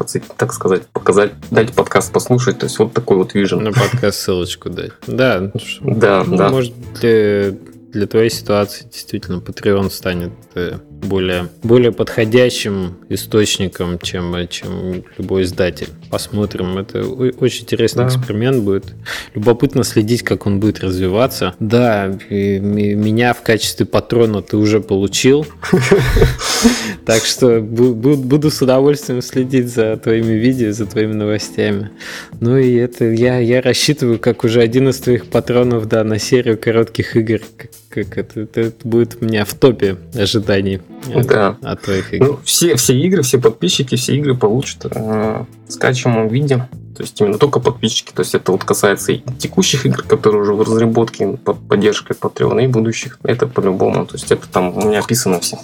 так 0.48 0.54
сказать, 0.54 0.84
показать, 0.94 1.34
дать 1.52 1.74
подкаст 1.74 2.14
послушать. 2.14 2.60
То 2.60 2.68
есть 2.68 2.80
вот 2.80 2.94
такой 2.94 3.18
вот 3.18 3.34
вижен. 3.34 3.64
На 3.64 3.74
подкаст 3.74 4.20
ссылочку 4.20 4.70
дать. 4.70 4.92
Да, 5.06 5.52
да, 5.82 6.24
ну, 6.26 6.38
да. 6.38 6.50
Может, 6.50 6.74
для, 7.02 7.52
для 7.92 8.08
твоей 8.08 8.30
ситуации 8.30 8.86
действительно 8.86 9.40
Patreon 9.40 9.90
станет 9.92 10.32
э, 10.56 10.78
более, 10.90 11.50
более 11.64 11.92
подходящим 11.92 12.96
источником, 13.10 14.00
чем, 14.00 14.48
чем 14.48 15.04
любой 15.18 15.44
издатель. 15.44 15.90
Посмотрим. 16.10 16.78
Это 16.78 17.06
очень 17.06 17.64
интересный 17.64 18.06
да. 18.06 18.10
эксперимент 18.10 18.64
будет. 18.64 18.94
Любопытно 19.36 19.84
следить, 19.84 20.24
как 20.24 20.46
он 20.46 20.60
будет 20.60 20.80
развиваться. 20.80 21.56
Да, 21.60 22.08
меня 22.30 23.34
в 23.34 23.42
качестве 23.42 23.86
патрона 23.86 24.42
ты 24.42 24.58
уже 24.58 24.80
получил. 24.82 25.46
Так 27.08 27.24
что 27.24 27.62
буду 27.62 28.52
с 28.52 28.62
удовольствием 28.62 29.22
следить 29.22 29.70
за 29.74 29.96
твоими 29.96 30.34
видео, 30.34 30.74
за 30.74 30.86
твоими 30.86 31.14
новостями. 31.14 31.92
Ну 32.42 32.58
и 32.58 32.74
это 32.74 33.06
я, 33.06 33.40
я 33.40 33.62
рассчитываю, 33.62 34.20
как 34.20 34.44
уже 34.44 34.60
один 34.60 34.90
из 34.90 34.98
твоих 34.98 35.28
патронов, 35.28 35.88
да, 35.88 36.04
на 36.04 36.20
серию 36.20 36.58
коротких 36.58 37.16
игр. 37.16 37.40
Как, 37.88 38.18
это, 38.18 38.42
это 38.42 38.74
будет 38.84 39.20
у 39.22 39.26
меня 39.26 39.46
в 39.46 39.54
топе 39.54 39.96
ожиданий. 40.16 40.82
Да. 41.24 41.58
От 41.62 41.84
твоих 41.84 42.14
игр. 42.14 42.26
Ну, 42.26 42.40
все, 42.44 42.76
все 42.76 42.94
игры, 43.00 43.22
все 43.22 43.40
подписчики, 43.40 43.96
все 43.96 44.18
игры 44.18 44.36
получат 44.36 44.84
в 44.94 45.48
скачиваемом 45.70 46.28
виде. 46.28 46.68
То 46.98 47.04
есть 47.04 47.22
именно 47.22 47.38
только 47.38 47.60
подписчики. 47.60 48.12
То 48.12 48.22
есть 48.22 48.34
это 48.34 48.52
вот 48.52 48.64
касается 48.64 49.12
и 49.12 49.22
текущих 49.38 49.86
игр, 49.86 50.02
которые 50.02 50.42
уже 50.42 50.54
в 50.54 50.62
разработке 50.62 51.28
под 51.28 51.60
поддержкой 51.68 52.18
Patreon, 52.20 52.64
и 52.64 52.68
будущих. 52.68 53.20
Это 53.22 53.46
по-любому. 53.46 54.08
То 54.08 54.16
есть 54.16 54.32
это 54.32 54.48
там 54.48 54.76
у 54.76 54.88
меня 54.88 55.00
описано 55.00 55.40
все. 55.40 55.60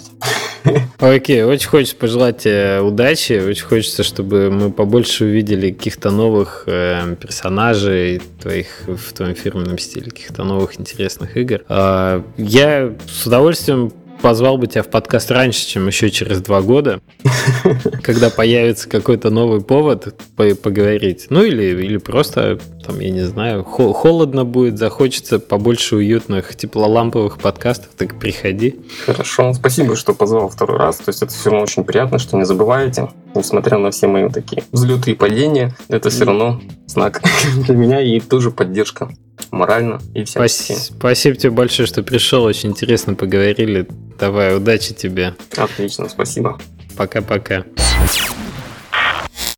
Окей, 0.98 1.42
очень 1.42 1.68
хочется 1.68 1.96
пожелать 1.96 2.38
тебе 2.38 2.80
удачи. 2.80 3.32
Очень 3.32 3.64
хочется, 3.64 4.04
чтобы 4.04 4.48
мы 4.50 4.70
побольше 4.70 5.24
увидели 5.24 5.72
каких-то 5.72 6.12
новых 6.12 6.64
э, 6.66 7.16
персонажей 7.20 8.22
твоих 8.40 8.68
в 8.86 9.12
твоем 9.12 9.34
фирменном 9.34 9.78
стиле, 9.78 10.10
каких-то 10.10 10.44
новых 10.44 10.78
интересных 10.78 11.36
игр. 11.36 11.62
Э, 11.68 12.22
я 12.36 12.92
с 13.08 13.26
удовольствием 13.26 13.92
позвал 14.24 14.56
бы 14.56 14.66
тебя 14.66 14.82
в 14.82 14.88
подкаст 14.88 15.30
раньше, 15.30 15.66
чем 15.66 15.86
еще 15.86 16.08
через 16.08 16.40
два 16.40 16.62
года, 16.62 17.02
когда 18.02 18.30
появится 18.30 18.88
какой-то 18.88 19.28
новый 19.28 19.60
повод 19.60 20.18
поговорить. 20.34 21.26
Ну 21.28 21.44
или, 21.44 21.84
или 21.84 21.98
просто, 21.98 22.58
там, 22.84 23.00
я 23.00 23.10
не 23.10 23.22
знаю, 23.22 23.64
холодно 23.64 24.44
будет, 24.44 24.78
захочется 24.78 25.38
побольше 25.38 25.96
уютных 25.96 26.54
теплоламповых 26.54 27.38
подкастов, 27.38 27.88
так 27.96 28.18
приходи. 28.18 28.80
Хорошо, 29.06 29.52
спасибо, 29.54 29.96
что 29.96 30.14
позвал 30.14 30.48
второй 30.48 30.78
раз. 30.78 30.96
То 30.98 31.08
есть 31.08 31.22
это 31.22 31.32
все 31.32 31.50
равно 31.50 31.64
очень 31.64 31.84
приятно, 31.84 32.18
что 32.18 32.36
не 32.36 32.44
забываете, 32.44 33.08
несмотря 33.34 33.78
на 33.78 33.90
все 33.90 34.06
мои 34.06 34.28
такие 34.28 34.64
взлеты 34.72 35.12
и 35.12 35.14
падения, 35.14 35.74
это 35.88 36.10
все 36.10 36.24
равно 36.24 36.60
знак 36.86 37.22
для 37.66 37.74
меня 37.74 38.00
и 38.00 38.20
тоже 38.20 38.50
поддержка 38.50 39.08
морально 39.50 40.00
и 40.14 40.24
всячески. 40.24 40.72
Спасибо, 40.72 40.98
спасибо 40.98 41.36
тебе 41.36 41.50
большое, 41.50 41.86
что 41.86 42.02
пришел. 42.02 42.44
Очень 42.44 42.70
интересно 42.70 43.14
поговорили. 43.14 43.86
Давай, 44.18 44.56
удачи 44.56 44.94
тебе. 44.94 45.34
Отлично, 45.56 46.08
спасибо. 46.08 46.58
Пока-пока. 46.96 47.64